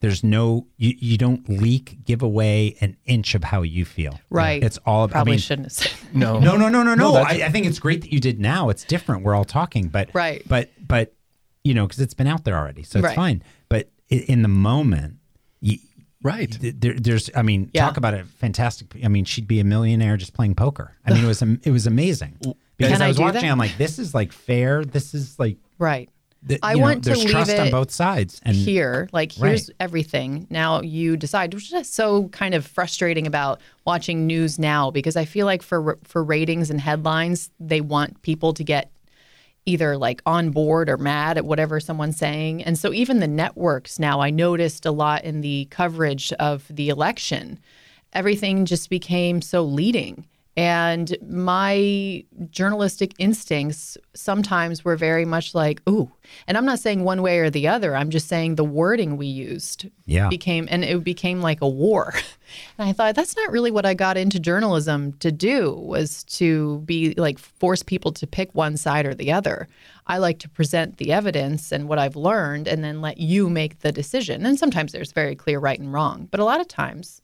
there's 0.00 0.22
no 0.22 0.66
you 0.76 0.94
you 0.98 1.18
don't 1.18 1.48
leak, 1.48 1.98
give 2.04 2.22
away 2.22 2.76
an 2.80 2.96
inch 3.04 3.34
of 3.34 3.42
how 3.44 3.62
you 3.62 3.84
feel. 3.84 4.18
Right. 4.30 4.62
It's 4.62 4.78
all. 4.86 5.04
I 5.04 5.10
Probably 5.10 5.32
mean, 5.32 5.38
shouldn't 5.40 5.66
have 5.66 5.72
said. 5.72 5.92
no, 6.14 6.38
no, 6.38 6.56
no, 6.56 6.68
no, 6.68 6.82
no, 6.84 6.94
no. 6.94 7.12
that's- 7.14 7.40
I, 7.42 7.46
I 7.46 7.50
think 7.50 7.66
it's 7.66 7.80
great 7.80 8.02
that 8.02 8.12
you 8.12 8.20
did 8.20 8.38
now. 8.40 8.68
It's 8.70 8.84
different. 8.84 9.24
We're 9.24 9.34
all 9.34 9.44
talking, 9.44 9.88
but 9.88 10.10
Right. 10.14 10.42
But 10.46 10.70
but 10.86 11.14
you 11.64 11.74
know, 11.74 11.86
because 11.86 12.00
it's 12.00 12.14
been 12.14 12.28
out 12.28 12.44
there 12.44 12.56
already, 12.56 12.84
so 12.84 13.00
it's 13.00 13.06
Right. 13.06 13.16
fine. 13.16 13.42
But 14.10 14.16
i- 14.18 14.20
in 14.22 14.42
the 14.42 14.48
moment, 14.48 15.16
you, 15.60 15.78
right. 16.22 16.56
there, 16.60 16.94
there's 16.94 17.30
i 17.34 17.42
mean 17.42 17.70
Yeah. 17.72 17.86
talk 17.86 17.96
about 17.96 18.14
a 18.14 18.24
fantastic 18.24 18.88
i 19.04 19.08
mean 19.08 19.24
she'd 19.24 19.48
be 19.48 19.60
a 19.60 19.64
millionaire 19.64 20.16
just 20.16 20.32
playing 20.34 20.54
poker 20.54 20.92
i 21.06 21.12
mean 21.12 21.24
it 21.24 21.26
was 21.28 21.42
it 21.42 21.70
was 21.70 21.86
amazing 21.86 22.36
because 22.76 22.92
Can 22.94 23.02
i 23.02 23.06
I 23.06 23.08
was 23.08 23.16
do 23.16 23.22
watching 23.24 23.42
that? 23.42 23.50
i'm 23.50 23.58
like 23.58 23.76
this 23.78 23.98
is 23.98 24.14
like 24.14 24.32
fair 24.32 24.84
this 24.84 25.14
is 25.14 25.38
like 25.38 25.58
Right. 25.78 26.08
th- 26.46 26.58
I 26.62 26.72
you 26.72 26.78
know, 26.78 26.82
want 26.82 27.04
to 27.04 27.10
there's 27.10 27.20
leave 27.20 27.30
trust 27.30 27.50
on 27.58 27.66
it 27.68 27.70
both 27.70 27.90
sides 27.92 28.40
and 28.44 28.56
Here, 28.56 29.08
like, 29.12 29.30
here's 29.32 29.68
Right. 29.68 29.76
everything. 29.80 30.46
Now 30.50 30.80
you 30.82 31.16
decide, 31.16 31.54
which 31.54 31.64
is 31.64 31.70
just 31.70 31.94
so 31.94 32.28
kind 32.30 32.54
of 32.54 32.64
frustrating 32.66 33.26
about 33.28 33.60
watching 33.84 34.26
news 34.26 34.58
now 34.58 34.90
because 34.90 35.16
I 35.16 35.24
feel 35.24 35.46
like 35.46 35.62
for 35.62 35.98
for 36.04 36.22
ratings 36.24 36.68
and 36.70 36.80
headlines, 36.80 37.50
they 37.60 37.80
want 37.80 38.22
people 38.22 38.52
to 38.54 38.64
get 38.64 38.90
either 39.68 39.96
like 39.96 40.22
on 40.24 40.50
board 40.50 40.88
or 40.88 40.96
mad 40.96 41.36
at 41.36 41.44
whatever 41.44 41.78
someone's 41.78 42.16
saying. 42.16 42.64
And 42.64 42.78
so 42.78 42.92
even 42.92 43.20
the 43.20 43.28
networks 43.28 43.98
now, 43.98 44.20
I 44.20 44.30
noticed 44.30 44.86
a 44.86 44.90
lot 44.90 45.24
in 45.24 45.42
the 45.42 45.66
coverage 45.70 46.32
of 46.34 46.64
the 46.70 46.88
election, 46.88 47.58
everything 48.12 48.64
just 48.64 48.88
became 48.88 49.42
so 49.42 49.62
leading. 49.62 50.24
And 50.58 51.16
my 51.24 52.24
journalistic 52.50 53.14
instincts 53.18 53.96
sometimes 54.12 54.84
were 54.84 54.96
very 54.96 55.24
much 55.24 55.54
like, 55.54 55.80
ooh. 55.88 56.10
And 56.48 56.58
I'm 56.58 56.64
not 56.64 56.80
saying 56.80 57.04
one 57.04 57.22
way 57.22 57.38
or 57.38 57.48
the 57.48 57.68
other. 57.68 57.94
I'm 57.94 58.10
just 58.10 58.26
saying 58.26 58.56
the 58.56 58.64
wording 58.64 59.16
we 59.16 59.28
used 59.28 59.88
Yeah. 60.04 60.28
became, 60.28 60.66
and 60.68 60.82
it 60.84 61.04
became 61.04 61.40
like 61.42 61.60
a 61.60 61.68
war. 61.68 62.12
And 62.78 62.88
I 62.88 62.94
thought 62.94 63.14
that's 63.14 63.36
not 63.36 63.52
really 63.52 63.70
what 63.70 63.84
I 63.84 63.92
got 63.92 64.16
into 64.16 64.40
journalism 64.40 65.12
to 65.20 65.30
do 65.30 65.74
was 65.74 66.24
to 66.38 66.78
be 66.86 67.12
like 67.18 67.38
force 67.38 67.82
people 67.82 68.10
to 68.12 68.26
pick 68.26 68.54
one 68.54 68.78
side 68.78 69.04
or 69.04 69.14
the 69.14 69.30
other. 69.30 69.68
I 70.06 70.16
like 70.16 70.38
to 70.38 70.48
present 70.48 70.96
the 70.96 71.12
evidence 71.12 71.70
and 71.72 71.88
what 71.90 71.98
I've 71.98 72.16
learned 72.16 72.66
and 72.66 72.82
then 72.82 73.02
let 73.02 73.18
you 73.18 73.50
make 73.50 73.80
the 73.80 73.92
decision. 73.92 74.46
And 74.46 74.58
sometimes 74.58 74.92
there's 74.92 75.12
very 75.12 75.36
clear 75.36 75.58
right 75.58 75.78
and 75.78 75.92
wrong, 75.92 76.26
but 76.30 76.40
a 76.40 76.44
lot 76.44 76.62
of 76.62 76.68
times 76.68 77.20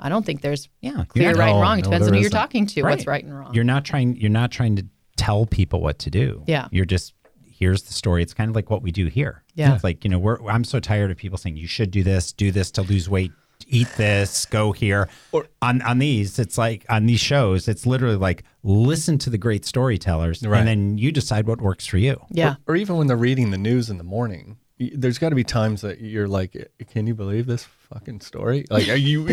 I 0.00 0.08
don't 0.08 0.24
think 0.26 0.40
there's 0.40 0.68
yeah 0.80 1.04
clear 1.08 1.32
not- 1.32 1.38
right 1.38 1.50
and 1.50 1.60
wrong. 1.60 1.78
It 1.78 1.82
no, 1.82 1.90
depends 1.90 2.08
on 2.08 2.14
who 2.14 2.20
you're 2.20 2.30
talking 2.30 2.66
to, 2.66 2.82
what's 2.82 3.06
right 3.06 3.22
and 3.24 3.38
wrong. 3.38 3.54
you're 3.54 3.64
not 3.64 3.84
trying 3.84 4.16
you're 4.16 4.30
not 4.30 4.50
trying 4.50 4.76
to 4.76 4.86
tell 5.16 5.44
people 5.46 5.80
what 5.82 5.98
to 6.00 6.10
do 6.10 6.42
Yeah. 6.46 6.68
you're 6.70 6.86
just 6.86 7.12
here's 7.44 7.82
the 7.82 7.92
story 7.92 8.22
it's 8.22 8.32
kind 8.32 8.48
of 8.48 8.56
like 8.56 8.70
what 8.70 8.80
we 8.82 8.90
do 8.90 9.06
here 9.08 9.42
Yeah. 9.54 9.74
it's 9.74 9.84
like 9.84 10.02
you 10.02 10.08
know 10.10 10.18
we're 10.18 10.38
i'm 10.48 10.64
so 10.64 10.80
tired 10.80 11.10
of 11.10 11.18
people 11.18 11.36
saying 11.36 11.58
you 11.58 11.66
should 11.66 11.90
do 11.90 12.02
this 12.02 12.32
do 12.32 12.50
this 12.50 12.70
to 12.72 12.82
lose 12.82 13.06
weight 13.10 13.30
eat 13.68 13.88
this, 13.98 14.46
go 14.46 14.72
here. 14.72 15.06
Or, 15.32 15.46
on 15.60 15.82
on 15.82 15.98
these, 15.98 16.38
it's 16.38 16.56
like 16.56 16.86
on 16.88 17.04
these 17.04 17.20
shows, 17.20 17.68
it's 17.68 17.84
literally 17.84 18.16
like 18.16 18.42
listen 18.64 19.18
to 19.18 19.28
the 19.30 19.36
great 19.36 19.66
storytellers, 19.66 20.42
Right. 20.42 20.58
and 20.60 20.66
then 20.66 20.98
you 20.98 21.12
decide 21.12 21.46
what 21.46 21.60
works 21.60 21.84
for 21.86 21.98
you. 21.98 22.18
Yeah. 22.30 22.54
Or 22.66 22.74
even 22.74 22.96
when 22.96 23.06
they're 23.06 23.18
reading 23.18 23.50
the 23.50 23.58
news 23.58 23.90
in 23.90 23.98
the 23.98 24.02
morning, 24.02 24.56
there's 24.78 25.18
got 25.18 25.28
to 25.28 25.34
be 25.36 25.44
times 25.44 25.82
that 25.82 26.00
you're 26.00 26.26
like, 26.26 26.56
"Can 26.90 27.06
you 27.06 27.14
believe 27.14 27.46
this 27.46 27.64
fucking 27.92 28.20
story?" 28.22 28.64
Like, 28.70 28.88
are 28.88 28.96
you? 28.96 29.26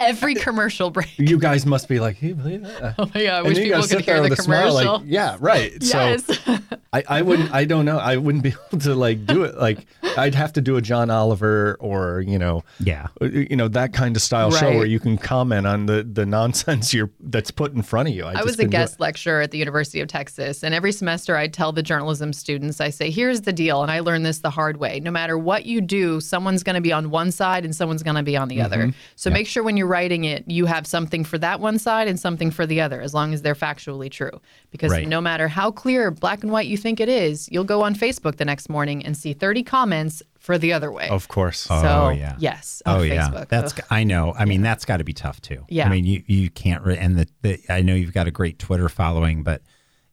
You- 0.00 0.06
Every 0.06 0.34
commercial 0.34 0.90
break. 0.90 1.18
you 1.18 1.38
guys 1.38 1.66
must 1.66 1.88
be 1.88 1.98
like, 2.00 2.18
"Can 2.18 2.28
you 2.28 2.34
believe 2.34 2.62
that?" 2.62 2.94
Oh 2.98 3.10
my 3.14 3.24
god! 3.24 3.28
I 3.32 3.38
And 3.38 3.46
wish 3.48 3.56
you 3.58 3.64
people 3.64 3.80
could 3.80 3.88
sit 3.90 4.06
there 4.06 4.14
hear 4.16 4.22
the 4.24 4.30
with 4.30 4.38
a 4.38 4.42
smile, 4.42 4.68
commercial. 4.70 4.92
like, 4.98 5.02
yeah, 5.06 5.36
right. 5.40 5.72
yes. 5.80 6.24
So 6.24 6.58
I, 6.92 7.04
I 7.08 7.22
wouldn't. 7.22 7.52
I 7.52 7.64
don't 7.64 7.84
know. 7.84 7.98
I 7.98 8.16
wouldn't 8.16 8.42
be 8.44 8.50
able 8.70 8.78
to 8.82 8.94
like 8.94 9.26
do 9.26 9.42
it. 9.44 9.56
Like 9.56 9.86
I'd 10.16 10.34
have 10.34 10.52
to 10.54 10.60
do 10.60 10.76
a 10.76 10.80
John 10.82 11.10
Oliver 11.10 11.76
or 11.80 12.20
you 12.26 12.38
know, 12.38 12.64
Yeah. 12.80 13.08
you 13.20 13.56
know 13.56 13.68
that 13.68 13.92
kind 13.92 14.16
of 14.16 14.22
style 14.22 14.50
show 14.50 14.70
where 14.70 14.86
you 14.86 14.98
can 15.00 15.18
comment 15.18 15.66
on 15.66 15.86
the 15.86 16.02
the 16.10 16.24
nonsense 16.24 16.94
you're 16.94 17.10
that's 17.20 17.50
put 17.50 17.72
in 17.74 17.82
front 17.82 18.08
of 18.08 18.14
you. 18.14 18.24
I, 18.24 18.34
I 18.40 18.42
was 18.44 18.54
a 18.54 18.56
couldn't 18.58 18.70
do 18.70 18.76
it. 18.76 18.80
guest 18.80 19.00
lecturer 19.00 19.40
at 19.42 19.50
the 19.50 19.58
University 19.58 20.00
of 20.00 20.08
Texas, 20.08 20.62
and 20.62 20.74
every 20.74 20.92
semester 20.92 21.36
I 21.36 21.48
tell 21.48 21.72
the 21.72 21.82
journalism 21.82 22.32
students, 22.32 22.80
I 22.80 22.90
say, 22.90 23.10
here's 23.10 23.42
the 23.42 23.52
deal, 23.52 23.82
and 23.82 23.90
I 23.90 24.00
learned 24.00 24.24
this 24.24 24.38
the 24.38 24.50
hard 24.50 24.78
way. 24.78 25.00
No 25.00 25.10
matter 25.10 25.36
what 25.36 25.66
you 25.66 25.80
do, 25.80 26.20
someone's 26.20 26.62
going 26.62 26.74
to 26.76 26.80
be 26.80 26.92
on 26.92 27.10
one 27.10 27.30
side 27.32 27.64
and 27.64 27.74
someone's 27.76 28.02
going 28.02 28.16
to 28.16 28.22
be 28.22 28.36
on 28.36 28.48
the 28.48 28.58
Mm-hmm. 28.58 28.64
other. 28.64 28.92
So 29.16 29.30
make 29.30 29.46
sure 29.46 29.62
when 29.62 29.76
you're 29.76 29.86
writing 29.88 30.24
it, 30.24 30.44
you 30.46 30.66
have 30.66 30.86
something 30.86 31.24
for 31.24 31.38
that 31.38 31.58
one 31.60 31.78
side 31.78 32.06
and 32.06 32.20
something 32.20 32.50
for 32.50 32.66
the 32.66 32.80
other, 32.80 33.00
as 33.00 33.12
long 33.14 33.34
as 33.34 33.42
they're 33.42 33.54
factually 33.56 34.10
true. 34.10 34.40
Because 34.70 34.92
Right. 34.92 35.08
no 35.08 35.20
matter 35.20 35.48
how 35.48 35.70
clear, 35.70 36.10
black 36.10 36.42
and 36.42 36.52
white 36.52 36.68
you 36.68 36.76
think 36.76 37.00
it 37.00 37.08
is, 37.08 37.48
you'll 37.50 37.64
go 37.64 37.82
on 37.82 37.94
Facebook 37.94 38.36
the 38.36 38.44
next 38.44 38.68
morning 38.68 39.04
and 39.04 39.16
see 39.16 39.32
30 39.32 39.62
comments 39.64 40.22
for 40.38 40.56
the 40.58 40.72
other 40.72 40.92
way. 40.92 41.08
Of 41.08 41.26
course. 41.28 41.58
so, 41.60 41.74
Oh, 41.74 42.08
yeah. 42.10 42.36
yes, 42.38 42.82
Oh 42.86 43.00
on 43.00 43.06
yeah, 43.08 43.44
that's 43.48 43.72
Ugh. 43.78 43.84
I 43.90 44.04
know. 44.04 44.34
I 44.38 44.44
mean, 44.44 44.62
that's 44.62 44.84
got 44.84 44.98
to 44.98 45.04
be 45.04 45.12
tough 45.12 45.40
too. 45.40 45.64
Yeah. 45.68 45.86
I 45.86 45.90
mean, 45.90 46.04
you 46.04 46.22
you 46.26 46.48
can't. 46.50 46.84
Re- 46.84 46.96
and 46.98 47.16
the, 47.18 47.26
the 47.42 47.58
I 47.68 47.82
know 47.82 47.94
you've 47.94 48.14
got 48.14 48.26
a 48.28 48.30
great 48.30 48.58
Twitter 48.58 48.88
following, 48.88 49.42
but 49.42 49.62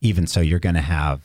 even 0.01 0.25
so, 0.27 0.41
you're 0.41 0.59
going 0.59 0.75
to 0.75 0.81
have 0.81 1.21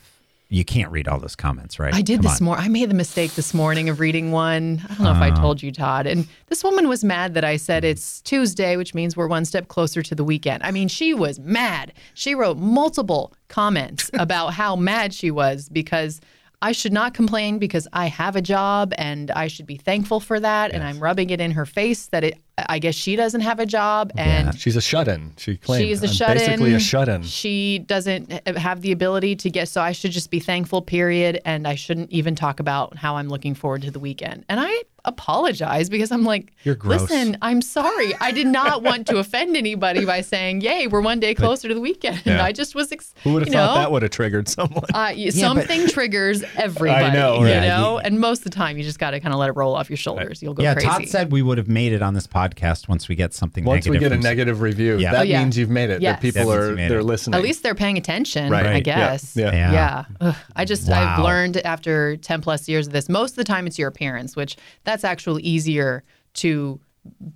you 0.51 0.65
can't 0.65 0.91
read 0.91 1.07
all 1.07 1.17
those 1.17 1.37
comments, 1.37 1.79
right? 1.79 1.93
I 1.93 2.01
did 2.01 2.21
Come 2.21 2.29
this 2.29 2.41
morning. 2.41 2.65
I 2.65 2.67
made 2.67 2.89
the 2.89 2.93
mistake 2.93 3.35
this 3.35 3.53
morning 3.53 3.87
of 3.87 4.01
reading 4.01 4.33
one. 4.33 4.81
I 4.83 4.93
don't 4.95 5.03
know 5.03 5.11
if 5.11 5.17
I 5.17 5.31
oh. 5.31 5.35
told 5.35 5.63
you, 5.63 5.71
Todd. 5.71 6.05
And 6.05 6.27
this 6.47 6.61
woman 6.61 6.89
was 6.89 7.05
mad 7.05 7.35
that 7.35 7.45
I 7.45 7.55
said 7.55 7.83
mm. 7.83 7.87
it's 7.87 8.19
Tuesday, 8.21 8.75
which 8.75 8.93
means 8.93 9.15
we're 9.15 9.29
one 9.29 9.45
step 9.45 9.69
closer 9.69 10.01
to 10.01 10.13
the 10.13 10.25
weekend. 10.25 10.61
I 10.63 10.71
mean, 10.71 10.89
she 10.89 11.13
was 11.13 11.39
mad. 11.39 11.93
She 12.15 12.35
wrote 12.35 12.57
multiple 12.57 13.31
comments 13.47 14.11
about 14.19 14.53
how 14.53 14.75
mad 14.75 15.13
she 15.13 15.31
was 15.31 15.69
because 15.69 16.19
I 16.61 16.73
should 16.73 16.91
not 16.91 17.13
complain 17.13 17.57
because 17.57 17.87
I 17.93 18.07
have 18.07 18.35
a 18.35 18.41
job 18.41 18.93
and 18.97 19.31
I 19.31 19.47
should 19.47 19.65
be 19.65 19.77
thankful 19.77 20.19
for 20.19 20.37
that. 20.37 20.71
And 20.71 20.83
I'm 20.83 20.99
rubbing 20.99 21.29
it 21.29 21.39
in 21.39 21.51
her 21.51 21.65
face 21.65 22.07
that 22.07 22.25
it. 22.25 22.37
I 22.69 22.79
guess 22.79 22.95
she 22.95 23.15
doesn't 23.15 23.41
have 23.41 23.59
a 23.59 23.65
job 23.65 24.11
and 24.17 24.57
She's 24.59 24.75
a 24.75 24.81
shut-in. 24.81 25.33
She 25.37 25.57
claims 25.57 25.81
She's 25.87 26.03
a 26.03 26.07
I'm 26.07 26.13
shut-in. 26.13 26.37
basically 26.37 26.73
a 26.73 26.79
shut-in. 26.79 27.23
She 27.23 27.79
doesn't 27.79 28.47
have 28.57 28.81
the 28.81 28.91
ability 28.91 29.35
to 29.37 29.49
get, 29.49 29.67
so 29.69 29.81
I 29.81 29.91
should 29.91 30.11
just 30.11 30.29
be 30.31 30.39
thankful, 30.39 30.81
period. 30.81 31.41
And 31.45 31.67
I 31.67 31.75
shouldn't 31.75 32.11
even 32.11 32.35
talk 32.35 32.59
about 32.59 32.95
how 32.97 33.15
I'm 33.17 33.29
looking 33.29 33.55
forward 33.55 33.81
to 33.83 33.91
the 33.91 33.99
weekend. 33.99 34.45
And 34.49 34.59
I 34.59 34.83
apologize 35.03 35.89
because 35.89 36.11
I'm 36.11 36.23
like, 36.23 36.53
You're 36.63 36.75
gross. 36.75 37.01
listen, 37.01 37.35
I'm 37.41 37.61
sorry. 37.63 38.13
I 38.21 38.31
did 38.31 38.45
not 38.47 38.83
want 38.83 39.07
to 39.07 39.17
offend 39.17 39.57
anybody 39.57 40.05
by 40.05 40.21
saying, 40.21 40.61
yay, 40.61 40.85
we're 40.87 41.01
one 41.01 41.19
day 41.19 41.33
closer 41.33 41.67
to 41.67 41.73
the 41.73 41.79
weekend. 41.81 42.21
Yeah. 42.25 42.43
I 42.43 42.51
just 42.51 42.75
was, 42.75 42.91
ex- 42.91 43.13
Who 43.23 43.33
would 43.33 43.41
have 43.41 43.47
you 43.47 43.53
thought 43.53 43.75
know, 43.75 43.81
that 43.81 43.91
would 43.91 44.01
have 44.03 44.11
triggered 44.11 44.47
someone? 44.47 44.83
uh, 44.93 45.11
y- 45.17 45.29
something 45.29 45.87
triggers 45.87 46.43
everybody, 46.55 47.17
know, 47.17 47.39
you 47.39 47.45
right. 47.45 47.61
know? 47.67 47.97
And 47.97 48.19
most 48.19 48.39
of 48.39 48.43
the 48.45 48.49
time, 48.51 48.77
you 48.77 48.83
just 48.83 48.99
got 48.99 49.11
to 49.11 49.19
kind 49.19 49.33
of 49.33 49.39
let 49.39 49.49
it 49.49 49.53
roll 49.53 49.73
off 49.75 49.89
your 49.89 49.97
shoulders. 49.97 50.41
You'll 50.43 50.53
go 50.53 50.61
Yeah, 50.63 50.73
crazy. 50.73 50.87
Todd 50.87 51.07
said 51.07 51.31
we 51.31 51.41
would 51.41 51.57
have 51.57 51.67
made 51.67 51.93
it 51.93 52.01
on 52.01 52.13
this 52.13 52.27
podcast 52.27 52.50
once 52.87 53.07
we 53.09 53.15
get 53.15 53.33
something. 53.33 53.63
Once 53.63 53.85
we 53.87 53.93
negative 53.97 54.11
get 54.11 54.19
a 54.19 54.21
negative 54.21 54.61
review, 54.61 54.97
Yeah. 54.97 55.11
that 55.11 55.19
Oh, 55.21 55.23
yeah. 55.23 55.41
means 55.43 55.57
you've 55.57 55.69
made 55.69 55.89
it. 55.89 56.01
Yes. 56.01 56.15
That 56.15 56.21
people 56.21 56.49
That 56.49 56.57
are 56.57 56.75
they're 56.75 56.99
it. 56.99 57.03
listening. 57.03 57.35
At 57.35 57.43
least 57.43 57.63
they're 57.63 57.75
paying 57.75 57.97
attention, 57.97 58.51
Right. 58.51 58.65
I 58.65 58.79
guess. 58.79 59.35
Yeah. 59.35 59.51
Yeah. 59.53 59.71
Yeah. 59.71 60.05
Ugh, 60.21 60.35
I 60.55 60.65
just 60.65 60.89
I've 60.89 61.23
learned 61.23 61.57
after 61.57 62.17
10 62.17 62.41
plus 62.41 62.67
years 62.69 62.87
of 62.87 62.93
this, 62.93 63.09
most 63.09 63.31
of 63.31 63.35
the 63.37 63.43
time 63.43 63.67
it's 63.67 63.77
your 63.79 63.87
appearance, 63.89 64.35
which 64.35 64.55
that's 64.83 65.03
actually 65.03 65.43
easier 65.43 66.03
to 66.35 66.79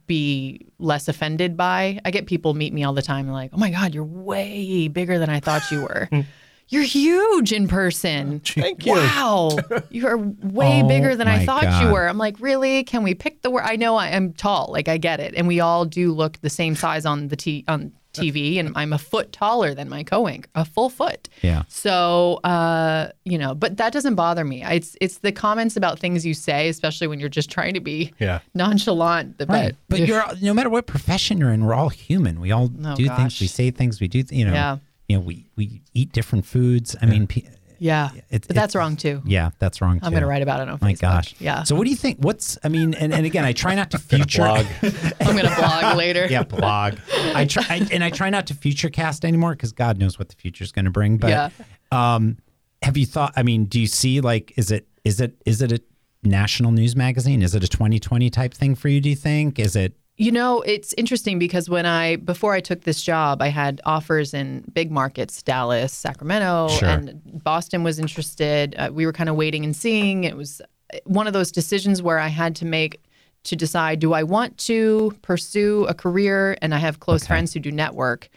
be 0.08 0.66
less 0.80 1.08
offended 1.08 1.58
by. 1.58 2.00
I 2.06 2.12
get 2.12 2.28
people 2.28 2.54
meet 2.54 2.74
me 2.74 2.84
all 2.84 2.94
the 2.94 3.02
time 3.02 3.28
like, 3.28 3.50
"Oh 3.54 3.58
my 3.58 3.72
god, 3.72 3.96
you're 3.96 4.04
way 4.04 4.88
bigger 4.88 5.18
than 5.18 5.30
I 5.30 5.40
thought 5.40 5.64
you 5.72 5.82
were." 5.82 6.08
You're 6.70 6.84
huge 6.84 7.54
in 7.54 7.68
person. 7.68 8.40
Thank 8.46 8.86
you. 8.86 8.94
Wow. 8.94 9.58
You're 9.92 10.18
way 10.18 10.82
Oh 10.84 10.88
bigger 10.88 11.16
than 11.16 11.28
I 11.28 11.46
thought 11.46 11.64
God. 11.64 11.84
you 11.86 11.92
were. 11.94 12.08
I'm 12.08 12.18
like, 12.18 12.40
really? 12.40 12.84
Can 12.84 13.04
we 13.04 13.14
pick 13.14 13.42
the 13.44 13.52
word? 13.52 13.64
I 13.66 13.76
know 13.76 13.96
I 13.96 14.08
am 14.10 14.34
tall. 14.34 14.70
Like 14.72 14.88
I 14.88 14.98
get 14.98 15.20
it. 15.20 15.34
And 15.36 15.48
we 15.48 15.60
all 15.60 15.86
do 15.86 16.12
look 16.12 16.40
the 16.42 16.50
same 16.50 16.76
size 16.76 17.06
on 17.06 17.28
the 17.28 17.36
t- 17.36 17.64
on 17.68 17.92
TV 18.14 18.60
and 18.62 18.72
I'm 18.78 18.94
a 18.94 18.98
foot 18.98 19.34
taller 19.34 19.74
than 19.74 19.90
my 19.90 20.02
co-anchor, 20.04 20.50
a 20.56 20.64
full 20.64 20.90
foot. 20.90 21.28
Yeah. 21.42 21.64
So, 21.68 22.36
uh, 22.46 23.10
you 23.26 23.38
know, 23.38 23.54
but 23.54 23.76
that 23.76 23.92
doesn't 23.92 24.16
bother 24.16 24.46
me. 24.46 24.64
It's 24.64 24.96
it's 25.02 25.18
the 25.18 25.34
comments 25.34 25.76
about 25.76 26.00
things 26.00 26.26
you 26.26 26.34
say, 26.34 26.70
especially 26.70 27.08
when 27.08 27.20
you're 27.20 27.28
just 27.28 27.52
trying 27.52 27.74
to 27.74 27.82
be 27.82 28.14
Yeah. 28.18 28.40
nonchalant. 28.54 29.38
But, 29.38 29.50
Right. 29.50 29.76
But 29.90 30.00
you're 30.08 30.24
no 30.42 30.54
matter 30.54 30.70
what 30.70 30.88
profession 30.88 31.38
you're 31.38 31.52
in, 31.52 31.66
we're 31.66 31.74
all 31.74 31.90
human. 31.90 32.40
We 32.40 32.52
all 32.52 32.72
Oh, 32.86 32.96
do 32.96 33.06
gosh. 33.08 33.18
things. 33.18 33.42
We 33.42 33.48
say 33.48 33.70
things. 33.72 34.00
We 34.00 34.08
do. 34.08 34.24
th- 34.24 34.38
You 34.38 34.46
know. 34.46 34.54
Yeah. 34.54 34.78
You 35.08 35.18
know. 35.18 35.22
We 35.22 35.48
we 35.56 35.82
eat 35.94 36.12
different 36.14 36.46
foods. 36.46 36.96
I 37.02 37.06
mean. 37.06 37.28
Pe- 37.28 37.44
yeah, 37.78 38.12
It's- 38.30 38.48
but 38.48 38.56
that's 38.56 38.74
it's- 38.74 38.76
wong 38.76 38.96
too. 38.96 39.22
yeah, 39.26 39.50
that's 39.60 39.82
wrong. 39.82 40.00
Too. 40.00 40.06
I'm 40.06 40.12
going 40.14 40.22
to 40.24 40.28
write 40.28 40.42
about 40.42 40.62
it 40.62 40.70
on 40.70 40.80
My 40.82 40.94
gosh. 40.94 41.36
Yeah. 41.40 41.64
So 41.64 41.76
what 41.76 41.84
do 41.84 41.90
you 41.90 41.98
think? 41.98 42.20
What's 42.20 42.58
I 42.64 42.70
mean, 42.70 42.94
and, 42.94 43.14
and 43.14 43.26
again, 43.26 43.44
I 43.44 43.52
try 43.52 43.76
not 43.76 43.92
to 43.92 43.98
future 44.14 44.44
Blog. 44.44 44.66
I'm 45.20 45.36
going 45.36 45.46
to 45.46 45.56
blog 45.56 45.98
later. 45.98 46.26
yeah, 46.30 46.44
blog. 46.44 46.96
I 47.34 47.44
try 47.46 47.66
I, 47.70 47.88
and 47.92 48.02
I 48.02 48.12
try 48.12 48.30
not 48.30 48.48
to 48.48 48.54
future 48.54 48.90
cast 48.90 49.26
anymore 49.26 49.52
because 49.52 49.74
God 49.74 49.98
knows 49.98 50.18
what 50.18 50.30
the 50.30 50.36
future 50.36 50.64
is 50.64 50.72
going 50.72 50.86
to 50.86 50.92
bring. 50.92 51.18
But 51.18 51.30
Yeah. 51.32 51.50
um, 51.92 52.38
have 52.82 52.96
you 52.96 53.06
thought? 53.06 53.34
I 53.36 53.44
mean, 53.44 53.66
do 53.66 53.80
you 53.80 53.88
see 53.88 54.22
like 54.22 54.54
is 54.56 54.72
it 54.72 54.88
is 55.04 55.20
it 55.20 55.36
is 55.46 55.62
it 55.62 55.74
a 55.74 55.82
national 56.24 56.72
news 56.72 56.96
magazine? 56.96 57.42
Is 57.42 57.56
it 57.56 57.64
a 57.64 57.68
2020 57.68 58.30
type 58.30 58.54
thing 58.54 58.76
for 58.76 58.88
you? 58.88 59.02
Do 59.02 59.10
you 59.10 59.16
think? 59.18 59.60
Is 59.60 59.76
it? 59.76 59.94
You 60.18 60.32
know, 60.32 60.62
it's 60.62 60.94
interesting 60.98 61.40
because 61.40 61.70
when 61.70 61.86
I 61.86 62.16
before 62.16 62.54
I 62.54 62.62
took 62.62 62.82
this 62.82 63.02
job, 63.02 63.42
I 63.42 63.50
had 63.50 63.82
offers 63.86 64.34
in 64.34 64.64
big 64.74 64.90
markets, 64.90 65.44
Dallas, 65.44 65.92
Sacramento, 65.92 66.70
Sure. 66.70 66.88
and 66.88 67.22
Boston 67.44 67.84
was 67.84 68.00
interested. 68.00 68.76
Uh, 68.78 68.90
we 68.94 69.06
were 69.06 69.12
kind 69.12 69.28
of 69.30 69.36
waiting 69.36 69.66
and 69.66 69.76
seeing. 69.76 70.24
It 70.24 70.38
was 70.38 70.62
one 71.04 71.28
of 71.28 71.34
those 71.34 71.52
decisions 71.52 72.02
where 72.02 72.18
I 72.18 72.30
had 72.30 72.56
to 72.58 72.66
make 72.66 73.02
to 73.44 73.58
decide: 73.58 74.00
do 74.00 74.14
I 74.14 74.24
want 74.24 74.58
to 74.60 75.14
pursue 75.22 75.86
a 75.90 75.94
career? 75.94 76.58
And 76.62 76.74
I 76.74 76.78
have 76.78 77.02
close 77.02 77.28
friends 77.28 77.54
who 77.54 77.60
do 77.60 77.72
network 77.72 78.30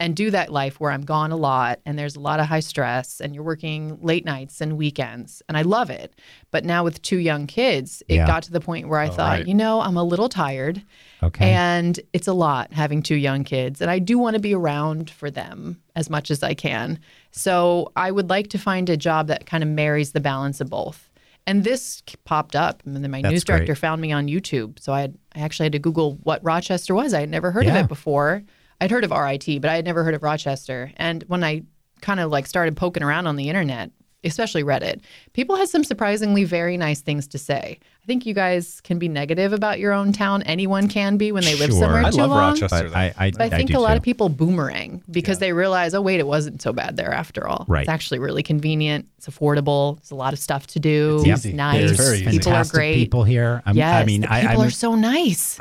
and 0.00 0.16
do 0.16 0.32
that 0.32 0.50
life 0.50 0.80
where 0.80 0.90
I'm 0.90 1.02
gone 1.04 1.30
a 1.30 1.36
lot 1.36 1.78
and 1.84 1.96
there's 1.98 2.16
a 2.16 2.20
lot 2.20 2.40
of 2.40 2.46
high 2.46 2.60
stress 2.60 3.20
and 3.20 3.34
you're 3.34 3.44
working 3.44 3.98
late 4.00 4.24
nights 4.24 4.62
and 4.62 4.78
weekends 4.78 5.42
and 5.46 5.58
I 5.58 5.62
love 5.62 5.90
it. 5.90 6.14
But 6.50 6.64
now 6.64 6.82
with 6.84 7.02
two 7.02 7.18
young 7.18 7.46
kids, 7.46 8.02
it 8.08 8.14
Yeah. 8.16 8.26
got 8.26 8.42
to 8.44 8.50
the 8.50 8.60
point 8.62 8.88
where 8.88 8.98
I 8.98 9.10
thought, 9.10 9.40
right. 9.40 9.46
you 9.46 9.52
know, 9.54 9.82
I'm 9.82 9.98
a 9.98 10.02
little 10.02 10.30
tired. 10.30 10.82
Okay. 11.22 11.50
And 11.50 12.00
it's 12.12 12.28
a 12.28 12.32
lot 12.32 12.72
having 12.72 13.02
two 13.02 13.14
young 13.16 13.44
kids. 13.44 13.80
And 13.80 13.90
I 13.90 13.98
do 13.98 14.18
want 14.18 14.34
to 14.34 14.40
be 14.40 14.54
around 14.54 15.10
for 15.10 15.30
them 15.30 15.80
as 15.94 16.08
much 16.08 16.30
as 16.30 16.42
I 16.42 16.54
can. 16.54 16.98
So 17.30 17.92
I 17.96 18.10
would 18.10 18.30
like 18.30 18.48
to 18.48 18.58
find 18.58 18.88
a 18.88 18.96
job 18.96 19.26
that 19.28 19.46
kind 19.46 19.62
of 19.62 19.68
marries 19.68 20.12
the 20.12 20.20
balance 20.20 20.60
of 20.60 20.70
both. 20.70 21.10
And 21.46 21.64
this 21.64 22.02
popped 22.24 22.54
up, 22.54 22.82
and 22.84 22.94
then 22.96 23.10
my 23.10 23.22
That's 23.22 23.32
news 23.32 23.44
director 23.44 23.66
great. 23.72 23.78
found 23.78 24.00
me 24.00 24.12
on 24.12 24.28
YouTube. 24.28 24.78
So 24.78 24.92
I, 24.92 25.00
had, 25.02 25.18
I 25.34 25.40
actually 25.40 25.64
had 25.66 25.72
to 25.72 25.78
Google 25.78 26.18
what 26.22 26.44
Rochester 26.44 26.94
was. 26.94 27.14
I 27.14 27.20
had 27.20 27.30
never 27.30 27.50
heard 27.50 27.64
Yeah. 27.64 27.78
of 27.78 27.84
it 27.86 27.88
before. 27.88 28.42
I'd 28.80 28.90
heard 28.90 29.04
of 29.04 29.10
RIT, 29.10 29.60
but 29.60 29.70
I 29.70 29.76
had 29.76 29.84
never 29.84 30.04
heard 30.04 30.14
of 30.14 30.22
Rochester. 30.22 30.92
And 30.96 31.22
when 31.28 31.42
I 31.44 31.62
kind 32.02 32.20
of 32.20 32.30
like 32.30 32.46
started 32.46 32.76
poking 32.76 33.02
around 33.02 33.26
on 33.26 33.36
the 33.36 33.48
internet, 33.48 33.90
especially 34.24 34.62
Reddit, 34.64 35.00
people 35.32 35.56
had 35.56 35.68
some 35.68 35.84
surprisingly 35.84 36.44
very 36.44 36.76
nice 36.76 37.00
things 37.00 37.26
to 37.28 37.38
say. 37.38 37.78
I 38.02 38.06
think 38.06 38.26
you 38.26 38.34
guys 38.34 38.80
can 38.82 38.98
be 38.98 39.08
negative 39.08 39.52
about 39.52 39.78
your 39.78 39.92
own 39.92 40.12
town. 40.12 40.42
Anyone 40.42 40.88
can 40.88 41.16
be 41.16 41.32
when 41.32 41.44
they 41.44 41.54
live 41.56 41.70
Sure. 41.70 41.80
somewhere 41.80 42.04
I 42.04 42.10
too 42.10 42.16
love 42.18 42.30
long. 42.30 42.38
Rochester. 42.54 42.88
But 42.88 42.96
I 42.96 43.14
I, 43.16 43.30
But 43.30 43.40
I 43.52 43.56
think 43.56 43.70
do 43.70 43.78
a 43.78 43.80
lot 43.80 43.92
too. 43.92 43.98
of 43.98 44.02
people 44.02 44.28
boomerang 44.28 45.02
because 45.10 45.38
they 45.38 45.52
realize, 45.52 45.94
oh 45.94 46.00
wait, 46.00 46.18
it 46.20 46.26
wasn't 46.26 46.60
so 46.60 46.72
bad 46.72 46.96
there 46.96 47.12
after 47.12 47.46
all. 47.46 47.64
Right. 47.68 47.82
It's 47.82 47.88
actually 47.88 48.18
really 48.18 48.42
convenient. 48.42 49.06
It's 49.18 49.28
affordable. 49.28 49.98
It's 49.98 50.10
a 50.10 50.14
lot 50.16 50.32
of 50.32 50.38
stuff 50.38 50.66
to 50.68 50.80
do. 50.80 51.18
It's 51.20 51.28
It's, 51.28 51.46
easy. 51.46 51.52
nice. 51.56 51.90
It's. 51.98 52.30
People 52.30 52.52
are 52.52 52.64
great. 52.64 52.94
People 52.96 53.24
here. 53.24 53.62
I'm, 53.66 53.76
yes, 53.76 54.02
I 54.02 54.04
mean, 54.04 54.22
the 54.22 54.26
people 54.28 54.60
I'm, 54.62 54.66
are 54.66 54.70
so 54.70 54.94
nice. 54.94 55.58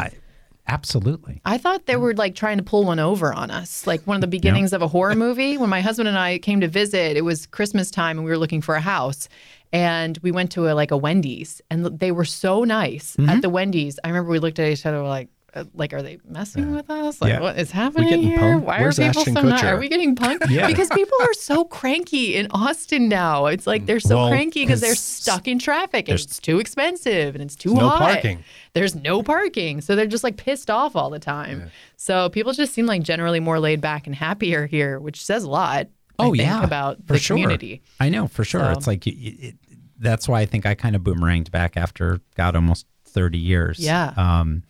Absolutely. 0.70 1.42
I 1.46 1.58
thought 1.58 1.86
they 1.88 1.96
were 1.96 2.14
like 2.14 2.36
trying 2.36 2.58
to 2.58 2.64
pull 2.64 2.86
one 2.86 3.00
over 3.00 3.34
on 3.34 3.50
us, 3.52 3.86
like 3.88 4.06
one 4.08 4.16
of 4.16 4.22
the 4.22 4.28
beginnings 4.28 4.72
of 4.72 4.82
a 4.82 4.88
horror 4.88 5.16
movie. 5.16 5.58
When 5.58 5.70
my 5.70 5.82
husband 5.82 6.08
and 6.08 6.18
I 6.18 6.38
came 6.38 6.62
to 6.62 6.68
visit, 6.68 7.18
it 7.18 7.22
was 7.26 7.46
Christmas 7.48 7.90
time 7.92 8.18
and 8.18 8.26
we 8.26 8.32
were 8.32 8.38
looking 8.38 8.62
for 8.62 8.76
a 8.76 8.82
house. 8.82 9.28
And 9.74 10.18
we 10.24 10.32
went 10.32 10.52
to 10.54 10.68
a, 10.70 10.74
like 10.74 10.92
a 10.92 10.98
Wendy's 10.98 11.62
and 11.70 11.86
they 11.86 12.12
were 12.12 12.26
so 12.26 12.64
nice 12.64 13.16
Mm-hmm. 13.18 13.30
at 13.30 13.42
the 13.42 13.50
Wendy's. 13.50 14.00
I 14.04 14.08
remember 14.10 14.32
we 14.32 14.40
looked 14.40 14.60
at 14.60 14.70
each 14.72 14.86
other 14.86 15.02
like, 15.04 15.30
like, 15.74 15.94
are 15.94 16.02
they 16.02 16.20
messing 16.28 16.74
with 16.74 16.90
us? 16.90 17.22
Like, 17.22 17.32
Yeah. 17.34 17.40
what 17.42 17.58
is 17.58 17.72
happening 17.72 18.22
here? 18.22 18.38
punked? 18.38 18.64
Why 18.64 18.80
Where's 18.82 19.00
are 19.00 19.08
people 19.08 19.20
Ashton 19.22 19.34
so 19.36 19.42
not? 19.42 19.64
Are 19.64 19.78
we 19.78 19.90
getting 19.90 20.16
punked? 20.16 20.50
Yeah. 20.50 20.68
Because 20.68 20.90
people 20.90 21.18
are 21.22 21.34
so 21.34 21.66
cranky 21.66 22.36
in 22.36 22.48
Austin 22.52 23.10
now. 23.10 23.46
It's 23.48 23.66
like 23.68 23.86
they're 23.86 24.00
so 24.00 24.18
Well, 24.18 24.30
cranky 24.30 24.64
because 24.66 24.82
they're 24.82 24.96
stuck 24.96 25.48
in 25.48 25.60
traffic 25.60 26.10
and 26.10 26.20
it's 26.20 26.40
too 26.40 26.60
expensive 26.60 27.36
and 27.36 27.44
it's 27.44 27.56
too 27.56 27.74
no 27.74 27.90
hot. 27.90 28.00
parking. 28.00 28.44
There's 28.74 28.96
no 28.96 29.24
parking. 29.24 29.82
So 29.82 29.96
they're 29.96 30.06
just 30.08 30.24
like 30.24 30.38
pissed 30.38 30.70
off 30.70 30.96
all 30.96 31.10
the 31.10 31.20
time. 31.20 31.72
So 31.98 32.30
people 32.30 32.54
just 32.54 32.74
seem 32.74 32.86
like 32.86 33.04
generally 33.04 33.40
more 33.40 33.60
laid 33.60 33.82
back 33.82 34.06
and 34.08 34.16
happier 34.16 34.66
here, 34.68 35.00
which 35.00 35.24
says 35.24 35.44
a 35.44 35.50
lot. 35.50 35.88
Oh 36.22 36.34
yeah, 36.34 36.64
about 36.64 36.98
for 37.08 37.14
the 37.14 37.20
sure. 37.20 37.36
community. 37.38 37.82
I 38.00 38.10
know 38.10 38.28
for 38.28 38.44
sure. 38.44 38.60
So- 38.62 38.72
It's 38.72 38.88
like 38.88 39.06
you- 39.06 39.14
it, 39.40 39.56
that's 39.98 40.28
why 40.28 40.42
I 40.42 40.46
think 40.46 40.66
I 40.66 40.76
kind 40.76 40.96
of 40.96 41.02
boomeranged 41.02 41.52
back 41.52 41.76
after 41.78 42.20
God 42.36 42.56
almost 42.56 42.86
thirty 43.06 43.38
years. 43.38 43.80
Yeah. 43.80 44.14
Um, 44.18 44.64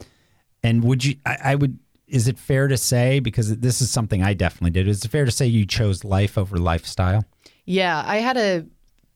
and 0.64 0.84
would 0.84 1.03
you? 1.03 1.16
I, 1.26 1.38
I 1.43 1.55
would. 1.55 1.80
Is 2.07 2.28
it 2.28 2.39
fair 2.39 2.68
to 2.68 2.78
say 2.78 3.20
because 3.20 3.55
this 3.57 3.82
is 3.82 3.91
something 3.91 4.24
I 4.24 4.34
definitely 4.34 4.72
did? 4.72 4.88
Is 4.88 5.05
it 5.05 5.10
fair 5.10 5.26
to 5.26 5.32
say 5.32 5.45
you 5.45 5.66
chose 5.66 6.03
life 6.03 6.38
over 6.38 6.57
lifestyle? 6.57 7.24
Yeah, 7.66 8.03
I 8.05 8.18
had 8.18 8.36
a 8.36 8.66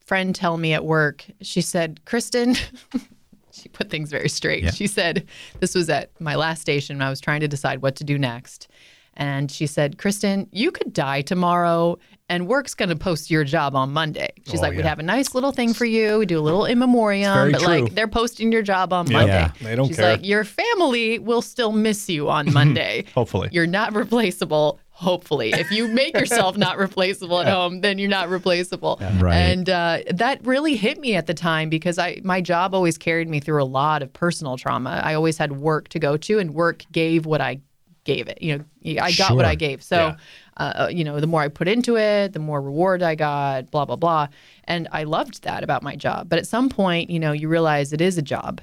friend 0.05 0.35
tell 0.35 0.57
me 0.57 0.73
at 0.73 0.85
work. 0.85 1.25
She 1.41 1.61
said, 1.61 2.01
"Kristen." 2.05 2.55
she 3.51 3.69
put 3.69 3.89
things 3.89 4.11
very 4.11 4.29
straight. 4.29 4.63
Yeah. 4.63 4.71
She 4.71 4.87
said, 4.87 5.25
"This 5.59 5.73
was 5.73 5.89
at 5.89 6.11
my 6.21 6.35
last 6.35 6.61
station. 6.61 6.97
when 6.97 7.07
I 7.07 7.09
was 7.09 7.19
trying 7.19 7.39
to 7.39 7.47
decide 7.47 7.81
what 7.81 7.95
to 7.97 8.03
do 8.03 8.17
next." 8.17 8.67
And 9.15 9.51
she 9.51 9.67
said, 9.67 9.97
Kristen, 9.97 10.47
you 10.51 10.71
could 10.71 10.91
die 10.91 11.21
tomorrow 11.21 11.99
and 12.34 12.47
work's 12.47 12.73
going 12.73 12.89
to 12.89 12.95
post 12.95 13.29
your 13.31 13.43
job 13.43 13.75
on 13.75 13.93
Monday. 13.93 14.29
She's 14.47 14.59
Oh, 14.59 14.63
like, 14.63 14.75
we'd 14.75 14.86
have 14.86 14.99
a 14.99 15.03
nice 15.03 15.34
little 15.36 15.51
thing 15.51 15.73
for 15.73 15.86
you. 15.86 16.19
We 16.19 16.25
do 16.25 16.39
a 16.39 16.41
little 16.41 16.65
in 16.65 16.79
memoriam, 16.79 17.51
but 17.51 17.59
true. 17.59 17.67
like 17.67 17.95
they're 17.95 18.07
posting 18.07 18.51
your 18.51 18.61
job 18.61 18.91
on 18.93 19.07
Yeah. 19.07 19.17
Monday. 19.17 19.34
Yeah. 19.34 19.51
They 19.61 19.75
don't 19.75 19.88
She's 19.88 19.97
care. 19.97 20.11
like, 20.13 20.25
your 20.25 20.43
family 20.43 21.19
will 21.19 21.41
still 21.41 21.71
miss 21.71 22.09
you 22.09 22.29
on 22.29 22.51
Monday. 22.51 23.05
Hopefully. 23.15 23.49
You're 23.51 23.67
not 23.67 23.93
replaceable. 23.93 24.79
Hopefully, 24.95 25.51
if 25.53 25.71
you 25.71 25.88
make 25.88 26.15
yourself 26.15 26.55
not 26.55 26.77
replaceable 26.77 27.39
at 27.39 27.47
home, 27.47 27.81
then 27.81 27.97
you're 27.97 28.09
not 28.09 28.29
replaceable. 28.29 28.99
Right. 29.19 29.36
And 29.36 29.67
uh, 29.67 29.99
that 30.11 30.45
really 30.45 30.75
hit 30.75 30.99
me 30.99 31.15
at 31.15 31.25
the 31.25 31.34
time 31.34 31.69
because 31.69 31.97
I 31.97 32.21
my 32.23 32.41
job 32.41 32.75
always 32.75 32.97
carried 32.97 33.27
me 33.27 33.39
through 33.39 33.61
a 33.61 33.65
lot 33.65 34.03
of 34.03 34.13
personal 34.13 34.55
trauma. 34.55 35.01
I 35.03 35.15
always 35.15 35.38
had 35.38 35.53
work 35.53 35.89
to 35.89 35.99
go 35.99 36.15
to, 36.17 36.38
and 36.39 36.53
work 36.53 36.84
gave 36.91 37.25
what 37.25 37.41
I 37.41 37.59
gave 38.03 38.27
it. 38.27 38.38
You 38.41 38.59
know, 38.59 39.01
I 39.01 39.11
got 39.13 39.36
what 39.36 39.45
I 39.45 39.55
gave. 39.55 39.81
So, 39.81 40.15
uh, 40.58 40.88
you 40.91 41.04
know, 41.04 41.20
the 41.20 41.28
more 41.28 41.41
I 41.41 41.47
put 41.47 41.68
into 41.68 41.97
it, 41.97 42.34
the 42.34 42.39
more 42.39 42.62
reward 42.62 43.01
I 43.04 43.16
got. 43.16 43.72
Blah 43.72 43.86
blah 43.86 43.95
blah. 43.95 44.28
And 44.66 44.88
I 44.91 45.04
loved 45.04 45.43
that 45.43 45.64
about 45.64 45.84
my 45.84 45.95
job. 45.95 46.30
But 46.30 46.39
at 46.39 46.47
some 46.47 46.70
point, 46.70 47.10
you 47.10 47.20
know, 47.20 47.32
you 47.32 47.47
realize 47.49 47.93
it 47.93 48.01
is 48.01 48.18
a 48.18 48.22
job. 48.22 48.62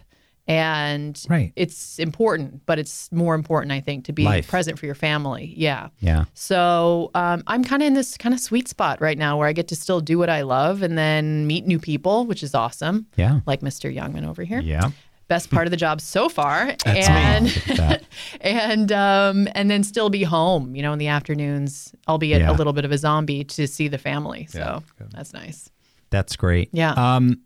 And 0.49 1.23
Right. 1.29 1.53
it's 1.55 1.99
important, 2.01 2.67
but 2.67 2.79
it's 2.81 3.13
more 3.13 3.37
important, 3.37 3.71
I 3.71 3.79
think, 3.81 4.07
to 4.07 4.13
be 4.13 4.25
Life. 4.25 4.49
present 4.49 4.81
for 4.81 4.87
your 4.87 4.97
family. 4.97 5.55
Yeah. 5.57 5.91
Yeah. 6.01 6.25
So 6.35 7.11
um, 7.15 7.45
I'm 7.47 7.63
kind 7.63 7.83
of 7.83 7.87
in 7.87 7.95
this 7.95 8.17
kind 8.17 8.35
of 8.35 8.41
sweet 8.41 8.67
spot 8.67 9.01
right 9.01 9.17
now 9.17 9.39
where 9.39 9.47
I 9.47 9.53
get 9.53 9.69
to 9.69 9.77
still 9.77 10.01
do 10.01 10.19
what 10.19 10.29
I 10.29 10.43
love 10.43 10.83
and 10.83 10.99
then 10.99 11.47
meet 11.47 11.67
new 11.69 11.79
people, 11.79 12.27
which 12.27 12.43
is 12.43 12.53
awesome. 12.55 13.07
Yeah. 13.17 13.41
Like 13.47 13.61
Mr. 13.61 13.95
Youngman 13.95 14.27
over 14.27 14.43
here. 14.43 14.61
Yeah. 14.61 14.91
Best 15.31 15.49
part 15.51 15.67
of 15.67 15.71
the 15.71 15.77
job 15.77 16.01
so 16.01 16.29
far. 16.29 16.75
That's 16.85 17.09
and 17.09 17.45
me. 17.47 17.51
Look 17.55 17.69
at 17.71 17.77
that. 17.77 18.03
and 18.43 18.91
um, 18.93 19.49
and 19.55 19.71
then 19.71 19.83
still 19.85 20.11
be 20.11 20.25
home, 20.25 20.75
you 20.75 20.83
know, 20.83 20.93
in 20.93 20.99
the 20.99 21.07
afternoons, 21.07 21.95
albeit 22.09 22.41
Yeah. 22.43 22.51
a 22.51 22.55
little 22.55 22.73
bit 22.73 22.85
of 22.85 22.91
a 22.93 22.99
zombie 22.99 23.45
to 23.45 23.67
see 23.69 23.87
the 23.89 23.97
family. 23.99 24.47
So 24.51 24.59
Yeah. 24.59 25.07
that's 25.13 25.33
nice. 25.33 25.71
That's 26.11 26.35
great. 26.37 26.69
Yeah. 26.73 26.93
Um, 26.95 27.41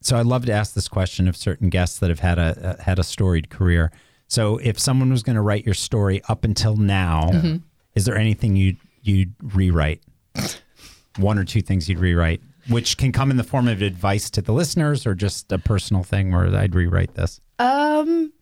so 0.00 0.16
I 0.16 0.22
love 0.22 0.46
to 0.46 0.52
ask 0.52 0.72
this 0.74 0.88
question 0.88 1.28
of 1.28 1.36
certain 1.36 1.68
guests 1.68 1.98
that 1.98 2.08
have 2.08 2.20
had 2.20 2.38
a, 2.38 2.76
a 2.78 2.82
had 2.82 2.98
a 2.98 3.04
storied 3.04 3.50
career. 3.50 3.92
So 4.28 4.56
if 4.58 4.78
someone 4.78 5.10
was 5.10 5.22
going 5.22 5.36
to 5.36 5.42
write 5.42 5.64
your 5.66 5.74
story 5.74 6.22
up 6.28 6.44
until 6.44 6.76
now, 6.76 7.28
Mm-hmm. 7.32 7.56
is 7.94 8.06
there 8.06 8.16
anything 8.16 8.56
you 8.56 8.76
you'd 9.02 9.34
rewrite? 9.42 10.00
One 11.18 11.38
or 11.38 11.44
two 11.44 11.60
things 11.62 11.88
you'd 11.88 11.98
rewrite, 11.98 12.40
which 12.68 12.96
can 12.96 13.12
come 13.12 13.30
in 13.30 13.36
the 13.36 13.44
form 13.44 13.68
of 13.68 13.82
advice 13.82 14.30
to 14.30 14.42
the 14.42 14.52
listeners, 14.52 15.06
or 15.06 15.14
just 15.14 15.50
a 15.52 15.58
personal 15.58 16.02
thing 16.02 16.32
where 16.32 16.46
I'd 16.54 16.74
rewrite 16.74 17.14
this, 17.14 17.40
Um, 17.58 18.32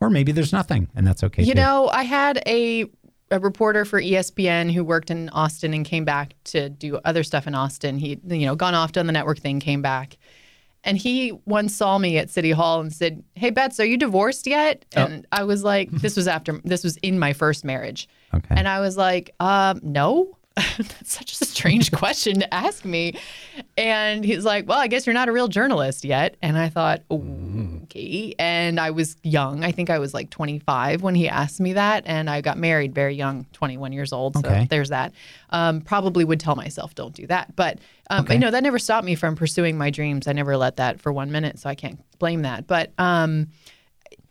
or 0.00 0.10
maybe 0.10 0.32
there's 0.32 0.52
nothing, 0.52 0.88
and 0.94 1.06
that's 1.06 1.24
okay. 1.24 1.42
You 1.42 1.54
too. 1.54 1.60
know, 1.60 1.88
I 1.88 2.02
had 2.04 2.42
a 2.46 2.86
a 3.30 3.38
reporter 3.38 3.84
for 3.84 4.00
ESPN 4.00 4.72
who 4.72 4.82
worked 4.82 5.10
in 5.10 5.28
Austin 5.30 5.74
and 5.74 5.84
came 5.84 6.06
back 6.06 6.32
to 6.44 6.70
do 6.70 6.98
other 7.04 7.22
stuff 7.22 7.46
in 7.46 7.54
Austin. 7.54 7.98
He, 7.98 8.18
you 8.26 8.46
know, 8.46 8.56
gone 8.56 8.74
off 8.74 8.92
done 8.92 9.06
the 9.06 9.12
network 9.12 9.38
thing, 9.38 9.60
came 9.60 9.82
back. 9.82 10.16
And 10.84 10.96
he 10.96 11.32
once 11.44 11.74
saw 11.74 11.98
me 11.98 12.16
at 12.16 12.30
City 12.30 12.52
Hall 12.52 12.80
and 12.80 12.90
said, 12.92 13.22
"Hey, 13.34 13.50
Bets, 13.50 13.80
are 13.80 13.84
you 13.84 13.96
divorced 13.98 14.46
yet?" 14.46 14.84
And 14.94 15.26
I 15.32 15.42
was 15.42 15.62
like, 15.64 15.90
"This 15.90 16.16
was 16.16 16.26
after 16.28 16.60
this 16.64 16.84
was 16.84 16.96
in 16.98 17.18
my 17.18 17.32
first 17.32 17.64
marriage." 17.64 18.08
Okay. 18.34 18.54
And 18.56 18.68
I 18.68 18.80
was 18.80 18.98
like, 18.98 19.30
um, 19.40 19.80
no. 19.82 20.36
That's 20.78 21.12
such 21.12 21.32
a 21.40 21.44
strange 21.44 21.90
question 22.02 22.40
to 22.40 22.54
ask 22.54 22.84
me. 22.84 23.18
And 23.76 24.24
he's 24.24 24.44
like, 24.44 24.68
well, 24.68 24.78
I 24.78 24.86
guess 24.86 25.06
you're 25.06 25.14
not 25.14 25.28
a 25.28 25.32
real 25.32 25.48
journalist 25.48 26.04
yet. 26.04 26.36
And 26.42 26.58
I 26.58 26.68
thought, 26.68 27.02
okay. 27.10 28.34
And 28.38 28.78
I 28.80 28.90
was 28.90 29.16
young. 29.22 29.64
I 29.64 29.72
think 29.72 29.90
I 29.90 29.98
was 29.98 30.14
like 30.14 30.30
25 30.30 31.02
when 31.02 31.14
he 31.14 31.28
asked 31.28 31.60
me 31.60 31.74
that. 31.74 32.04
And 32.06 32.28
I 32.28 32.40
got 32.40 32.58
married 32.58 32.94
very 32.94 33.14
young, 33.14 33.46
21 33.52 33.92
years 33.92 34.12
old. 34.12 34.34
So 34.34 34.40
Okay. 34.40 34.66
there's 34.68 34.88
that. 34.90 35.12
Um, 35.50 35.80
probably 35.80 36.24
would 36.24 36.40
tell 36.40 36.56
myself, 36.56 36.94
don't 36.94 37.14
do 37.14 37.26
that. 37.28 37.54
But, 37.56 37.78
um, 38.10 38.24
Okay. 38.24 38.34
you 38.34 38.40
know, 38.40 38.50
that 38.50 38.62
never 38.62 38.78
stopped 38.78 39.04
me 39.04 39.14
from 39.14 39.36
pursuing 39.36 39.78
my 39.78 39.90
dreams. 39.90 40.26
I 40.26 40.32
never 40.32 40.56
let 40.56 40.76
that 40.76 41.00
for 41.00 41.12
one 41.12 41.30
minute. 41.32 41.58
So 41.58 41.68
I 41.68 41.74
can't 41.74 42.00
blame 42.18 42.42
that. 42.42 42.66
But, 42.66 42.92
um, 42.98 43.48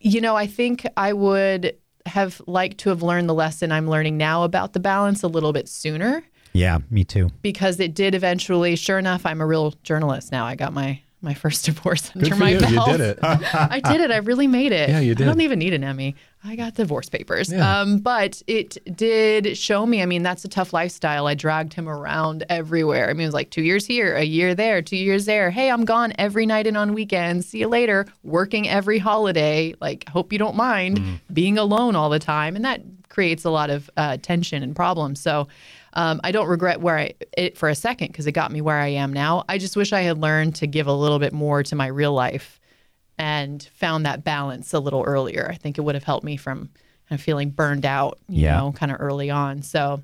you 0.00 0.20
know, 0.20 0.36
I 0.36 0.46
think 0.46 0.86
I 0.96 1.12
would 1.12 1.76
have 2.08 2.42
liked 2.46 2.78
to 2.78 2.88
have 2.88 3.02
learned 3.02 3.28
the 3.28 3.34
lesson 3.34 3.70
I'm 3.70 3.88
learning 3.88 4.16
now 4.16 4.44
about 4.44 4.72
the 4.72 4.80
balance 4.80 5.22
a 5.22 5.28
little 5.28 5.52
bit 5.52 5.68
sooner 5.68 6.24
yeah, 6.52 6.78
me 6.90 7.04
too. 7.04 7.30
because 7.42 7.78
it 7.78 7.94
did 7.94 8.14
eventually. 8.14 8.74
Sure 8.76 8.98
enough, 8.98 9.24
I'm 9.24 9.40
a 9.40 9.46
real 9.46 9.74
journalist 9.82 10.32
now. 10.32 10.44
I 10.44 10.54
got 10.54 10.72
my 10.72 11.02
my 11.20 11.34
first 11.34 11.64
divorce 11.66 12.10
under 12.14 12.28
for 12.30 12.36
my 12.36 12.50
you. 12.50 12.60
belt. 12.60 12.72
You 12.92 12.96
did 12.96 13.00
it. 13.00 13.18
I 13.22 13.80
did 13.80 14.00
it. 14.00 14.10
I 14.10 14.18
really 14.18 14.46
made 14.46 14.72
it. 14.72 14.88
Yeah, 14.88 15.00
you 15.00 15.12
I 15.12 15.14
don't 15.14 15.40
even 15.40 15.58
need 15.58 15.72
an 15.74 15.82
Emmy. 15.84 16.14
I 16.44 16.54
got 16.54 16.74
divorce 16.74 17.08
papers. 17.08 17.52
Yeah. 17.52 17.80
Um, 17.80 17.98
but 17.98 18.40
it 18.46 18.78
did 18.96 19.58
show 19.58 19.84
me. 19.84 20.00
I 20.02 20.06
mean, 20.06 20.22
that's 20.22 20.44
a 20.44 20.48
tough 20.48 20.72
lifestyle. 20.72 21.26
I 21.26 21.34
dragged 21.34 21.74
him 21.74 21.88
around 21.88 22.44
everywhere. 22.48 23.10
I 23.10 23.12
mean, 23.14 23.22
it 23.22 23.26
was 23.26 23.34
like 23.34 23.50
two 23.50 23.62
years 23.62 23.84
here, 23.84 24.14
a 24.14 24.22
year 24.22 24.54
there, 24.54 24.80
two 24.80 24.96
years 24.96 25.24
there. 25.24 25.50
Hey, 25.50 25.68
I'm 25.70 25.84
gone 25.84 26.12
every 26.18 26.46
night 26.46 26.68
and 26.68 26.76
on 26.76 26.94
weekends. 26.94 27.46
See 27.48 27.58
you 27.58 27.66
later. 27.68 28.06
Working 28.22 28.68
every 28.68 28.98
holiday. 28.98 29.74
Like, 29.80 30.08
hope 30.08 30.32
you 30.32 30.38
don't 30.38 30.54
mind 30.56 30.98
Mm-hmm. 30.98 31.14
being 31.34 31.58
alone 31.58 31.96
all 31.96 32.08
the 32.10 32.20
time, 32.20 32.54
and 32.54 32.64
that 32.64 32.82
creates 33.08 33.44
a 33.44 33.50
lot 33.50 33.68
of 33.70 33.90
uh, 33.96 34.16
tension 34.22 34.62
and 34.62 34.76
problems. 34.76 35.20
So. 35.20 35.48
Um, 35.94 36.20
I 36.22 36.32
don't 36.32 36.48
regret 36.48 36.80
where 36.80 36.98
I 36.98 37.14
it 37.36 37.56
for 37.56 37.68
a 37.68 37.74
second 37.74 38.08
because 38.08 38.26
it 38.26 38.32
got 38.32 38.52
me 38.52 38.60
where 38.60 38.76
I 38.78 38.88
am 38.88 39.12
now. 39.12 39.44
I 39.48 39.58
just 39.58 39.76
wish 39.76 39.92
I 39.92 40.02
had 40.02 40.18
learned 40.18 40.54
to 40.56 40.66
give 40.66 40.86
a 40.86 40.92
little 40.92 41.18
bit 41.18 41.32
more 41.32 41.62
to 41.62 41.74
my 41.74 41.86
real 41.86 42.12
life 42.12 42.60
and 43.18 43.62
found 43.74 44.06
that 44.06 44.22
balance 44.24 44.72
a 44.72 44.78
little 44.80 45.02
earlier. 45.02 45.48
I 45.50 45.56
think 45.56 45.78
it 45.78 45.80
would 45.80 45.94
have 45.94 46.04
helped 46.04 46.24
me 46.24 46.36
from 46.36 46.70
kind 47.08 47.18
of 47.18 47.20
feeling 47.20 47.50
burned 47.50 47.84
out, 47.86 48.18
you 48.28 48.42
Yeah. 48.44 48.58
know, 48.58 48.72
kind 48.72 48.92
of 48.92 49.00
early 49.00 49.30
on. 49.30 49.62
So 49.62 50.02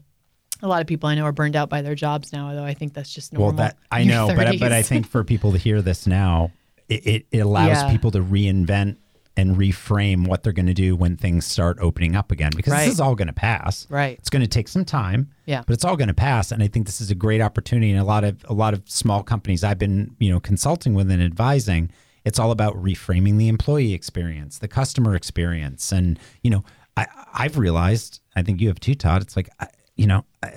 a 0.62 0.66
lot 0.68 0.80
of 0.80 0.87
people 0.87 1.09
I 1.09 1.14
know 1.14 1.24
are 1.24 1.32
burned 1.32 1.55
out 1.57 1.68
by 1.68 1.82
their 1.82 1.95
jobs 1.95 2.32
now, 2.32 2.53
though 2.55 2.64
I 2.64 2.74
think 2.74 2.95
that's 2.95 3.12
just 3.12 3.32
normal. 3.32 3.49
Well, 3.49 3.57
that 3.68 3.76
I 3.93 4.05
know, 4.05 4.28
but 4.35 4.59
but 4.59 4.72
I 4.72 4.82
think 4.82 5.07
for 5.07 5.22
people 5.22 5.53
to 5.53 5.59
hear 5.59 5.82
this 5.82 6.07
now, 6.07 6.51
it, 6.89 7.07
it, 7.07 7.26
it 7.30 7.39
allows 7.41 7.82
Yeah. 7.82 7.91
people 7.93 8.11
to 8.12 8.20
reinvent 8.20 8.97
and 9.37 9.57
reframe 9.57 10.28
what 10.28 10.43
they're 10.45 10.53
going 10.53 10.66
to 10.66 10.74
do 10.74 10.95
when 10.95 11.16
things 11.16 11.45
start 11.45 11.76
opening 11.80 12.14
up 12.14 12.30
again 12.30 12.53
because 12.55 12.72
Right. 12.72 12.85
this 12.85 12.95
is 12.95 13.01
all 13.01 13.14
going 13.16 13.26
to 13.26 13.32
pass. 13.35 13.87
Right. 13.91 14.16
It's 14.18 14.30
going 14.30 14.43
to 14.43 14.49
take 14.49 14.68
some 14.68 14.85
time. 14.85 15.30
Yeah. 15.47 15.62
But 15.66 15.74
it's 15.74 15.85
all 15.85 15.97
going 15.97 16.09
to 16.09 16.14
pass, 16.14 16.53
and 16.53 16.62
I 16.62 16.68
think 16.68 16.87
this 16.87 17.01
is 17.01 17.11
a 17.11 17.14
great 17.14 17.41
opportunity. 17.41 17.91
And 17.91 18.01
a 18.01 18.05
lot 18.05 18.22
of 18.24 18.45
a 18.49 18.55
lot 18.55 18.74
of 18.74 18.82
small 18.89 19.22
companies 19.22 19.64
I've 19.64 19.78
been 19.78 20.14
you 20.18 20.30
know 20.30 20.41
consulting 20.41 20.95
with 20.95 21.11
and 21.11 21.22
advising. 21.22 21.91
It's 22.24 22.39
all 22.39 22.51
about 22.53 22.74
reframing 22.82 23.37
the 23.37 23.49
employee 23.49 23.93
experience, 23.93 24.59
the 24.59 24.68
customer 24.68 25.14
experience, 25.14 25.93
and 25.93 26.18
you 26.43 26.51
know 26.51 26.64
I 26.97 27.07
I've 27.35 27.59
realized 27.59 28.20
I 28.37 28.43
think 28.43 28.61
you 28.61 28.68
have 28.68 28.80
too, 28.80 28.95
Todd. 28.95 29.20
It's 29.20 29.37
like 29.37 29.51
I, 29.61 29.66
you 29.97 30.07
know 30.07 30.24
I, 30.43 30.53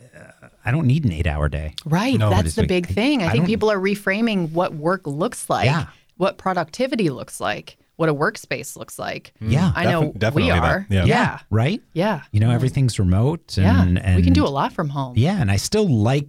I 0.63 0.71
don't 0.71 0.85
need 0.85 1.03
an 1.03 1.11
eight 1.11 1.27
hour 1.27 1.49
day. 1.49 1.73
Right. 1.85 2.17
No, 2.17 2.29
That's 2.29 2.55
the 2.55 2.67
big 2.67 2.85
I- 2.89 2.93
thing. 2.93 3.23
I, 3.23 3.27
I 3.27 3.31
think 3.31 3.47
people 3.47 3.71
are 3.71 3.79
reframing 3.79 4.51
what 4.51 4.75
work 4.75 5.07
looks 5.07 5.49
like, 5.49 5.65
Yeah. 5.65 5.87
what 6.17 6.37
productivity 6.37 7.09
looks 7.09 7.39
like, 7.41 7.77
what 7.97 8.07
a 8.09 8.13
workspace 8.15 8.77
looks 8.77 8.97
like. 8.97 9.33
Yeah. 9.41 9.71
I 9.75 9.83
know 9.85 10.01
Defi- 10.05 10.19
definitely 10.19 10.43
we 10.53 10.57
are. 10.57 10.87
Yeah. 10.89 11.05
Yeah. 11.05 11.39
Right. 11.49 11.81
Yeah. 11.93 12.21
You 12.31 12.39
know, 12.39 12.51
everything's 12.51 12.97
remote. 12.99 13.57
Yeah. 13.57 13.81
And, 13.81 13.99
and 13.99 14.15
we 14.15 14.23
can 14.23 14.33
do 14.33 14.45
a 14.45 14.49
lot 14.49 14.71
from 14.73 14.89
home. 14.89 15.13
Yeah, 15.17 15.39
and 15.41 15.51
I 15.51 15.57
still 15.57 15.87
like 15.89 16.27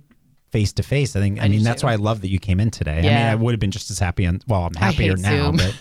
face 0.50 0.72
to 0.74 0.82
face. 0.82 1.14
I 1.14 1.20
think. 1.20 1.40
I, 1.40 1.44
I 1.44 1.48
mean, 1.48 1.62
that's 1.62 1.82
too. 1.82 1.86
why 1.86 1.92
I 1.92 1.96
love 1.96 2.22
that 2.22 2.28
you 2.30 2.38
came 2.38 2.58
in 2.58 2.70
today. 2.70 2.92
I 2.92 3.02
mean, 3.02 3.04
Yeah. 3.04 3.30
I 3.32 3.34
would 3.34 3.52
have 3.52 3.60
been 3.60 3.70
just 3.70 3.90
as 3.90 3.98
happy 3.98 4.26
on. 4.26 4.40
Well, 4.48 4.64
I'm 4.64 4.74
happier 4.74 5.16
now, 5.16 5.52
Zoom. 5.52 5.56
but 5.58 5.78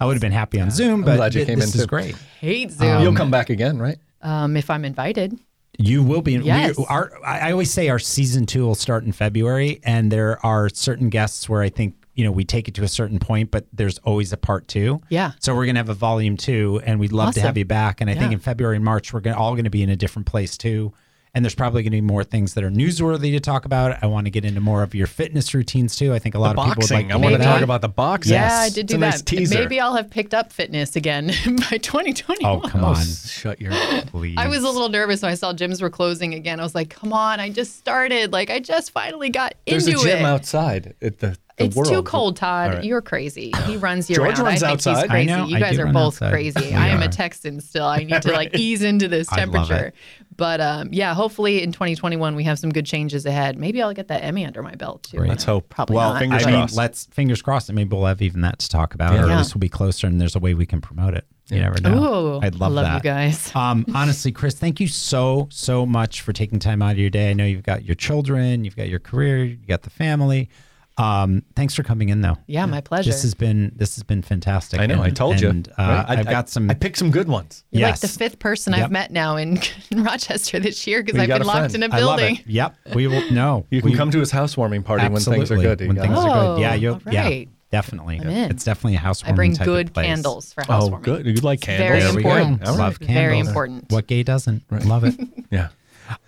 I 0.00 0.06
would 0.06 0.14
have 0.14 0.20
been 0.20 0.32
happy 0.32 0.60
on 0.60 0.70
Zoom. 0.70 1.02
But 1.02 1.12
I'm 1.12 1.16
glad 1.18 1.34
you 1.34 1.40
thi- 1.42 1.46
came 1.46 1.58
this 1.60 1.74
in 1.74 1.80
is 1.80 1.86
great. 1.86 2.16
Hate 2.40 2.70
Zoom. 2.72 3.02
You'll 3.02 3.14
come 3.14 3.30
back 3.30 3.48
again, 3.50 3.78
right? 3.78 3.98
um, 4.22 4.56
if 4.56 4.68
I'm 4.70 4.84
invited. 4.84 5.38
You 5.78 6.02
will 6.02 6.22
be. 6.22 6.32
Yes. 6.32 6.76
we, 6.76 6.84
our, 6.88 7.12
I 7.24 7.38
I 7.50 7.52
always 7.52 7.70
say 7.72 7.88
our 7.88 8.00
season 8.00 8.46
two 8.46 8.64
will 8.66 8.74
start 8.74 9.04
in 9.04 9.12
February, 9.12 9.78
and 9.84 10.10
there 10.10 10.44
are 10.44 10.68
certain 10.68 11.08
guests 11.08 11.48
where 11.48 11.62
I 11.62 11.68
think 11.68 11.94
you 12.18 12.24
know 12.24 12.32
we 12.32 12.44
take 12.44 12.68
it 12.68 12.74
to 12.74 12.82
a 12.82 12.88
certain 12.88 13.18
point, 13.18 13.50
but 13.50 13.64
there's 13.72 13.96
always 13.98 14.32
a 14.32 14.36
part 14.36 14.68
two. 14.68 15.00
Yeah. 15.08 15.32
So 15.40 15.54
we're 15.54 15.64
gonna 15.66 15.78
have 15.78 15.88
a 15.88 15.94
volume 15.94 16.36
two, 16.36 16.82
and 16.84 16.98
we'd 17.00 17.12
love 17.12 17.32
to 17.34 17.40
have 17.40 17.56
you 17.56 17.64
back. 17.64 18.00
And 18.00 18.10
I 18.10 18.14
think 18.14 18.32
in 18.32 18.40
February 18.40 18.76
and 18.76 18.84
March 18.84 19.12
we're 19.14 19.20
gonna 19.20 19.38
all 19.38 19.54
gonna 19.56 19.70
be 19.70 19.82
in 19.82 19.88
a 19.88 19.96
different 19.96 20.26
place 20.26 20.58
too. 20.58 20.92
And 21.34 21.44
there's 21.44 21.54
probably 21.54 21.82
going 21.82 21.92
to 21.92 21.96
be 21.98 22.00
more 22.00 22.24
things 22.24 22.54
that 22.54 22.64
are 22.64 22.70
newsworthy 22.70 23.32
to 23.32 23.38
talk 23.38 23.66
about. 23.66 24.02
I 24.02 24.06
want 24.06 24.24
to 24.26 24.30
get 24.30 24.46
into 24.46 24.62
more 24.62 24.82
of 24.82 24.94
your 24.94 25.06
fitness 25.06 25.52
routines 25.52 25.94
too. 25.94 26.14
I 26.14 26.18
think 26.18 26.34
a 26.34 26.38
lot 26.38 26.56
The 26.56 26.62
of 26.62 26.68
people 26.68 26.80
would 26.80 26.90
like 26.90 27.10
I 27.12 27.16
want 27.16 27.36
to 27.36 27.42
talk 27.42 27.60
about 27.60 27.82
the 27.82 27.88
boxing. 27.88 28.32
Yeah, 28.32 28.48
Yes. 28.48 28.52
I 28.72 28.74
did 28.74 28.84
It's 28.86 28.90
do 28.92 28.96
a 28.96 29.00
that. 29.00 29.06
nice 29.10 29.22
teaser. 29.22 29.58
Maybe 29.58 29.78
I'll 29.78 29.94
have 29.94 30.08
picked 30.10 30.32
up 30.32 30.50
fitness 30.52 30.96
again 30.96 31.26
by 31.70 31.76
2021. 31.76 32.50
Oh, 32.50 32.66
come 32.66 32.82
Oh, 32.82 32.88
on, 32.88 33.04
shut 33.04 33.60
your. 33.60 33.72
please. 34.06 34.36
I 34.38 34.48
was 34.48 34.62
a 34.64 34.70
little 34.70 34.88
nervous 34.88 35.20
when 35.20 35.30
I 35.30 35.34
saw 35.34 35.52
gyms 35.52 35.82
were 35.82 35.90
closing 35.90 36.32
again. 36.34 36.60
I 36.60 36.62
was 36.62 36.74
like, 36.74 36.88
come 36.88 37.12
on, 37.12 37.40
I 37.40 37.50
just 37.50 37.76
started. 37.76 38.32
Like, 38.32 38.48
I 38.50 38.58
just 38.58 38.90
finally 38.90 39.28
got 39.28 39.54
There's 39.66 39.86
into 39.86 40.00
it. 40.00 40.02
There's 40.04 40.14
a 40.14 40.16
gym 40.16 40.24
it. 40.26 40.28
outside 40.28 40.94
at 41.02 41.18
the. 41.18 41.36
The 41.58 41.64
it's 41.64 41.76
world. 41.76 41.88
too 41.88 42.02
cold, 42.02 42.36
Todd. 42.36 42.68
All 42.70 42.74
right. 42.76 42.84
You're 42.84 43.02
crazy. 43.02 43.52
He 43.66 43.76
runs 43.78 44.08
year 44.08 44.16
George 44.16 44.38
round. 44.38 44.46
runs 44.48 44.62
I 44.62 44.66
think 44.68 44.74
outside. 44.78 44.94
he's 44.94 45.04
I 45.04 45.06
crazy. 45.08 45.26
know. 45.26 45.46
You 45.46 45.58
guys 45.58 45.76
do 45.76 45.82
are 45.82 45.92
both 45.92 46.14
outside. 46.14 46.30
crazy. 46.30 46.60
We 46.68 46.74
I 46.74 46.88
am 46.88 47.00
are. 47.00 47.04
a 47.04 47.08
Texan 47.08 47.60
still. 47.60 47.86
I 47.86 47.98
need 48.04 48.22
to 48.22 48.32
like 48.32 48.54
ease 48.58 48.82
into 48.82 49.08
this 49.08 49.28
I 49.32 49.44
love 49.44 49.52
temperature. 49.68 49.86
it. 49.88 49.94
But 50.36 50.60
um, 50.60 50.90
yeah, 50.92 51.14
hopefully 51.14 51.62
in 51.62 51.72
2021 51.72 52.36
we 52.36 52.44
have 52.44 52.58
some 52.60 52.70
good 52.70 52.86
changes 52.86 53.26
ahead. 53.26 53.58
Maybe 53.58 53.82
I'll 53.82 53.92
get 53.92 54.06
that 54.08 54.22
Emmy 54.22 54.46
under 54.46 54.62
my 54.62 54.74
belt 54.76 55.02
too. 55.02 55.16
Great. 55.18 55.28
Let's 55.30 55.42
hope. 55.44 55.68
Probably 55.68 55.96
well, 55.96 56.12
not. 56.12 56.20
fingers 56.20 56.42
I 56.44 56.50
mean, 56.50 56.60
crossed. 56.60 56.76
let's 56.76 57.06
fingers 57.06 57.42
crossed, 57.42 57.68
and 57.68 57.76
maybe 57.76 57.96
we'll 57.96 58.06
have 58.06 58.22
even 58.22 58.42
that 58.42 58.58
to 58.60 58.68
talk 58.68 58.94
about, 58.94 59.14
Yeah. 59.14 59.24
or 59.24 59.28
Yeah. 59.28 59.38
this 59.38 59.52
will 59.52 59.60
be 59.60 59.68
closer, 59.68 60.06
and 60.06 60.20
there's 60.20 60.36
a 60.36 60.38
way 60.38 60.54
we 60.54 60.64
can 60.66 60.80
promote 60.80 61.14
it. 61.14 61.24
You 61.50 61.60
never 61.60 61.80
know. 61.80 62.36
Ooh, 62.36 62.40
I'd 62.42 62.54
love, 62.56 62.72
I 62.72 62.74
love 62.74 62.84
that. 62.84 62.94
you 62.96 63.00
guys. 63.10 63.50
Um, 63.56 63.86
honestly, 63.94 64.30
Chris, 64.32 64.54
thank 64.54 64.80
you 64.80 64.86
so 64.86 65.48
so 65.50 65.86
much 65.86 66.20
for 66.20 66.32
taking 66.34 66.58
time 66.58 66.82
out 66.82 66.92
of 66.92 66.98
your 66.98 67.08
day. 67.10 67.30
I 67.30 67.32
know 67.32 67.44
you've 67.46 67.62
got 67.64 67.84
your 67.84 67.94
children, 67.96 68.64
you've 68.64 68.76
got 68.76 68.88
your 68.88 68.98
career, 69.00 69.44
you 69.44 69.56
got 69.66 69.82
the 69.82 69.90
family. 69.90 70.50
Um, 70.98 71.42
thanks 71.54 71.74
for 71.74 71.82
coming 71.82 72.08
in, 72.08 72.20
though. 72.20 72.36
Yeah, 72.46 72.66
my 72.66 72.80
pleasure. 72.80 73.10
This 73.10 73.22
has 73.22 73.34
been 73.34 73.72
this 73.76 73.94
has 73.94 74.02
been 74.02 74.20
fantastic. 74.22 74.80
I 74.80 74.86
know. 74.86 75.00
I 75.02 75.08
And- 75.08 75.16
told 75.16 75.40
you. 75.40 75.48
Uh, 75.48 75.52
Right? 75.78 76.04
I, 76.08 76.12
I've 76.18 76.26
I- 76.28 76.30
got 76.30 76.48
some. 76.48 76.68
I 76.70 76.74
picked 76.74 76.98
some 76.98 77.10
good 77.10 77.28
ones. 77.28 77.64
You're 77.70 77.80
yes. 77.88 78.02
like 78.02 78.10
the 78.10 78.18
fifth 78.18 78.38
person 78.40 78.72
Yep. 78.72 78.84
I've 78.84 78.90
met 78.90 79.10
now 79.12 79.36
in, 79.36 79.60
in 79.90 80.02
Rochester 80.02 80.58
this 80.58 80.86
year 80.86 81.02
because 81.02 81.20
I've 81.20 81.28
been 81.28 81.42
locked 81.46 81.70
friend. 81.70 81.74
in 81.76 81.82
a 81.84 81.94
I 81.94 82.00
love 82.00 82.18
building. 82.18 82.36
it. 82.36 82.46
Yep. 82.46 82.76
We 82.94 83.06
will. 83.06 83.30
No. 83.30 83.64
You 83.70 83.80
can 83.80 83.92
we, 83.92 83.96
come 83.96 84.10
to 84.10 84.18
his 84.18 84.30
housewarming 84.32 84.82
party 84.82 85.08
when 85.08 85.22
things 85.22 85.50
are 85.52 85.56
good. 85.56 85.80
When 85.80 85.94
got 85.96 86.02
things 86.06 86.18
it. 86.18 86.20
are 86.20 86.26
good. 86.26 86.46
Oh, 86.48 86.56
Yeah. 86.58 86.74
You. 86.74 86.92
all 86.94 87.00
Yeah. 87.10 87.22
right. 87.24 87.48
Definitely. 87.70 88.18
I'm 88.20 88.28
in. 88.30 88.50
It's 88.50 88.64
definitely 88.64 88.94
a 88.94 88.98
housewarming 89.00 89.34
I 89.34 89.36
bring 89.36 89.52
type 89.54 89.64
good 89.66 89.86
of 89.88 89.92
place. 89.94 90.06
candles 90.06 90.52
for 90.54 90.62
housewarming. 90.62 90.80
Oh, 90.80 90.96
housewarming. 90.96 91.24
good. 91.24 91.36
You 91.36 91.42
like 91.42 91.64
Very 91.64 91.78
candles? 92.00 92.02
There 92.14 92.18
important. 92.18 92.64
go. 92.64 92.72
Love 92.72 92.98
candles. 92.98 93.14
Very 93.14 93.38
important. 93.38 93.92
What 93.92 94.06
gay 94.06 94.22
doesn't? 94.22 94.62
Love 94.86 95.04
it. 95.04 95.14
Yeah. 95.50 95.68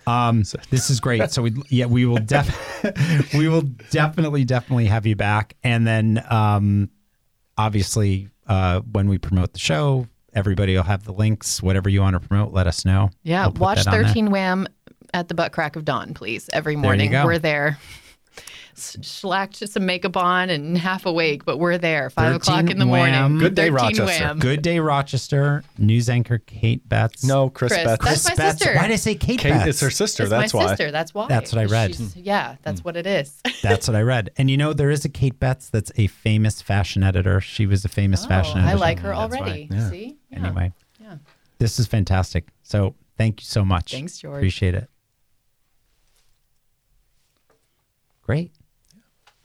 Um, 0.07 0.43
this 0.69 0.89
is 0.89 0.99
great. 0.99 1.31
So 1.31 1.41
we, 1.43 1.53
yeah, 1.69 1.85
we 1.85 2.05
will 2.05 2.17
def, 2.17 3.33
we 3.33 3.47
will 3.47 3.63
definitely, 3.89 4.45
definitely 4.45 4.85
have 4.85 5.05
you 5.05 5.15
back. 5.15 5.55
And 5.63 5.85
then, 5.85 6.23
um, 6.29 6.89
obviously, 7.57 8.29
uh, 8.47 8.81
when 8.81 9.07
we 9.07 9.17
promote 9.17 9.53
the 9.53 9.59
show, 9.59 10.07
everybody 10.33 10.75
will 10.75 10.83
have 10.83 11.03
the 11.03 11.13
links. 11.13 11.61
Whatever 11.61 11.89
you 11.89 12.01
want 12.01 12.21
to 12.21 12.27
promote, 12.27 12.53
let 12.53 12.67
us 12.67 12.85
know. 12.85 13.09
Yeah, 13.23 13.47
watch 13.47 13.85
that 13.85 13.87
on 13.87 13.93
there. 13.93 14.07
13 14.07 14.31
Wham 14.31 14.67
at 15.13 15.27
the 15.27 15.33
butt 15.33 15.51
crack 15.51 15.75
of 15.75 15.85
dawn, 15.85 16.13
please. 16.13 16.49
Every 16.53 16.73
you 16.73 16.79
morning. 16.79 17.11
go. 17.11 17.25
We're 17.25 17.39
there. 17.39 17.77
S- 18.75 18.97
Slacked 19.01 19.59
just 19.59 19.73
some 19.73 19.85
makeup 19.85 20.15
on 20.17 20.49
and 20.49 20.77
half 20.77 21.05
awake, 21.05 21.45
but 21.45 21.57
we're 21.57 21.77
there. 21.77 22.09
Five 22.09 22.35
o'clock 22.35 22.69
in 22.69 22.79
the 22.79 22.87
Wham. 22.87 23.11
morning. 23.11 23.39
Good 23.39 23.55
day, 23.55 23.69
Rochester. 23.69 24.05
Wham. 24.05 24.39
Good 24.39 24.61
day, 24.61 24.79
Rochester. 24.79 25.63
News 25.77 26.09
anchor 26.09 26.39
Kate 26.39 26.87
Betts. 26.87 27.23
No, 27.23 27.49
Chris, 27.49 27.73
Chris, 27.73 27.83
Betts. 27.83 28.03
that's 28.05 28.29
my 28.29 28.35
Betts. 28.35 28.59
sister. 28.59 28.75
Why 28.75 28.87
did 28.87 28.93
I 28.93 28.97
say 28.97 29.15
Kate, 29.15 29.39
Kate, 29.39 29.51
Betts? 29.51 29.67
it's 29.67 29.79
her 29.81 29.89
sister. 29.89 30.23
It's 30.23 30.29
that's 30.29 30.53
my 30.53 30.63
why. 30.63 30.67
sister. 30.69 30.91
That's 30.91 31.13
why. 31.13 31.27
That's 31.27 31.51
what 31.51 31.61
I 31.61 31.65
read. 31.65 31.95
She's- 31.95 32.15
yeah, 32.15 32.55
that's 32.63 32.79
hmm. 32.81 32.83
what 32.85 32.95
it 32.97 33.05
is. 33.07 33.41
That's 33.61 33.87
what 33.87 33.95
I 33.95 34.01
read. 34.01 34.31
And 34.37 34.49
you 34.49 34.57
know, 34.57 34.73
there 34.73 34.89
is 34.89 35.05
a 35.05 35.09
Kate 35.09 35.39
Betts 35.39 35.69
that's 35.69 35.91
a 35.97 36.07
famous 36.07 36.61
fashion 36.61 37.03
editor. 37.03 37.39
She 37.41 37.65
was 37.65 37.85
a 37.85 37.89
famous 37.89 38.25
oh, 38.25 38.27
fashion 38.27 38.57
Oh, 38.57 38.61
editor. 38.61 38.75
I 38.75 38.79
like 38.79 38.99
her 38.99 39.13
already. 39.13 39.67
Yeah. 39.71 39.89
See? 39.89 40.17
Yeah. 40.29 40.39
Anyway, 40.39 40.73
Yeah. 40.99 41.15
this 41.59 41.79
is 41.79 41.85
fantastic. 41.87 42.47
So 42.63 42.95
thank 43.17 43.41
you 43.41 43.45
so 43.45 43.63
much. 43.63 43.91
Thanks, 43.91 44.17
George. 44.17 44.37
Appreciate 44.37 44.73
it. 44.75 44.89
Great. 48.23 48.51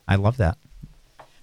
I 0.09 0.17
love 0.17 0.37
that. 0.39 0.59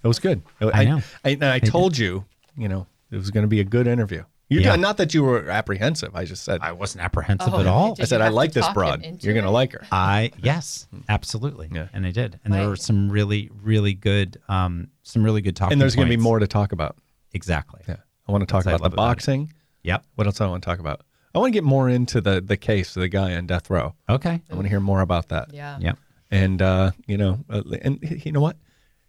It 0.02 0.08
was 0.08 0.18
good. 0.18 0.42
I 0.60 0.84
know. 0.84 1.00
I, 1.24 1.30
and 1.30 1.44
I 1.44 1.58
told 1.58 1.96
you, 1.96 2.24
you 2.56 2.68
know, 2.68 2.86
it 3.10 3.16
was 3.16 3.30
going 3.30 3.44
to 3.44 3.48
be 3.48 3.60
a 3.60 3.64
good 3.64 3.86
interview. 3.86 4.24
You 4.50 4.60
Yeah. 4.60 4.76
not 4.76 4.98
that 4.98 5.14
you 5.14 5.22
were 5.24 5.48
apprehensive. 5.48 6.14
I 6.14 6.26
just 6.26 6.44
said 6.44 6.60
I 6.60 6.72
wasn't 6.72 7.02
apprehensive 7.04 7.54
Oh, 7.54 7.60
at 7.60 7.66
all. 7.66 7.96
I 7.98 8.04
said 8.04 8.20
I 8.20 8.28
like 8.28 8.52
this 8.52 8.68
broad. 8.74 9.02
You're 9.22 9.32
going 9.32 9.46
to 9.46 9.50
like 9.50 9.72
her. 9.72 9.80
I 9.90 10.32
yes, 10.42 10.86
absolutely. 11.08 11.70
Yeah. 11.72 11.88
And 11.94 12.06
I 12.06 12.10
did. 12.10 12.38
And 12.44 12.52
there 12.52 12.68
were 12.68 12.76
some 12.76 13.10
really, 13.10 13.50
really 13.62 13.94
good, 13.94 14.38
um, 14.48 14.88
some 15.02 15.24
really 15.24 15.40
good 15.40 15.56
talking. 15.56 15.72
And 15.72 15.80
there's 15.80 15.96
going 15.96 16.08
to 16.08 16.16
be 16.16 16.22
more 16.22 16.38
to 16.38 16.46
talk 16.46 16.72
about. 16.72 16.96
Exactly. 17.32 17.80
Yeah. 17.88 17.96
I 18.28 18.32
want 18.32 18.42
to 18.42 18.46
talk 18.46 18.64
That's 18.64 18.74
about 18.74 18.78
the 18.78 18.82
love 18.84 18.92
about 18.92 19.02
it. 19.04 19.08
boxing. 19.16 19.52
Yep. 19.82 20.04
What 20.16 20.26
else 20.26 20.36
do 20.38 20.44
I 20.44 20.48
want 20.48 20.62
to 20.62 20.66
talk 20.68 20.78
about? 20.78 21.00
I 21.34 21.38
want 21.38 21.52
to 21.52 21.56
get 21.56 21.64
more 21.64 21.88
into 21.88 22.20
the 22.20 22.40
the 22.40 22.56
case 22.56 22.94
of 22.96 23.00
the 23.00 23.08
guy 23.08 23.34
on 23.34 23.46
death 23.46 23.68
row. 23.70 23.94
Okay. 24.08 24.40
I 24.50 24.54
want 24.54 24.64
to 24.66 24.68
hear 24.68 24.80
more 24.80 25.00
about 25.00 25.28
that. 25.30 25.52
Yeah. 25.52 25.78
Yep. 25.80 25.98
And 26.34 26.60
uh, 26.60 26.90
you 27.06 27.16
know, 27.16 27.38
uh, 27.48 27.62
and 27.82 27.98
you 28.24 28.32
know 28.32 28.40
what? 28.40 28.56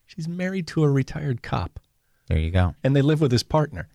She's 0.06 0.28
married 0.28 0.68
to 0.68 0.84
a 0.84 0.90
retired 0.90 1.42
cop, 1.42 1.80
There 2.28 2.38
you 2.38 2.52
go. 2.52 2.76
and 2.84 2.96
they 2.96 3.02
live 3.02 3.20
with 3.22 3.32
his 3.32 3.42
partner, 3.44 3.90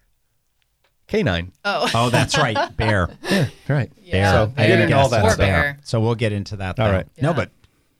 Canine. 1.06 1.52
Oh, 1.64 1.88
Oh, 1.94 2.10
that's 2.10 2.36
right. 2.38 2.56
Bear. 2.76 3.08
Yeah, 3.30 3.46
right. 3.68 3.92
Yeah. 4.02 4.32
So 4.32 4.46
Bear. 4.48 4.64
I 4.64 4.68
get 4.68 4.80
into 4.80 4.96
all 4.96 5.08
that 5.10 5.22
Poor. 5.22 5.36
Bear. 5.36 5.78
So 5.84 6.00
we'll 6.00 6.14
get 6.14 6.32
into 6.32 6.56
that. 6.56 6.78
All 6.78 6.86
though. 6.88 6.92
right. 6.94 7.06
No, 7.20 7.32
but 7.34 7.50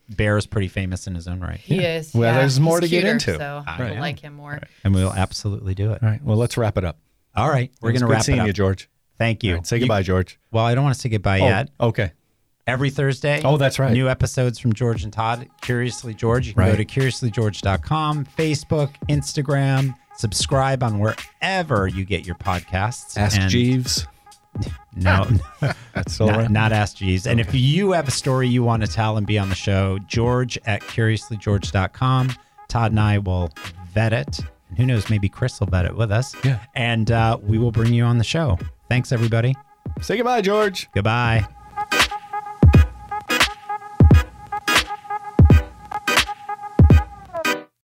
Bear 0.09 0.37
is 0.37 0.47
pretty 0.47 0.69
famous 0.69 1.07
in 1.07 1.15
his 1.15 1.29
own 1.29 1.41
right. 1.41 1.59
he 1.59 1.79
is. 1.85 2.13
Well, 2.15 2.33
yeah. 2.33 2.41
there's 2.41 2.59
more 2.59 2.81
He's 2.81 2.91
to 2.91 2.97
get 3.01 3.05
into. 3.05 3.37
So 3.37 3.63
I 3.67 3.83
I 3.83 3.95
know. 3.95 4.01
like 4.01 4.19
him 4.21 4.35
more. 4.35 4.61
And 4.85 4.95
we'll 4.95 5.13
absolutely 5.13 5.75
do 5.77 5.93
it. 5.93 6.03
All 6.03 6.09
right. 6.09 6.23
Well, 6.25 6.37
let's 6.37 6.57
wrap 6.57 6.77
it 6.79 6.85
up. 6.85 6.99
All 7.37 7.49
right. 7.49 7.71
We're 7.81 7.91
going 7.93 8.01
to 8.01 8.07
good 8.07 8.13
wrap 8.15 8.23
seeing 8.25 8.39
it 8.39 8.43
up. 8.43 8.47
you, 8.49 8.53
George. 8.53 8.89
Thank 9.19 9.45
you. 9.45 9.53
All 9.53 9.57
right, 9.59 9.67
say 9.67 9.77
You- 9.77 9.81
goodbye, 9.83 10.03
George. 10.03 10.39
well, 10.51 10.65
I 10.65 10.75
don't 10.75 10.83
want 10.83 10.95
to 10.97 11.01
say 11.01 11.09
goodbye 11.11 11.41
Oh, 11.41 11.47
yet. 11.47 11.71
okay. 11.81 12.13
Every 12.71 12.91
Thursday. 12.91 13.43
Oh, 13.45 13.57
that's 13.57 13.79
right. 13.79 13.93
New 13.93 14.09
episodes 14.09 14.59
from 14.59 14.73
George 14.73 15.05
and 15.05 15.13
Todd. 15.13 15.49
Curiously 15.61 16.15
George. 16.15 16.47
You 16.47 16.55
can 16.55 16.63
Right. 16.63 16.71
go 16.71 16.77
to 16.77 16.85
curiouslygeorge.com, 16.85 18.27
Facebook, 18.39 18.91
Instagram. 19.09 19.95
Subscribe 20.17 20.83
on 20.83 20.99
wherever 20.99 21.87
you 21.87 22.05
get 22.05 22.27
your 22.27 22.37
podcasts. 22.37 23.17
Ask 23.17 23.39
And- 23.41 23.51
Jeeves. 23.51 24.07
No, 24.97 25.25
That's 25.95 26.19
not, 26.19 26.29
right. 26.37 26.51
not 26.51 26.73
Ask 26.73 26.97
Jeeves. 26.97 27.25
And 27.29 27.39
if 27.39 27.55
you 27.55 27.93
have 27.93 28.09
a 28.09 28.11
story 28.11 28.49
you 28.49 28.65
want 28.65 28.85
to 28.85 28.89
tell 28.91 29.17
and 29.17 29.25
be 29.25 29.39
on 29.39 29.49
the 29.49 29.55
show, 29.55 29.99
George 30.09 30.59
at 30.67 30.81
curiouslygeorge.com. 30.83 32.33
Todd 32.69 32.91
and 32.91 32.99
I 33.01 33.19
will 33.19 33.51
vet 33.95 34.13
it. 34.13 34.41
And 34.69 34.77
who 34.79 34.87
knows, 34.87 35.09
maybe 35.09 35.29
Chris 35.29 35.61
will 35.61 35.69
vet 35.69 35.85
it 35.87 35.95
with 35.97 36.11
us. 36.11 36.35
Yeah. 36.45 36.59
And 36.75 37.11
uh, 37.13 37.39
we 37.41 37.59
will 37.59 37.71
bring 37.71 37.95
you 37.95 38.03
on 38.05 38.19
the 38.19 38.25
show. 38.25 38.59
Thanks, 38.89 39.13
everybody. 39.13 39.55
Say 40.01 40.17
goodbye, 40.17 40.43
George. 40.43 40.89
Goodbye. 40.95 41.47